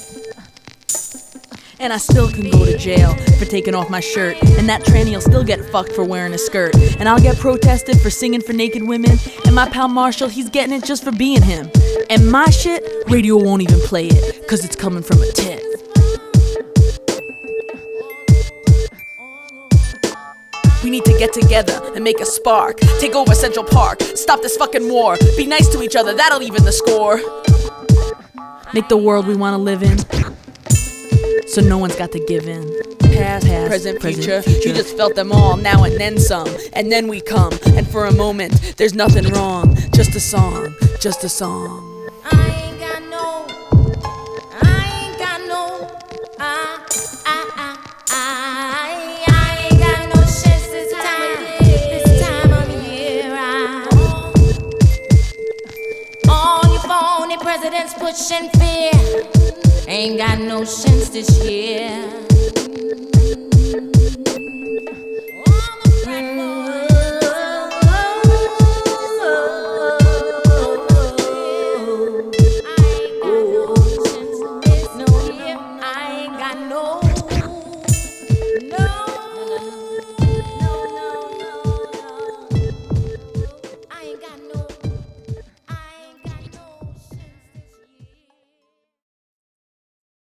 And 1.80 1.94
I 1.94 1.98
still 1.98 2.30
can 2.30 2.50
go 2.50 2.66
to 2.66 2.76
jail 2.78 3.14
for 3.38 3.46
taking 3.46 3.76
off 3.76 3.90
my 3.90 4.00
shirt. 4.00 4.36
And 4.58 4.68
that 4.68 4.82
tranny'll 4.82 5.22
still 5.22 5.44
get 5.44 5.64
fucked 5.72 5.92
for 5.92 6.04
wearing 6.04 6.34
a 6.34 6.38
skirt. 6.38 6.76
And 7.00 7.08
I'll 7.08 7.20
get 7.20 7.38
protested 7.38 8.02
for 8.02 8.10
singing 8.10 8.42
for 8.42 8.54
naked 8.54 8.82
women. 8.82 9.18
And 9.46 9.54
my 9.54 9.70
pal 9.70 9.88
Marshall, 9.88 10.28
he's 10.28 10.50
getting 10.50 10.76
it 10.76 10.84
just 10.84 11.04
for 11.04 11.12
being 11.12 11.44
him. 11.44 11.70
And 12.10 12.32
my 12.32 12.50
shit, 12.50 12.84
radio 13.10 13.38
won't 13.38 13.62
even 13.62 13.80
play 13.82 14.08
it, 14.08 14.48
cause 14.48 14.66
it's 14.66 14.76
coming 14.76 15.04
from 15.04 15.22
a 15.22 15.32
tit. 15.32 15.64
We 20.84 20.90
need 20.90 21.06
to 21.06 21.16
get 21.20 21.34
together 21.34 21.80
and 21.96 22.04
make 22.04 22.20
a 22.22 22.26
spark. 22.26 22.80
Take 23.00 23.14
over 23.14 23.36
Central 23.36 23.66
Park. 23.66 24.02
Stop 24.02 24.42
this 24.42 24.56
fucking 24.58 24.90
war. 24.90 25.18
Be 25.36 25.46
nice 25.46 25.68
to 25.70 25.84
each 25.84 25.96
other, 25.96 26.14
that'll 26.16 26.42
even 26.42 26.64
the 26.64 26.72
score. 26.72 27.18
Make 28.74 28.88
the 28.88 28.98
world 28.98 29.28
we 29.28 29.36
wanna 29.36 29.58
live 29.58 29.84
in. 29.84 30.37
So 31.48 31.62
no 31.62 31.78
one's 31.78 31.96
got 31.96 32.12
to 32.12 32.20
give 32.20 32.48
in. 32.48 32.64
Past, 33.00 33.48
Past 33.48 33.68
present, 33.68 34.02
future. 34.02 34.42
You 34.46 34.74
just 34.74 34.96
felt 34.98 35.16
them 35.16 35.32
all, 35.32 35.56
now 35.58 35.84
and 35.86 35.98
then 35.98 36.20
some. 36.20 36.48
And 36.74 36.92
then 36.92 37.08
we 37.08 37.22
come, 37.22 37.54
and 37.68 37.88
for 37.88 38.06
a 38.06 38.14
moment, 38.14 38.76
there's 38.78 38.94
nothing 38.94 39.26
wrong. 39.34 39.76
Just 39.94 40.14
a 40.16 40.20
song, 40.20 40.76
just 41.00 41.24
a 41.24 41.30
song. 41.30 42.10
I 42.26 42.48
ain't 42.64 42.80
got 42.80 43.02
no. 43.10 43.48
I 44.62 45.08
ain't 45.08 45.18
got 45.18 45.42
no. 45.48 45.90
I, 46.38 46.80
I, 47.26 47.50
I, 47.56 47.78
I, 48.10 49.24
I 49.28 49.68
ain't 49.72 49.80
got 49.80 50.16
no 50.16 50.22
shins 50.24 50.68
this 50.70 50.92
time. 50.94 51.40
This 51.64 52.22
time 52.22 52.52
of 52.52 52.70
year. 52.86 53.32
I, 53.34 53.88
all 56.30 56.74
you 56.74 56.80
phony 56.80 57.38
presidents 57.38 57.94
pushing 57.96 58.50
fear. 58.60 59.37
Ain't 59.90 60.18
got 60.18 60.40
no 60.40 60.66
sense 60.66 61.08
this 61.08 61.42
year. 61.46 61.88